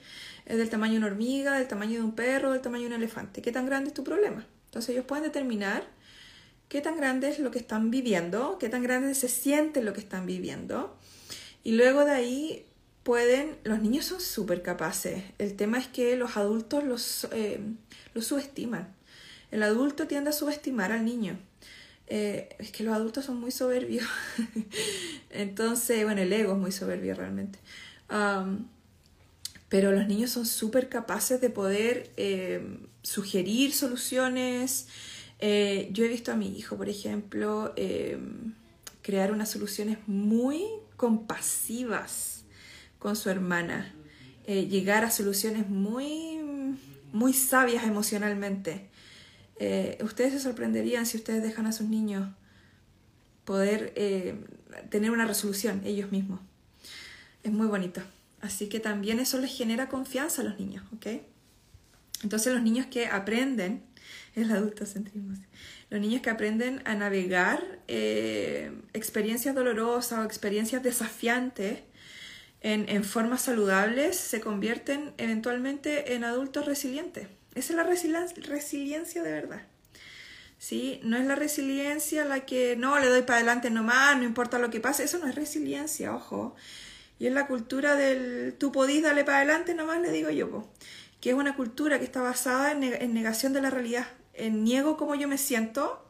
Es 0.47 0.59
del 0.59 0.71
tamaño 0.71 0.93
de 0.93 0.99
una 0.99 1.07
hormiga, 1.09 1.59
del 1.59 1.69
tamaño 1.69 1.99
de 1.99 2.03
un 2.03 2.15
perro, 2.15 2.53
del 2.53 2.61
tamaño 2.61 2.83
de 2.83 2.89
un 2.89 2.95
elefante. 2.95 3.43
¿Qué 3.43 3.53
tan 3.53 3.67
grande 3.67 3.89
es 3.89 3.95
tu 3.95 4.05
problema? 4.05 4.47
Entonces 4.67 4.91
ellos 4.91 5.05
pueden 5.05 5.25
determinar 5.25 5.87
qué 6.69 6.81
tan 6.81 6.97
grande 6.97 7.29
es 7.29 7.39
lo 7.39 7.51
que 7.51 7.59
están 7.59 7.91
viviendo, 7.91 8.57
qué 8.59 8.69
tan 8.69 8.83
grande 8.83 9.15
se 9.15 9.29
siente 9.29 9.83
lo 9.83 9.93
que 9.93 10.01
están 10.01 10.27
viviendo. 10.27 10.97
Y 11.63 11.73
luego 11.73 12.05
de 12.05 12.13
ahí 12.13 12.67
pueden, 13.03 13.57
los 13.65 13.81
niños 13.81 14.07
son 14.07 14.21
súper 14.21 14.63
capaces. 14.63 15.23
El 15.39 15.55
tema 15.57 15.79
es 15.79 15.87
que 15.87 16.17
los 16.17 16.37
adultos 16.37 16.85
los, 16.85 17.29
eh, 17.33 17.61
lo 18.15 18.23
subestiman. 18.23 18.95
El 19.51 19.63
adulto 19.63 20.07
tiende 20.07 20.31
a 20.31 20.33
subestimar 20.33 20.93
al 20.93 21.05
niño. 21.05 21.39
Eh, 22.07 22.57
es 22.59 22.73
que 22.73 22.85
los 22.85 22.95
adultos 22.95 23.25
son 23.25 23.39
muy 23.39 23.51
soberbios. 23.51 24.07
Entonces, 25.31 26.05
bueno, 26.05 26.23
el 26.23 26.33
ego 26.33 26.53
es 26.53 26.59
muy 26.59 26.73
soberbio 26.73 27.15
realmente. 27.15 27.59
Pero 29.73 29.91
los 29.91 30.07
niños 30.07 30.31
son 30.31 30.45
súper 30.45 30.91
capaces 30.91 31.41
de 31.41 31.49
poder 31.49 32.13
eh, 32.19 32.61
sugerir 33.03 33.73
soluciones. 33.73 34.87
Eh, 35.39 35.89
yo 35.93 36.05
he 36.05 36.09
visto 36.09 36.31
a 36.31 36.37
mi 36.37 36.59
hijo, 36.59 36.77
por 36.77 36.91
ejemplo, 36.91 37.75
crear 39.01 39.33
unas 39.33 39.51
soluciones 39.51 39.97
muy 40.07 40.63
compasivas 40.99 42.45
con 42.99 43.17
su 43.17 43.31
hermana. 43.31 43.95
llegar 44.47 45.05
a 45.05 45.11
soluciones 45.11 45.69
muy 45.71 46.43
muy 47.13 47.33
sabias 47.33 47.85
emocionalmente. 47.85 48.89
Eh, 49.59 49.99
ustedes 50.03 50.33
se 50.33 50.41
sorprenderían 50.41 51.07
si 51.07 51.19
ustedes 51.19 51.43
dejan 51.43 51.67
a 51.67 51.73
sus 51.73 51.89
niños 51.89 52.29
poder 53.45 53.93
eh, 53.97 54.37
tener 54.91 55.11
una 55.11 55.27
resolución 55.27 55.83
ellos 55.85 56.11
mismos. 56.11 56.41
Es 57.43 57.53
muy 57.53 57.67
bonito. 57.67 58.01
Así 58.43 58.69
que 58.69 58.81
también 58.81 59.21
eso 59.21 59.39
les 59.39 59.57
genera 59.57 59.89
confianza 59.89 60.43
a 60.43 60.45
los 60.45 60.59
niños, 60.59 60.85
¿ok? 60.93 61.07
Entonces 62.25 62.53
los 62.53 62.63
niños 62.63 62.87
que 62.87 63.07
aprenden, 63.07 63.85
el 64.35 64.51
adultocentrismo, 64.51 65.35
los 65.89 66.01
niños 66.01 66.23
que 66.23 66.31
aprenden 66.31 66.83
a 66.85 66.95
navegar 66.95 67.81
eh, 67.87 68.73
experiencias 68.93 69.55
dolorosas 69.55 70.19
o 70.19 70.25
experiencias 70.25 70.83
desafiantes, 70.83 71.81
en, 72.61 72.89
en 72.89 73.05
formas 73.05 73.43
saludables 73.43 74.17
se 74.17 74.41
convierten 74.41 75.15
eventualmente 75.19 76.15
en 76.15 76.25
adultos 76.25 76.67
resilientes. 76.67 77.29
Esa 77.55 77.73
es 77.73 77.77
la 77.77 78.27
resiliencia 78.49 79.23
de 79.23 79.33
verdad. 79.33 79.63
¿Sí? 80.59 81.01
No 81.03 81.17
es 81.17 81.27
la 81.27 81.35
resiliencia 81.35 82.25
la 82.25 82.47
que 82.47 82.77
no 82.77 82.99
le 82.99 83.09
doy 83.09 83.23
para 83.23 83.39
adelante 83.39 83.71
nomás, 83.71 84.17
no 84.17 84.25
importa 84.25 84.59
lo 84.59 84.71
que 84.71 84.81
pase. 84.81 85.05
Eso 85.05 85.19
no 85.19 85.27
es 85.27 85.35
resiliencia, 85.35 86.15
ojo. 86.15 86.55
Y 87.23 87.29
es 87.29 87.33
la 87.33 87.47
cultura 87.47 87.95
del 87.95 88.57
tú 88.59 88.73
podís 88.73 89.01
darle 89.01 89.23
para 89.23 89.37
adelante 89.39 89.75
nomás, 89.75 90.01
le 90.01 90.11
digo 90.11 90.31
yo, 90.31 90.69
que 91.21 91.31
es 91.31 91.37
una 91.37 91.55
cultura 91.55 92.01
que 92.01 92.05
está 92.05 92.21
basada 92.21 92.73
en, 92.73 93.15
negación 93.15 93.53
de 93.53 93.61
la 93.61 93.71
realidad, 93.71 94.09
en 94.35 94.65
niego 94.65 94.97
como 94.97 95.15
yo 95.15 95.29
me 95.29 95.39
siento, 95.39 96.05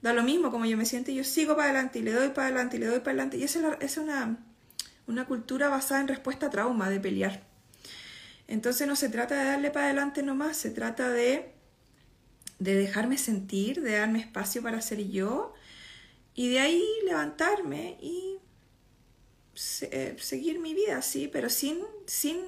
da 0.00 0.14
lo 0.14 0.22
mismo 0.22 0.50
como 0.50 0.64
yo 0.64 0.78
me 0.78 0.86
siento 0.86 1.10
y 1.10 1.16
yo 1.16 1.24
sigo 1.24 1.54
para 1.54 1.68
adelante 1.68 1.98
y 1.98 2.02
le 2.02 2.12
doy 2.12 2.30
para 2.30 2.46
adelante 2.46 2.78
y 2.78 2.80
le 2.80 2.86
doy 2.86 3.00
para 3.00 3.10
adelante. 3.10 3.36
Y 3.36 3.42
esa 3.42 3.76
es 3.78 3.98
una 3.98 4.38
una 5.06 5.26
cultura 5.26 5.68
basada 5.68 6.00
en 6.00 6.08
respuesta 6.08 6.46
a 6.46 6.50
trauma, 6.50 6.88
de 6.88 6.98
pelear. 6.98 7.42
Entonces 8.48 8.88
no 8.88 8.96
se 8.96 9.10
trata 9.10 9.36
de 9.36 9.44
darle 9.44 9.70
para 9.70 9.84
adelante 9.84 10.22
nomás, 10.22 10.56
se 10.56 10.70
trata 10.70 11.10
de, 11.10 11.52
de 12.58 12.74
dejarme 12.74 13.18
sentir, 13.18 13.82
de 13.82 13.98
darme 13.98 14.20
espacio 14.20 14.62
para 14.62 14.80
ser 14.80 15.06
yo 15.10 15.52
y 16.34 16.48
de 16.48 16.60
ahí 16.60 16.82
levantarme 17.04 17.98
y 18.00 18.33
eh, 19.82 20.16
seguir 20.18 20.58
mi 20.58 20.74
vida, 20.74 21.02
sí, 21.02 21.28
pero 21.32 21.48
sin, 21.48 21.78
sin, 22.06 22.38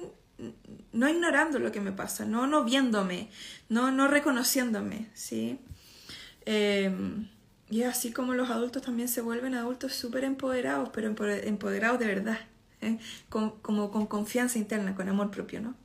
no 0.91 1.09
ignorando 1.09 1.59
lo 1.59 1.71
que 1.71 1.81
me 1.81 1.91
pasa, 1.91 2.25
no, 2.25 2.47
no 2.47 2.63
viéndome, 2.63 3.29
no, 3.69 3.91
no 3.91 4.07
reconociéndome, 4.07 5.07
sí. 5.13 5.59
Em, 6.45 7.27
y 7.69 7.83
así 7.83 8.11
como 8.11 8.33
los 8.33 8.49
adultos 8.49 8.81
también 8.81 9.09
se 9.09 9.21
vuelven 9.21 9.55
adultos 9.55 9.93
súper 9.93 10.23
empoderados, 10.23 10.89
pero 10.93 11.07
empoderados 11.07 11.99
de 11.99 12.07
verdad, 12.07 12.39
¿eh? 12.81 12.97
como 13.29 13.91
con 13.91 14.07
confianza 14.07 14.57
interna, 14.57 14.95
con 14.95 15.09
amor 15.09 15.31
propio, 15.31 15.61
¿no? 15.61 15.75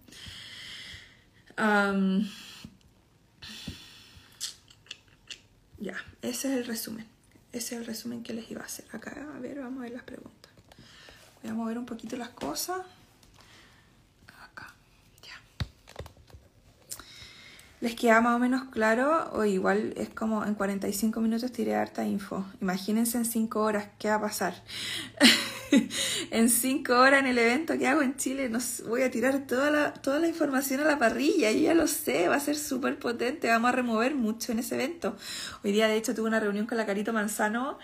ya, 5.79 5.97
ese 6.23 6.53
es 6.53 6.59
el 6.59 6.65
resumen. 6.65 7.07
Ese 7.53 7.75
es 7.75 7.81
el 7.81 7.87
resumen 7.87 8.23
que 8.23 8.33
les 8.33 8.51
iba 8.51 8.63
a 8.63 8.65
hacer. 8.65 8.87
Acá, 8.93 9.29
a 9.37 9.39
ver, 9.39 9.59
vamos 9.59 9.81
a 9.81 9.83
ver 9.83 9.93
las 9.93 10.05
preguntas. 10.05 10.42
Voy 11.43 11.51
a 11.51 11.55
mover 11.55 11.79
un 11.79 11.87
poquito 11.87 12.17
las 12.17 12.31
cosas. 12.31 12.79
les 17.83 17.97
queda 17.97 18.21
más 18.21 18.37
o 18.37 18.39
menos 18.39 18.63
claro, 18.71 19.29
o 19.33 19.45
igual 19.45 19.93
es 19.97 20.09
como 20.09 20.45
en 20.45 20.55
45 20.55 21.21
minutos 21.21 21.51
tiré 21.51 21.75
harta 21.75 22.07
info. 22.07 22.47
Imagínense 22.61 23.19
en 23.19 23.25
5 23.25 23.61
horas 23.61 23.89
qué 23.99 24.09
va 24.09 24.15
a 24.15 24.21
pasar. 24.21 24.55
en 26.31 26.49
5 26.49 26.93
horas 26.93 27.19
en 27.19 27.27
el 27.27 27.39
evento 27.39 27.77
que 27.77 27.89
hago 27.89 28.03
en 28.03 28.17
Chile, 28.17 28.49
nos 28.49 28.85
voy 28.87 29.03
a 29.03 29.11
tirar 29.11 29.49
toda 29.49 29.73
la, 29.73 29.95
toda 29.95 30.21
la 30.21 30.29
información 30.29 30.79
a 30.79 30.85
la 30.85 30.97
parrilla, 31.01 31.51
yo 31.51 31.59
ya 31.59 31.75
lo 31.75 31.89
sé, 31.89 32.29
va 32.29 32.37
a 32.37 32.41
ser 32.41 32.55
súper 32.55 33.01
potente, 33.01 33.49
vamos 33.49 33.71
a 33.71 33.73
remover 33.73 34.15
mucho 34.15 34.53
en 34.53 34.61
ese 34.61 34.77
evento. 34.77 35.17
Hoy 35.65 35.73
día 35.73 35.89
de 35.89 35.97
hecho 35.97 36.15
tuve 36.15 36.29
una 36.29 36.39
reunión 36.39 36.67
con 36.67 36.79
la 36.79 36.87
Carito 36.87 37.13
Manzano 37.13 37.81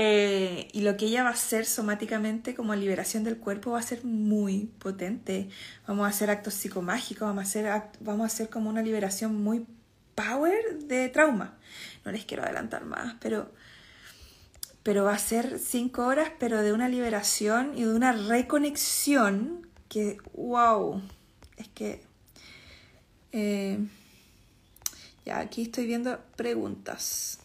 eh, 0.00 0.68
y 0.72 0.82
lo 0.82 0.96
que 0.96 1.06
ella 1.06 1.24
va 1.24 1.30
a 1.30 1.32
hacer 1.32 1.66
somáticamente 1.66 2.54
como 2.54 2.72
liberación 2.76 3.24
del 3.24 3.38
cuerpo 3.38 3.72
va 3.72 3.80
a 3.80 3.82
ser 3.82 4.04
muy 4.04 4.66
potente. 4.78 5.48
Vamos 5.88 6.06
a 6.06 6.10
hacer 6.10 6.30
actos 6.30 6.54
psicomágicos, 6.54 7.26
vamos 7.26 7.44
a 7.44 7.48
hacer, 7.48 7.82
vamos 7.98 8.22
a 8.22 8.26
hacer 8.26 8.48
como 8.48 8.70
una 8.70 8.80
liberación 8.80 9.42
muy 9.42 9.66
power 10.14 10.78
de 10.84 11.08
trauma. 11.08 11.58
No 12.04 12.12
les 12.12 12.24
quiero 12.24 12.44
adelantar 12.44 12.84
más, 12.84 13.16
pero, 13.20 13.50
pero 14.84 15.02
va 15.02 15.14
a 15.14 15.18
ser 15.18 15.58
cinco 15.58 16.06
horas, 16.06 16.30
pero 16.38 16.62
de 16.62 16.72
una 16.72 16.88
liberación 16.88 17.76
y 17.76 17.82
de 17.82 17.92
una 17.92 18.12
reconexión 18.12 19.66
que, 19.88 20.18
wow, 20.34 21.02
es 21.56 21.68
que... 21.70 22.06
Eh, 23.32 23.80
ya, 25.26 25.40
aquí 25.40 25.62
estoy 25.62 25.86
viendo 25.86 26.20
preguntas. 26.36 27.40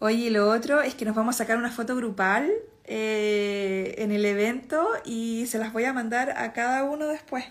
Oye, 0.00 0.30
lo 0.30 0.48
otro 0.48 0.80
es 0.80 0.94
que 0.94 1.04
nos 1.04 1.16
vamos 1.16 1.34
a 1.34 1.38
sacar 1.38 1.58
una 1.58 1.72
foto 1.72 1.96
grupal 1.96 2.52
eh, 2.84 3.96
en 3.98 4.12
el 4.12 4.24
evento 4.24 4.88
y 5.04 5.46
se 5.48 5.58
las 5.58 5.72
voy 5.72 5.84
a 5.84 5.92
mandar 5.92 6.30
a 6.38 6.52
cada 6.52 6.84
uno 6.84 7.08
después 7.08 7.44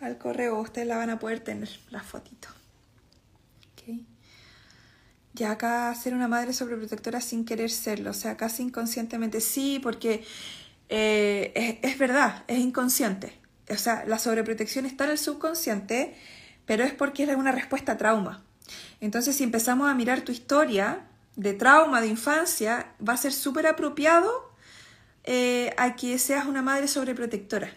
al 0.00 0.18
correo. 0.18 0.58
Ustedes 0.60 0.88
la 0.88 0.96
van 0.96 1.10
a 1.10 1.18
poder 1.20 1.40
tener, 1.40 1.68
la 1.90 2.02
fotito. 2.02 2.48
Okay. 3.72 4.04
Ya 5.34 5.52
acá 5.52 5.94
ser 5.94 6.12
una 6.12 6.26
madre 6.26 6.52
sobreprotectora 6.52 7.20
sin 7.20 7.44
querer 7.44 7.70
serlo, 7.70 8.10
o 8.10 8.14
sea, 8.14 8.36
casi 8.36 8.64
inconscientemente. 8.64 9.40
Sí, 9.40 9.78
porque 9.80 10.24
eh, 10.88 11.52
es, 11.54 11.92
es 11.92 11.98
verdad, 11.98 12.42
es 12.48 12.58
inconsciente. 12.58 13.38
O 13.70 13.76
sea, 13.76 14.04
la 14.06 14.18
sobreprotección 14.18 14.86
está 14.86 15.04
en 15.04 15.10
el 15.10 15.18
subconsciente, 15.18 16.16
pero 16.66 16.82
es 16.82 16.92
porque 16.92 17.22
es 17.22 17.36
una 17.36 17.52
respuesta 17.52 17.92
a 17.92 17.96
trauma. 17.96 18.42
Entonces, 19.00 19.36
si 19.36 19.44
empezamos 19.44 19.88
a 19.88 19.94
mirar 19.94 20.22
tu 20.22 20.32
historia, 20.32 21.06
de 21.36 21.52
trauma 21.52 22.00
de 22.00 22.08
infancia, 22.08 22.92
va 23.06 23.12
a 23.12 23.16
ser 23.16 23.32
súper 23.32 23.66
apropiado 23.66 24.50
eh, 25.24 25.74
a 25.76 25.96
que 25.96 26.18
seas 26.18 26.46
una 26.46 26.62
madre 26.62 26.88
sobreprotectora, 26.88 27.70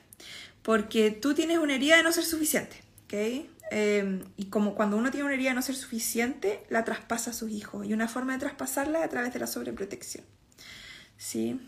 porque 0.63 1.11
tú 1.11 1.33
tienes 1.33 1.57
una 1.59 1.75
herida 1.75 1.97
de 1.97 2.03
no 2.03 2.11
ser 2.11 2.25
suficiente. 2.25 2.81
¿okay? 3.05 3.49
eh, 3.71 4.23
y 4.35 4.45
como 4.45 4.75
cuando 4.75 4.97
uno 4.97 5.11
tiene 5.11 5.25
una 5.25 5.33
herida 5.33 5.49
de 5.49 5.55
no 5.55 5.61
ser 5.61 5.75
suficiente, 5.75 6.63
la 6.69 6.83
traspasa 6.85 7.31
a 7.31 7.33
sus 7.33 7.51
hijos. 7.51 7.85
Y 7.85 7.93
una 7.93 8.07
forma 8.07 8.33
de 8.33 8.39
traspasarla 8.39 8.99
es 8.99 9.05
a 9.05 9.09
través 9.09 9.33
de 9.33 9.39
la 9.39 9.47
sobreprotección. 9.47 10.23
¿Sí? 11.17 11.59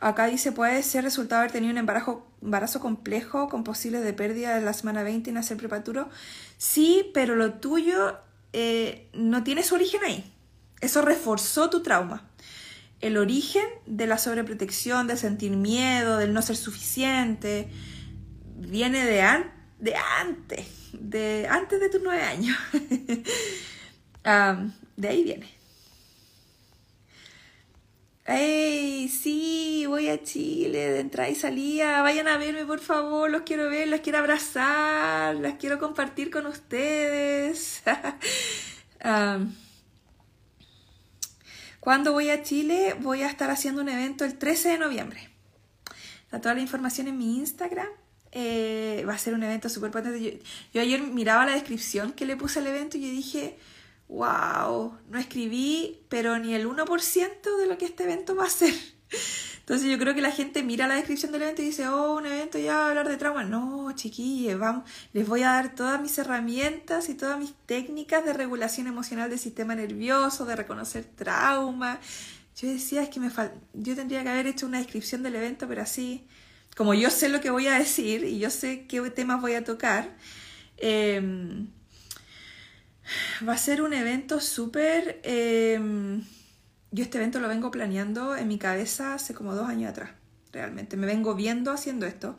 Acá 0.00 0.26
dice, 0.26 0.52
puede 0.52 0.82
ser 0.82 1.04
resultado 1.04 1.40
haber 1.40 1.52
tenido 1.52 1.70
un 1.70 1.78
embarazo, 1.78 2.26
embarazo 2.42 2.80
complejo 2.80 3.48
con 3.48 3.64
posibles 3.64 4.02
de 4.02 4.12
pérdida 4.12 4.54
de 4.54 4.64
la 4.64 4.72
semana 4.72 5.02
20 5.02 5.30
y 5.30 5.32
nacer 5.32 5.56
prematuro. 5.56 6.10
Sí, 6.58 7.10
pero 7.14 7.36
lo 7.36 7.54
tuyo 7.54 8.18
eh, 8.56 9.08
no 9.12 9.42
tiene 9.42 9.64
su 9.64 9.74
origen 9.74 10.00
ahí. 10.04 10.32
Eso 10.80 11.02
reforzó 11.02 11.70
tu 11.70 11.82
trauma. 11.82 12.30
El 13.00 13.16
origen 13.16 13.64
de 13.84 14.06
la 14.06 14.16
sobreprotección, 14.16 15.08
de 15.08 15.16
sentir 15.16 15.50
miedo, 15.50 16.18
del 16.18 16.32
no 16.32 16.40
ser 16.40 16.56
suficiente, 16.56 17.68
viene 18.56 19.04
de, 19.04 19.44
de 19.80 19.96
antes, 19.96 20.66
de 20.92 21.48
antes 21.50 21.80
de 21.80 21.88
tus 21.90 22.00
nueve 22.00 22.22
años. 22.22 22.56
de 24.96 25.08
ahí 25.08 25.24
viene. 25.24 25.48
¡Ey! 28.26 29.08
Sí, 29.08 29.84
voy 29.86 30.08
a 30.08 30.22
Chile 30.22 30.92
de 30.92 31.00
entrada 31.00 31.28
y 31.28 31.34
salida. 31.34 32.00
Vayan 32.00 32.26
a 32.26 32.38
verme, 32.38 32.64
por 32.64 32.80
favor. 32.80 33.30
Los 33.30 33.42
quiero 33.42 33.68
ver, 33.68 33.88
los 33.88 34.00
quiero 34.00 34.18
abrazar, 34.18 35.34
las 35.36 35.54
quiero 35.54 35.78
compartir 35.78 36.30
con 36.30 36.46
ustedes. 36.46 37.82
cuando 41.80 42.12
voy 42.12 42.30
a 42.30 42.42
Chile, 42.42 42.96
voy 42.98 43.22
a 43.22 43.28
estar 43.28 43.50
haciendo 43.50 43.82
un 43.82 43.90
evento 43.90 44.24
el 44.24 44.38
13 44.38 44.70
de 44.70 44.78
noviembre. 44.78 45.28
Está 46.24 46.40
toda 46.40 46.54
la 46.54 46.62
información 46.62 47.08
en 47.08 47.18
mi 47.18 47.36
Instagram. 47.36 47.88
Eh, 48.32 49.04
va 49.06 49.14
a 49.14 49.18
ser 49.18 49.34
un 49.34 49.42
evento 49.42 49.68
súper 49.68 49.90
potente. 49.90 50.20
Yo, 50.20 50.30
yo 50.72 50.80
ayer 50.80 51.02
miraba 51.02 51.44
la 51.44 51.52
descripción 51.52 52.12
que 52.12 52.24
le 52.24 52.36
puse 52.36 52.60
al 52.60 52.68
evento 52.68 52.96
y 52.96 53.02
yo 53.02 53.08
dije 53.08 53.58
wow, 54.14 54.96
no 55.08 55.18
escribí, 55.18 56.00
pero 56.08 56.38
ni 56.38 56.54
el 56.54 56.68
1% 56.68 57.56
de 57.58 57.66
lo 57.66 57.76
que 57.76 57.84
este 57.84 58.04
evento 58.04 58.36
va 58.36 58.46
a 58.46 58.50
ser. 58.50 58.72
Entonces 59.58 59.90
yo 59.90 59.98
creo 59.98 60.14
que 60.14 60.20
la 60.20 60.30
gente 60.30 60.62
mira 60.62 60.86
la 60.86 60.96
descripción 60.96 61.32
del 61.32 61.42
evento 61.42 61.62
y 61.62 61.66
dice, 61.66 61.88
oh, 61.88 62.16
un 62.16 62.26
evento 62.26 62.58
ya 62.58 62.74
va 62.74 62.84
a 62.84 62.88
hablar 62.90 63.08
de 63.08 63.16
trauma. 63.16 63.44
No, 63.44 63.90
chiquillos, 63.94 64.58
vamos, 64.58 64.88
les 65.12 65.26
voy 65.26 65.42
a 65.42 65.48
dar 65.48 65.74
todas 65.74 66.00
mis 66.00 66.16
herramientas 66.18 67.08
y 67.08 67.14
todas 67.14 67.38
mis 67.38 67.54
técnicas 67.66 68.24
de 68.24 68.34
regulación 68.34 68.86
emocional 68.86 69.30
del 69.30 69.38
sistema 69.38 69.74
nervioso, 69.74 70.44
de 70.44 70.54
reconocer 70.54 71.04
trauma. 71.04 71.98
Yo 72.56 72.68
decía, 72.68 73.02
es 73.02 73.08
que 73.08 73.20
me 73.20 73.30
yo 73.72 73.96
tendría 73.96 74.22
que 74.22 74.28
haber 74.28 74.46
hecho 74.46 74.66
una 74.66 74.78
descripción 74.78 75.22
del 75.22 75.34
evento, 75.36 75.66
pero 75.66 75.82
así, 75.82 76.26
como 76.76 76.92
yo 76.92 77.10
sé 77.10 77.30
lo 77.30 77.40
que 77.40 77.50
voy 77.50 77.66
a 77.66 77.78
decir 77.78 78.24
y 78.24 78.38
yo 78.38 78.50
sé 78.50 78.86
qué 78.86 79.00
temas 79.10 79.40
voy 79.40 79.54
a 79.54 79.64
tocar, 79.64 80.14
eh, 80.76 81.66
Va 83.46 83.54
a 83.54 83.58
ser 83.58 83.82
un 83.82 83.92
evento 83.92 84.40
súper... 84.40 85.20
Em, 85.24 86.22
yo 86.90 87.02
este 87.02 87.18
evento 87.18 87.40
lo 87.40 87.48
vengo 87.48 87.70
planeando 87.70 88.36
en 88.36 88.48
mi 88.48 88.58
cabeza 88.58 89.14
hace 89.14 89.34
como 89.34 89.54
dos 89.54 89.68
años 89.68 89.90
atrás, 89.90 90.10
realmente. 90.52 90.96
Me 90.96 91.06
vengo 91.06 91.34
viendo 91.34 91.72
haciendo 91.72 92.06
esto, 92.06 92.38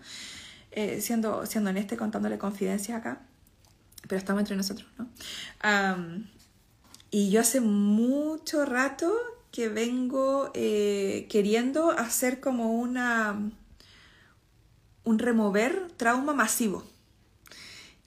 eh, 0.72 1.02
siendo, 1.02 1.46
siendo 1.46 1.72
honesta 1.72 1.98
contándole 1.98 2.38
confidencias 2.38 2.98
acá, 2.98 3.22
pero 4.08 4.18
estamos 4.18 4.42
entre 4.42 4.56
nosotros, 4.56 4.88
¿no? 4.98 5.10
y 7.12 7.32
yo 7.32 7.42
hace 7.42 7.62
mucho 7.62 8.66
rato 8.66 9.14
que 9.52 9.70
vengo 9.70 10.52
eh, 10.54 11.28
queriendo 11.30 11.92
hacer 11.92 12.40
como 12.40 12.74
una... 12.74 13.52
un 15.04 15.20
remover 15.20 15.92
trauma 15.98 16.34
masivo. 16.34 16.84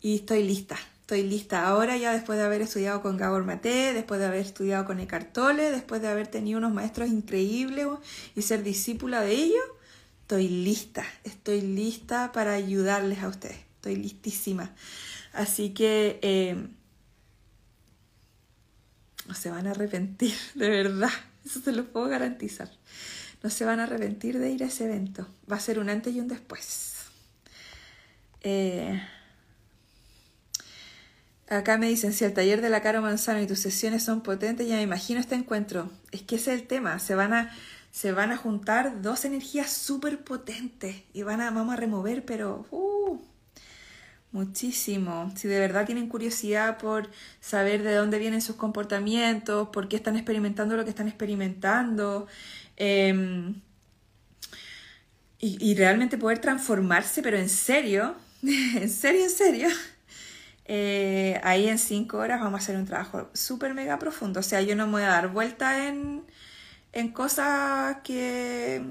Y 0.00 0.16
estoy 0.16 0.44
lista 0.44 0.76
estoy 1.08 1.22
lista 1.22 1.66
ahora 1.66 1.96
ya 1.96 2.12
después 2.12 2.38
de 2.38 2.44
haber 2.44 2.60
estudiado 2.60 3.00
con 3.00 3.16
Gabor 3.16 3.42
Mate, 3.42 3.94
después 3.94 4.20
de 4.20 4.26
haber 4.26 4.40
estudiado 4.40 4.84
con 4.84 5.00
Eckhart 5.00 5.32
Tolle, 5.32 5.70
después 5.70 6.02
de 6.02 6.08
haber 6.08 6.26
tenido 6.26 6.58
unos 6.58 6.74
maestros 6.74 7.08
increíbles 7.08 7.86
y 8.36 8.42
ser 8.42 8.62
discípula 8.62 9.22
de 9.22 9.32
ellos. 9.32 9.64
Estoy 10.20 10.48
lista, 10.48 11.06
estoy 11.24 11.62
lista 11.62 12.30
para 12.32 12.52
ayudarles 12.52 13.22
a 13.22 13.28
ustedes. 13.28 13.56
Estoy 13.76 13.96
listísima. 13.96 14.74
Así 15.32 15.70
que 15.70 16.18
eh, 16.20 16.68
no 19.26 19.34
se 19.34 19.48
van 19.48 19.66
a 19.66 19.70
arrepentir, 19.70 20.34
de 20.56 20.68
verdad. 20.68 21.12
Eso 21.42 21.62
se 21.62 21.72
los 21.72 21.86
puedo 21.86 22.06
garantizar. 22.08 22.70
No 23.42 23.48
se 23.48 23.64
van 23.64 23.80
a 23.80 23.84
arrepentir 23.84 24.38
de 24.38 24.50
ir 24.50 24.62
a 24.62 24.66
ese 24.66 24.84
evento. 24.84 25.26
Va 25.50 25.56
a 25.56 25.60
ser 25.60 25.78
un 25.78 25.88
antes 25.88 26.14
y 26.14 26.20
un 26.20 26.28
después. 26.28 26.96
Eh, 28.42 29.00
Acá 31.50 31.78
me 31.78 31.88
dicen, 31.88 32.12
si 32.12 32.24
el 32.24 32.34
taller 32.34 32.60
de 32.60 32.68
la 32.68 32.82
Caro 32.82 33.00
Manzano 33.00 33.40
y 33.40 33.46
tus 33.46 33.58
sesiones 33.58 34.02
son 34.02 34.20
potentes, 34.20 34.68
ya 34.68 34.76
me 34.76 34.82
imagino 34.82 35.18
este 35.18 35.34
encuentro. 35.34 35.90
Es 36.12 36.22
que 36.22 36.36
ese 36.36 36.52
es 36.52 36.60
el 36.60 36.66
tema, 36.66 36.98
se 36.98 37.14
van 37.14 37.32
a, 37.32 37.50
se 37.90 38.12
van 38.12 38.32
a 38.32 38.36
juntar 38.36 39.00
dos 39.00 39.24
energías 39.24 39.72
súper 39.72 40.22
potentes 40.24 40.96
y 41.14 41.22
van 41.22 41.40
a, 41.40 41.50
vamos 41.50 41.72
a 41.72 41.76
remover, 41.76 42.22
pero 42.26 42.66
uh, 42.70 43.18
muchísimo. 44.30 45.32
Si 45.36 45.48
de 45.48 45.58
verdad 45.58 45.86
tienen 45.86 46.08
curiosidad 46.08 46.76
por 46.76 47.10
saber 47.40 47.82
de 47.82 47.94
dónde 47.94 48.18
vienen 48.18 48.42
sus 48.42 48.56
comportamientos, 48.56 49.68
por 49.70 49.88
qué 49.88 49.96
están 49.96 50.16
experimentando 50.16 50.76
lo 50.76 50.84
que 50.84 50.90
están 50.90 51.08
experimentando, 51.08 52.26
em, 52.76 53.62
y, 55.40 55.70
y 55.70 55.74
realmente 55.74 56.18
poder 56.18 56.40
transformarse, 56.40 57.22
pero 57.22 57.38
en 57.38 57.48
serio, 57.48 58.16
en 58.42 58.90
serio, 58.90 59.22
en 59.24 59.30
serio 59.30 59.68
eh, 60.68 61.40
ahí 61.44 61.66
en 61.66 61.78
cinco 61.78 62.18
horas 62.18 62.40
vamos 62.40 62.60
a 62.60 62.62
hacer 62.62 62.76
un 62.76 62.84
trabajo 62.84 63.30
súper 63.32 63.72
mega 63.74 63.98
profundo. 63.98 64.40
O 64.40 64.42
sea, 64.42 64.60
yo 64.60 64.76
no 64.76 64.86
me 64.86 64.92
voy 64.92 65.02
a 65.02 65.08
dar 65.08 65.28
vuelta 65.28 65.88
en, 65.88 66.24
en 66.92 67.08
cosas 67.12 67.96
que, 68.04 68.82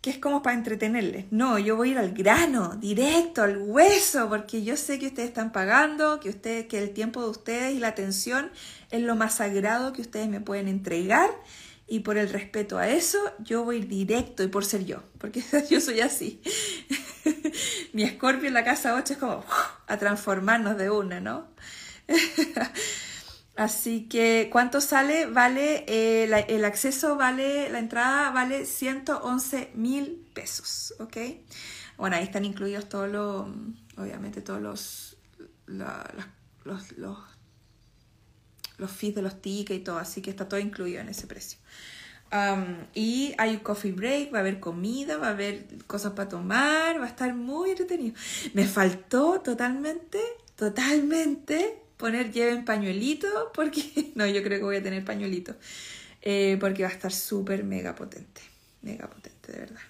que 0.00 0.10
es 0.10 0.18
como 0.18 0.42
para 0.42 0.56
entretenerles. 0.56 1.26
No, 1.32 1.58
yo 1.58 1.76
voy 1.76 1.88
a 1.88 1.92
ir 1.92 1.98
al 1.98 2.12
grano, 2.12 2.76
directo, 2.76 3.42
al 3.42 3.58
hueso, 3.58 4.28
porque 4.28 4.62
yo 4.62 4.76
sé 4.76 5.00
que 5.00 5.08
ustedes 5.08 5.30
están 5.30 5.50
pagando, 5.50 6.20
que, 6.20 6.28
ustedes, 6.28 6.66
que 6.66 6.78
el 6.78 6.90
tiempo 6.94 7.22
de 7.22 7.30
ustedes 7.30 7.74
y 7.74 7.80
la 7.80 7.88
atención 7.88 8.52
es 8.92 9.02
lo 9.02 9.16
más 9.16 9.34
sagrado 9.34 9.92
que 9.92 10.02
ustedes 10.02 10.28
me 10.28 10.40
pueden 10.40 10.68
entregar 10.68 11.30
y 11.86 12.00
por 12.00 12.16
el 12.16 12.28
respeto 12.30 12.78
a 12.78 12.88
eso, 12.88 13.18
yo 13.40 13.64
voy 13.64 13.82
directo 13.82 14.42
y 14.42 14.48
por 14.48 14.64
ser 14.64 14.84
yo, 14.84 15.02
porque 15.18 15.42
yo 15.70 15.80
soy 15.80 16.00
así. 16.00 16.40
Mi 17.92 18.02
escorpio 18.02 18.48
en 18.48 18.54
la 18.54 18.64
casa 18.64 18.94
8 18.94 19.12
es 19.12 19.18
como 19.18 19.44
a 19.86 19.98
transformarnos 19.98 20.76
de 20.76 20.90
una, 20.90 21.20
¿no? 21.20 21.48
Así 23.56 24.08
que, 24.08 24.48
¿cuánto 24.50 24.80
sale? 24.80 25.26
Vale, 25.26 25.84
eh, 25.86 26.44
el 26.48 26.64
acceso 26.64 27.16
vale, 27.16 27.70
la 27.70 27.78
entrada 27.78 28.30
vale 28.30 28.66
111 28.66 29.70
mil 29.74 30.28
pesos, 30.34 30.92
¿ok? 30.98 31.16
Bueno, 31.96 32.16
ahí 32.16 32.24
están 32.24 32.44
incluidos 32.44 32.88
todos 32.88 33.08
los, 33.08 33.46
obviamente 33.96 34.42
todos 34.42 34.60
los, 34.60 35.16
los, 35.66 35.88
los 36.64 36.92
los 36.98 37.18
fees 38.90 39.14
de 39.14 39.22
los 39.22 39.40
tickets 39.40 39.80
y 39.80 39.82
todo, 39.82 39.98
así 39.98 40.20
que 40.20 40.30
está 40.30 40.48
todo 40.48 40.60
incluido 40.60 41.00
en 41.00 41.08
ese 41.08 41.26
precio. 41.26 41.58
y 42.94 43.34
hay 43.38 43.50
un 43.50 43.60
coffee 43.60 43.92
break, 43.92 44.32
va 44.34 44.38
a 44.38 44.40
haber 44.40 44.60
comida, 44.60 45.16
va 45.18 45.28
a 45.28 45.30
haber 45.30 45.66
cosas 45.86 46.12
para 46.12 46.28
tomar, 46.28 47.00
va 47.00 47.04
a 47.04 47.08
estar 47.08 47.34
muy 47.34 47.70
entretenido. 47.70 48.14
Me 48.54 48.66
faltó 48.66 49.40
totalmente, 49.40 50.20
totalmente 50.56 51.84
poner 51.96 52.32
lleven 52.32 52.64
pañuelito, 52.64 53.52
porque 53.54 54.12
no, 54.14 54.26
yo 54.26 54.42
creo 54.42 54.58
que 54.58 54.64
voy 54.64 54.76
a 54.76 54.82
tener 54.82 55.04
pañuelito, 55.04 55.56
eh, 56.22 56.56
porque 56.60 56.82
va 56.82 56.88
a 56.88 56.92
estar 56.92 57.12
súper 57.12 57.64
mega 57.64 57.94
potente, 57.94 58.40
mega 58.82 59.08
potente, 59.08 59.52
de 59.52 59.58
verdad. 59.58 59.80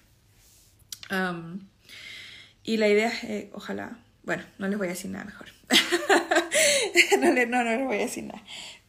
y 2.63 2.77
la 2.77 2.87
idea 2.87 3.09
es, 3.09 3.23
eh, 3.23 3.49
ojalá, 3.53 3.99
bueno, 4.23 4.43
no 4.57 4.67
les 4.67 4.77
voy 4.77 4.87
a 4.87 4.91
decir 4.91 5.11
nada 5.11 5.25
mejor. 5.25 5.47
no, 7.19 7.33
no, 7.33 7.63
no 7.63 7.63
les 7.63 7.85
voy 7.85 7.97
a 7.97 7.99
decir 7.99 8.23
nada. 8.23 8.43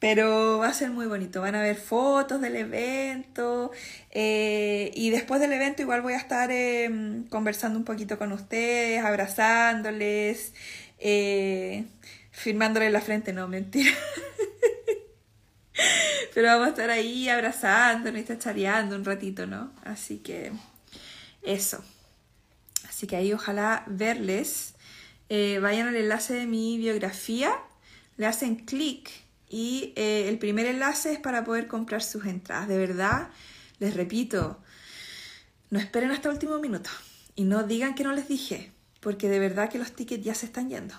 Pero 0.06 0.58
va 0.58 0.68
a 0.68 0.72
ser 0.72 0.90
muy 0.90 1.06
bonito. 1.06 1.40
Van 1.40 1.56
a 1.56 1.60
ver 1.60 1.74
fotos 1.74 2.40
del 2.40 2.54
evento. 2.54 3.72
Eh, 4.12 4.92
y 4.94 5.10
después 5.10 5.40
del 5.40 5.52
evento 5.52 5.82
igual 5.82 6.00
voy 6.00 6.12
a 6.12 6.18
estar 6.18 6.52
em, 6.52 7.26
conversando 7.26 7.76
un 7.76 7.84
poquito 7.84 8.16
con 8.16 8.30
ustedes, 8.30 9.04
abrazándoles, 9.04 10.54
eh, 11.00 11.86
firmándoles 12.30 12.92
la 12.92 13.00
frente. 13.00 13.32
No, 13.32 13.48
mentira. 13.48 13.90
Pero 16.34 16.46
vamos 16.50 16.68
a 16.68 16.70
estar 16.70 16.90
ahí 16.90 17.28
abrazándonos 17.28 18.20
y 18.20 18.24
chachareando 18.26 18.94
un 18.94 19.04
ratito, 19.04 19.48
¿no? 19.48 19.72
Así 19.82 20.18
que 20.18 20.52
eso. 21.42 21.84
Así 22.88 23.08
que 23.08 23.16
ahí 23.16 23.32
ojalá 23.32 23.82
verles. 23.88 24.74
Eh, 25.30 25.58
vayan 25.60 25.88
al 25.88 25.96
enlace 25.96 26.34
de 26.34 26.46
mi 26.46 26.78
biografía, 26.78 27.50
le 28.18 28.26
hacen 28.26 28.54
clic 28.54 29.25
y 29.48 29.92
eh, 29.96 30.28
el 30.28 30.38
primer 30.38 30.66
enlace 30.66 31.12
es 31.12 31.18
para 31.18 31.44
poder 31.44 31.68
comprar 31.68 32.02
sus 32.02 32.24
entradas. 32.26 32.68
De 32.68 32.78
verdad, 32.78 33.30
les 33.78 33.94
repito, 33.94 34.62
no 35.70 35.78
esperen 35.78 36.10
hasta 36.10 36.28
el 36.28 36.34
último 36.34 36.58
minuto 36.58 36.90
y 37.34 37.44
no 37.44 37.62
digan 37.62 37.94
que 37.94 38.04
no 38.04 38.12
les 38.12 38.28
dije, 38.28 38.72
porque 39.00 39.28
de 39.28 39.38
verdad 39.38 39.70
que 39.70 39.78
los 39.78 39.92
tickets 39.92 40.24
ya 40.24 40.34
se 40.34 40.46
están 40.46 40.68
yendo. 40.68 40.94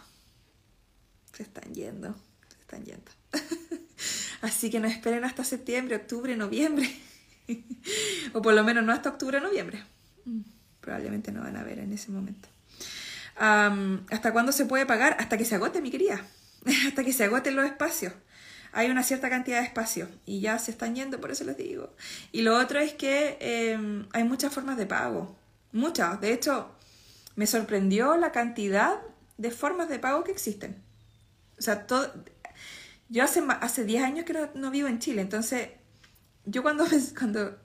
Se 1.34 1.44
están 1.44 1.74
yendo, 1.74 2.16
se 2.50 2.60
están 2.62 2.86
yendo. 2.86 3.12
Así 4.42 4.70
que 4.70 4.80
no 4.80 4.88
esperen 4.88 5.24
hasta 5.24 5.44
septiembre, 5.44 5.96
octubre, 5.96 6.36
noviembre. 6.38 6.90
o 8.34 8.42
por 8.42 8.54
lo 8.54 8.64
menos 8.64 8.84
no 8.84 8.94
hasta 8.94 9.10
octubre, 9.10 9.42
noviembre. 9.42 9.84
Mm. 10.26 10.42
Probablemente 10.82 11.32
no 11.32 11.42
van 11.42 11.58
a 11.58 11.64
ver 11.64 11.80
en 11.80 11.92
ese 11.92 12.12
momento. 12.12 12.48
¿Hasta 13.36 14.34
cuándo 14.34 14.52
se 14.52 14.66
puede 14.66 14.86
pagar? 14.86 15.16
Hasta 15.20 15.38
que 15.38 15.46
se 15.46 15.56
agote, 15.56 15.82
mi 15.82 15.92
querida. 15.92 16.26
hasta 16.88 17.04
que 17.04 17.14
se 17.14 17.24
agoten 17.24 17.56
los 17.56 17.66
espacios. 17.66 18.14
Hay 18.78 18.92
una 18.92 19.02
cierta 19.02 19.28
cantidad 19.28 19.60
de 19.60 19.66
espacios 19.66 20.08
y 20.28 20.40
ya 20.40 20.60
se 20.60 20.70
están 20.70 20.94
yendo, 20.94 21.20
por 21.20 21.32
eso 21.32 21.44
les 21.44 21.58
digo. 21.58 21.96
Y 22.32 22.44
lo 22.44 22.56
otro 22.56 22.80
es 22.80 22.94
que 22.94 23.36
em, 23.40 24.08
hay 24.14 24.24
muchas 24.24 24.54
formas 24.54 24.78
de 24.78 24.86
pago. 24.86 25.36
Muchas. 25.72 26.22
De 26.22 26.32
hecho, 26.32 26.70
me 27.36 27.48
sorprendió 27.48 28.18
la 28.18 28.32
cantidad 28.32 29.02
de 29.40 29.50
formas 29.50 29.90
de 29.90 29.98
pago 29.98 30.24
que 30.24 30.32
existen. 30.32 30.80
O 31.58 31.62
sea, 31.64 31.88
todo, 31.88 32.14
yo 33.10 33.24
hace, 33.24 33.42
hace 33.62 33.84
10 33.84 34.04
años 34.04 34.26
que 34.26 34.48
no, 34.54 34.70
vivo 34.70 34.88
en 34.88 35.00
Chile, 35.00 35.24
entonces 35.24 35.70
yo 36.46 36.62
cuando 36.62 36.86
cuando, 37.18 37.58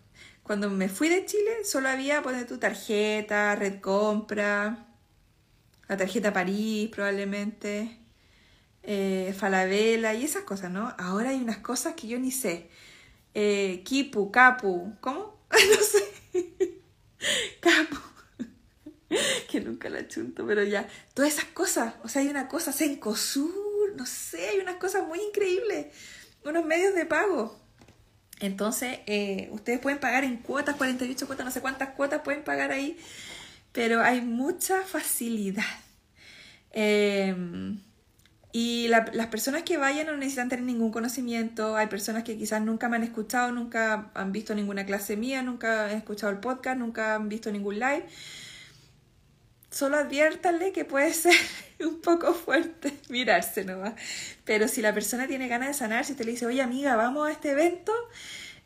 cuando 0.42 0.70
me 0.70 0.88
fui 0.88 1.10
de 1.10 1.26
Chile 1.26 1.64
solo 1.64 1.90
había, 1.90 2.22
poner 2.22 2.46
tu 2.46 2.56
tarjeta, 2.56 3.54
red 3.54 3.80
compra, 3.80 4.86
la 5.88 5.96
tarjeta 5.98 6.32
París 6.32 6.88
probablemente, 6.88 7.98
eh, 8.82 9.34
Falabella 9.38 10.14
y 10.14 10.24
esas 10.24 10.42
cosas, 10.42 10.70
¿no? 10.70 10.94
Ahora 10.98 11.30
hay 11.30 11.40
unas 11.40 11.58
cosas 11.58 11.94
que 11.94 12.08
yo 12.08 12.18
ni 12.18 12.30
sé. 12.30 12.68
Eh, 13.34 13.82
Kipu, 13.84 14.30
Capu, 14.30 14.94
¿cómo? 15.00 15.40
no 15.50 15.82
sé. 15.82 16.80
Capu. 17.60 17.96
que 19.50 19.60
nunca 19.60 19.88
la 19.88 20.08
chunto, 20.08 20.46
pero 20.46 20.64
ya. 20.64 20.88
Todas 21.14 21.34
esas 21.34 21.46
cosas. 21.46 21.94
O 22.02 22.08
sea, 22.08 22.22
hay 22.22 22.28
una 22.28 22.48
cosa, 22.48 22.72
Sencosur, 22.72 23.94
no 23.96 24.06
sé, 24.06 24.48
hay 24.48 24.58
unas 24.58 24.76
cosas 24.76 25.06
muy 25.06 25.20
increíbles. 25.20 25.86
Unos 26.44 26.64
medios 26.64 26.94
de 26.94 27.06
pago. 27.06 27.58
Entonces, 28.40 28.98
eh, 29.06 29.48
ustedes 29.52 29.78
pueden 29.78 30.00
pagar 30.00 30.24
en 30.24 30.38
cuotas, 30.38 30.74
48 30.74 31.26
cuotas, 31.26 31.46
no 31.46 31.52
sé 31.52 31.60
cuántas 31.60 31.90
cuotas 31.90 32.22
pueden 32.22 32.42
pagar 32.42 32.72
ahí, 32.72 32.98
pero 33.70 34.02
hay 34.02 34.20
mucha 34.20 34.82
facilidad. 34.82 35.62
Eh, 36.72 37.36
y 38.54 38.88
las 38.88 39.26
personas 39.28 39.62
que 39.62 39.78
vayan 39.78 40.06
no 40.06 40.16
necesitan 40.16 40.50
tener 40.50 40.66
ningún 40.66 40.92
conocimiento. 40.92 41.74
Hay 41.74 41.86
personas 41.86 42.22
que 42.22 42.36
quizás 42.36 42.60
nunca 42.60 42.90
me 42.90 42.96
han 42.96 43.02
escuchado, 43.02 43.50
nunca 43.50 44.10
han 44.12 44.30
visto 44.30 44.54
ninguna 44.54 44.84
clase 44.84 45.16
mía, 45.16 45.42
nunca 45.42 45.86
han 45.86 45.96
escuchado 45.96 46.30
el 46.30 46.38
podcast, 46.38 46.78
nunca 46.78 47.14
han 47.14 47.30
visto 47.30 47.50
ningún 47.50 47.78
live. 47.78 48.04
Solo 49.70 49.96
adviértanle 49.96 50.72
que 50.72 50.84
puede 50.84 51.14
ser 51.14 51.34
un 51.80 52.02
poco 52.02 52.34
fuerte 52.34 52.92
mirarse 53.08 53.64
nomás. 53.64 53.94
Pero 54.44 54.68
si 54.68 54.82
la 54.82 54.92
persona 54.92 55.26
tiene 55.26 55.48
ganas 55.48 55.68
de 55.68 55.74
sanar, 55.74 56.04
si 56.04 56.14
te 56.14 56.24
le 56.24 56.32
dice, 56.32 56.44
oye 56.44 56.60
amiga, 56.60 56.94
vamos 56.94 57.28
a 57.28 57.32
este 57.32 57.52
evento, 57.52 57.92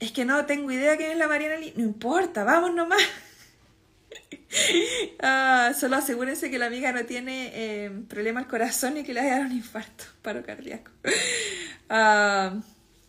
es 0.01 0.11
que 0.11 0.25
no 0.25 0.47
tengo 0.47 0.69
idea 0.73 0.97
quién 0.97 1.13
es 1.13 1.17
la 1.17 1.29
Mariana 1.29 1.59
Lee, 1.59 1.75
no 1.77 1.85
importa, 1.85 2.43
vamos 2.43 2.75
nomás. 2.75 3.03
Ah, 5.21 5.73
solo 5.79 5.97
asegúrense 5.97 6.51
que 6.51 6.59
la 6.59 6.67
amiga 6.67 6.93
no 6.93 7.05
tiene 7.05 7.51
eh, 7.55 7.91
problema 8.09 8.41
al 8.41 8.47
corazón 8.47 8.97
y 8.97 9.05
que 9.05 9.13
le 9.13 9.21
haya 9.21 9.33
dado 9.33 9.47
un 9.47 9.53
infarto, 9.53 10.05
paro 10.23 10.45
cardíaco. 10.45 10.91
Ah, 11.89 12.61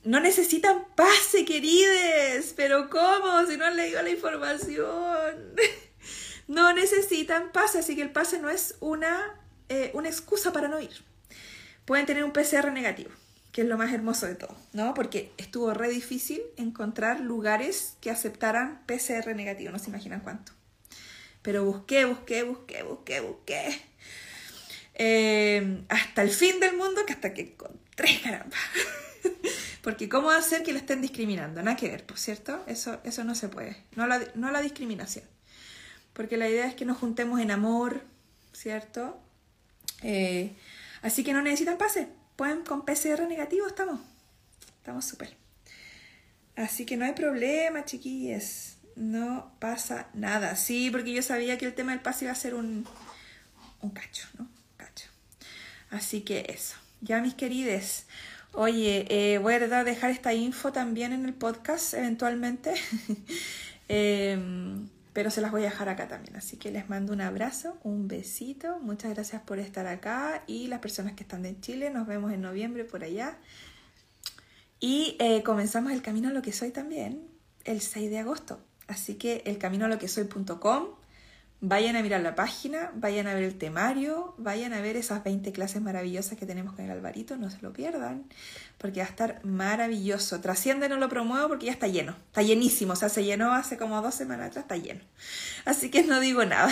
no 0.03 0.19
necesitan 0.19 0.85
pase, 0.95 1.45
querides. 1.45 2.53
Pero 2.55 2.89
¿cómo? 2.91 3.43
Si 3.47 3.57
no 3.57 3.65
han 3.65 3.75
leído 3.75 4.01
la 4.03 4.09
información. 4.11 5.55
no 6.47 6.73
necesitan 6.73 7.51
pase, 7.51 7.79
así 7.79 7.95
que 7.95 8.03
el 8.03 8.11
pase 8.11 8.39
no 8.39 8.49
es 8.49 8.75
una, 8.79 9.35
eh, 9.69 9.91
una 9.93 10.09
excusa 10.09 10.53
para 10.53 10.67
no 10.67 10.79
ir. 10.79 11.03
Pueden 11.85 12.05
tener 12.05 12.23
un 12.23 12.31
PCR 12.31 12.71
negativo, 12.71 13.11
que 13.51 13.61
es 13.61 13.67
lo 13.67 13.77
más 13.77 13.93
hermoso 13.93 14.25
de 14.27 14.35
todo, 14.35 14.55
¿no? 14.73 14.93
Porque 14.93 15.31
estuvo 15.37 15.73
re 15.73 15.89
difícil 15.89 16.41
encontrar 16.57 17.19
lugares 17.19 17.97
que 18.01 18.11
aceptaran 18.11 18.81
PCR 18.85 19.35
negativo, 19.35 19.71
no 19.71 19.79
se 19.79 19.89
imaginan 19.89 20.21
cuánto. 20.21 20.56
Pero 21.47 21.63
busqué, 21.63 22.03
busqué, 22.03 22.43
busqué, 22.43 22.83
busqué, 22.83 23.21
busqué. 23.21 23.81
Eh, 24.95 25.81
hasta 25.87 26.21
el 26.21 26.29
fin 26.29 26.59
del 26.59 26.75
mundo 26.75 27.05
que 27.05 27.13
hasta 27.13 27.33
que 27.33 27.41
encontré, 27.43 28.19
caramba. 28.21 28.57
Porque 29.81 30.09
¿cómo 30.09 30.29
hacer 30.29 30.61
que 30.63 30.73
lo 30.73 30.79
estén 30.79 31.01
discriminando? 31.01 31.63
Nada 31.63 31.77
que 31.77 31.87
ver, 31.87 32.05
por 32.05 32.19
cierto. 32.19 32.61
Eso, 32.67 32.99
eso 33.05 33.23
no 33.23 33.33
se 33.33 33.47
puede. 33.47 33.77
No 33.95 34.07
la, 34.07 34.21
no 34.35 34.51
la 34.51 34.61
discriminación. 34.61 35.23
Porque 36.11 36.35
la 36.35 36.49
idea 36.49 36.67
es 36.67 36.75
que 36.75 36.83
nos 36.83 36.97
juntemos 36.97 37.39
en 37.39 37.51
amor, 37.51 38.01
¿cierto? 38.51 39.17
Eh, 40.03 40.53
así 41.01 41.23
que 41.23 41.31
no 41.31 41.41
necesitan 41.41 41.77
pase. 41.77 42.09
Pueden 42.35 42.65
con 42.65 42.83
PCR 42.83 43.25
negativo, 43.25 43.67
estamos. 43.67 44.01
Estamos 44.79 45.05
súper. 45.05 45.37
Así 46.57 46.85
que 46.85 46.97
no 46.97 47.05
hay 47.05 47.13
problema, 47.13 47.85
chiquillas 47.85 48.76
no 48.97 49.51
pasa 49.59 50.07
nada. 50.13 50.55
Sí, 50.55 50.89
porque 50.91 51.13
yo 51.13 51.21
sabía 51.21 51.57
que 51.57 51.65
el 51.65 51.73
tema 51.73 51.91
del 51.91 52.01
pase 52.01 52.25
iba 52.25 52.31
a 52.31 52.35
ser 52.35 52.55
un, 52.55 52.85
un 53.81 53.89
cacho, 53.91 54.27
¿no? 54.37 54.47
cacho. 54.75 55.07
Así 55.89 56.21
que 56.21 56.45
eso. 56.49 56.75
Ya, 57.01 57.21
mis 57.21 57.35
querides. 57.35 58.07
Oye, 58.53 59.05
eh, 59.09 59.37
voy 59.37 59.53
a 59.53 59.83
dejar 59.83 60.09
esta 60.09 60.33
info 60.33 60.71
también 60.71 61.13
en 61.13 61.25
el 61.25 61.33
podcast 61.33 61.93
eventualmente. 61.93 62.73
Em, 63.89 64.89
pero 65.13 65.31
se 65.31 65.39
las 65.39 65.51
voy 65.51 65.61
a 65.61 65.69
dejar 65.69 65.87
acá 65.87 66.09
también. 66.09 66.35
Así 66.35 66.57
que 66.57 66.71
les 66.71 66.89
mando 66.89 67.13
un 67.13 67.21
abrazo, 67.21 67.77
un 67.83 68.09
besito. 68.09 68.79
Muchas 68.79 69.13
gracias 69.13 69.41
por 69.43 69.59
estar 69.59 69.87
acá. 69.87 70.43
Y 70.45 70.67
las 70.67 70.79
personas 70.79 71.13
que 71.13 71.23
están 71.23 71.41
de 71.41 71.57
Chile, 71.61 71.89
nos 71.89 72.05
vemos 72.05 72.33
en 72.33 72.41
noviembre 72.41 72.83
por 72.83 73.05
allá. 73.05 73.37
Y 74.81 75.15
eh, 75.19 75.41
comenzamos 75.43 75.93
el 75.93 76.01
camino 76.01 76.27
a 76.27 76.33
lo 76.33 76.41
que 76.41 76.51
soy 76.51 76.71
también 76.71 77.29
el 77.63 77.81
6 77.81 78.09
de 78.09 78.19
agosto. 78.19 78.59
Así 78.87 79.15
que 79.15 79.43
el 79.45 79.57
camino 79.57 79.85
a 79.85 79.87
lo 79.89 79.99
que 79.99 80.07
soy.com, 80.07 80.87
vayan 81.59 81.95
a 81.95 82.03
mirar 82.03 82.21
la 82.21 82.35
página, 82.35 82.91
vayan 82.95 83.27
a 83.27 83.33
ver 83.33 83.43
el 83.43 83.57
temario, 83.57 84.35
vayan 84.37 84.73
a 84.73 84.81
ver 84.81 84.95
esas 84.95 85.23
20 85.23 85.51
clases 85.51 85.81
maravillosas 85.81 86.37
que 86.37 86.45
tenemos 86.45 86.73
con 86.75 86.85
el 86.85 86.91
Alvarito, 86.91 87.35
no 87.35 87.49
se 87.49 87.61
lo 87.61 87.73
pierdan, 87.73 88.25
porque 88.77 88.99
va 88.99 89.07
a 89.07 89.09
estar 89.09 89.43
maravilloso. 89.43 90.39
Trasciende 90.39 90.87
no 90.87 90.97
lo 90.97 91.09
promuevo 91.09 91.47
porque 91.47 91.65
ya 91.65 91.71
está 91.71 91.87
lleno, 91.87 92.15
está 92.27 92.43
llenísimo, 92.43 92.93
o 92.93 92.95
sea, 92.95 93.09
se 93.09 93.23
llenó 93.23 93.53
hace 93.53 93.77
como 93.77 94.01
dos 94.01 94.13
semanas 94.13 94.47
atrás, 94.47 94.65
está 94.65 94.77
lleno. 94.77 95.01
Así 95.65 95.89
que 95.89 96.03
no 96.03 96.19
digo 96.19 96.45
nada, 96.45 96.71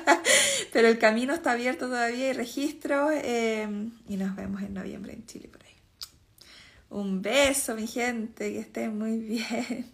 pero 0.72 0.88
el 0.88 0.98
camino 0.98 1.34
está 1.34 1.52
abierto 1.52 1.86
todavía 1.86 2.30
y 2.30 2.32
registro 2.32 3.10
eh, 3.12 3.68
y 4.08 4.16
nos 4.16 4.34
vemos 4.36 4.62
en 4.62 4.72
noviembre 4.72 5.12
en 5.12 5.26
Chile 5.26 5.48
por 5.48 5.62
ahí. 5.62 5.74
Un 6.88 7.20
beso, 7.20 7.74
mi 7.74 7.86
gente, 7.86 8.52
que 8.52 8.60
estén 8.60 8.96
muy 8.98 9.18
bien. 9.18 9.93